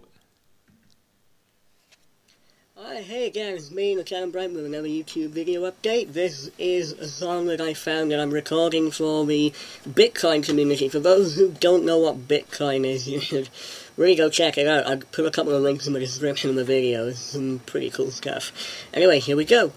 Hi, 2.78 3.02
hey 3.02 3.28
again, 3.28 3.56
it's 3.56 3.70
me, 3.70 3.96
Lieutenant 3.98 4.32
Bright, 4.32 4.54
with 4.54 4.66
another 4.66 4.88
YouTube 4.88 5.32
video 5.32 5.70
update. 5.70 6.14
This 6.14 6.50
is 6.58 6.94
a 6.94 7.08
song 7.08 7.48
that 7.48 7.60
I 7.60 7.74
found 7.74 8.12
that 8.12 8.20
I'm 8.22 8.32
recording 8.32 8.92
for 8.92 9.26
the 9.26 9.52
Bitcoin 9.88 10.42
community. 10.42 10.88
For 10.88 11.00
those 11.00 11.36
who 11.36 11.52
don't 11.60 11.84
know 11.86 11.98
what 11.98 12.30
Bitcoin 12.30 12.86
is, 12.86 13.08
you 13.12 13.20
should 13.20 13.50
really 13.98 14.16
go 14.16 14.30
check 14.30 14.58
it 14.58 14.66
out. 14.68 14.88
I'll 14.88 14.98
put 15.12 15.26
a 15.26 15.32
couple 15.32 15.54
of 15.54 15.62
links 15.62 15.86
in 15.88 15.92
the 15.94 16.00
description 16.00 16.50
of 16.50 16.56
the 16.56 16.64
video. 16.64 17.10
It's 17.10 17.20
some 17.20 17.60
pretty 17.66 17.90
cool 17.90 18.12
stuff. 18.12 18.54
Anyway, 18.94 19.20
here 19.20 19.36
we 19.36 19.44
go. 19.44 19.74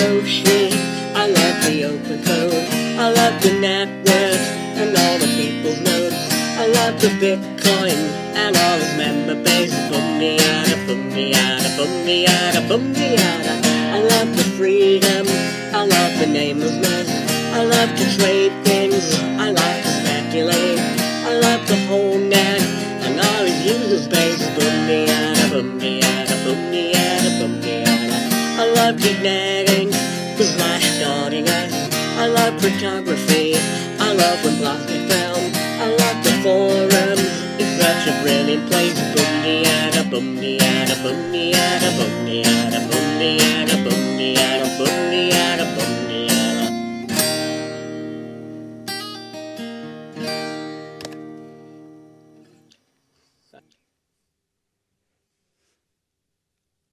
Love 0.00 0.24
the 0.24 0.70
I 1.14 1.26
love 1.26 1.64
the 1.64 1.84
open 1.84 2.24
code, 2.24 2.64
I 2.98 3.12
love 3.12 3.42
the 3.42 3.52
network 3.60 4.40
and 4.80 4.96
all 4.96 5.18
the 5.18 5.28
people's 5.36 5.80
nodes. 5.80 6.16
I 6.56 6.66
love 6.66 7.00
the 7.00 7.08
Bitcoin 7.20 7.98
and 8.34 8.56
all 8.56 8.78
its 8.78 8.96
member 8.96 9.36
base. 9.44 9.74
Boomiada, 9.90 10.76
boomiada, 10.86 11.68
boomiada, 11.76 12.60
boomiada. 12.68 13.52
I 13.92 14.00
love 14.00 14.36
the 14.36 14.44
freedom, 14.56 15.26
I 15.74 15.84
love 15.84 16.18
the 16.18 16.26
namelessness. 16.26 17.08
I 17.52 17.64
love 17.64 17.90
to 17.98 18.04
trade 18.18 18.52
things, 18.64 19.14
I 19.38 19.50
love 19.50 19.82
to 19.84 19.90
speculate. 20.00 20.80
I 21.28 21.32
love 21.46 21.66
the 21.68 21.76
whole 21.88 22.18
net 22.18 22.60
and 23.04 23.20
all 23.20 23.44
its 23.44 23.60
user 23.64 23.98
space. 23.98 24.46
Boomiada, 24.56 25.44
boomiada, 25.52 26.34
boomiada, 26.44 27.30
boomiada. 27.38 28.00
I 28.62 28.64
love 28.76 29.00
the 29.00 29.14
photography, 32.60 33.54
I 33.98 34.12
love 34.12 34.44
when 34.44 34.54
blogs 34.60 34.86
get 34.86 35.08
found. 35.08 35.56
I 35.80 35.86
love 35.96 36.18
the 36.22 36.32
forums, 36.44 37.24
it's 37.58 37.72
such 37.80 38.06
a 38.06 38.22
brilliant 38.22 38.68
place. 38.70 38.98
Boom-de-ada, 39.14 40.10
boom-de-ada, 40.10 40.96
boom-de-ada. 41.02 41.80